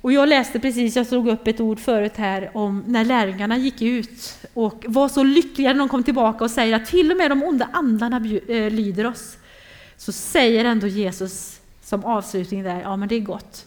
Och 0.00 0.12
jag 0.12 0.28
läste 0.28 0.60
precis, 0.60 0.96
jag 0.96 1.06
slog 1.06 1.28
upp 1.28 1.46
ett 1.46 1.60
ord 1.60 1.80
förut 1.80 2.16
här 2.16 2.56
om 2.56 2.84
när 2.86 3.04
lärjungarna 3.04 3.56
gick 3.56 3.82
ut 3.82 4.38
och 4.54 4.84
var 4.88 5.08
så 5.08 5.22
lyckliga 5.22 5.72
när 5.72 5.78
de 5.78 5.88
kom 5.88 6.02
tillbaka 6.02 6.44
och 6.44 6.50
säger 6.50 6.76
att 6.76 6.86
till 6.86 7.10
och 7.10 7.16
med 7.16 7.30
de 7.30 7.42
onda 7.42 7.68
andarna 7.72 8.16
eh, 8.48 8.70
lyder 8.70 9.06
oss. 9.06 9.36
Så 9.96 10.12
säger 10.12 10.64
ändå 10.64 10.86
Jesus 10.86 11.60
som 11.82 12.04
avslutning 12.04 12.62
där, 12.62 12.80
ja 12.80 12.96
men 12.96 13.08
det 13.08 13.14
är 13.14 13.20
gott. 13.20 13.66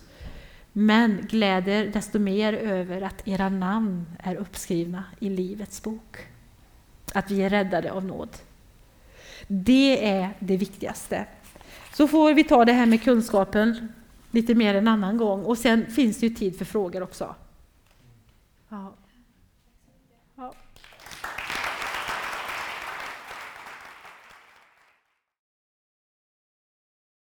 Men 0.74 1.28
gläder 1.30 1.86
desto 1.88 2.20
mer 2.20 2.54
över 2.54 3.02
att 3.02 3.28
era 3.28 3.50
namn 3.50 4.06
är 4.24 4.36
uppskrivna 4.36 5.04
i 5.20 5.30
Livets 5.30 5.84
bok. 5.84 6.18
Att 7.14 7.32
vi 7.32 7.42
är 7.42 7.50
räddade 7.50 7.92
av 7.92 8.06
nåd. 8.06 8.30
Det 9.54 10.10
är 10.10 10.30
det 10.40 10.58
viktigaste. 10.58 11.26
Så 11.94 12.08
får 12.08 12.34
vi 12.34 12.44
ta 12.44 12.66
det 12.66 12.74
här 12.74 12.86
med 12.86 13.04
kunskapen 13.04 13.94
lite 14.32 14.56
mer 14.56 14.76
en 14.76 14.88
annan 14.88 15.18
gång. 15.18 15.44
Och 15.44 15.58
sen 15.58 15.92
finns 15.92 16.20
det 16.20 16.28
ju 16.28 16.36
tid 16.36 16.58
för 16.58 16.66
frågor 16.66 17.04
också. 17.04 17.36
Ja. 18.70 18.94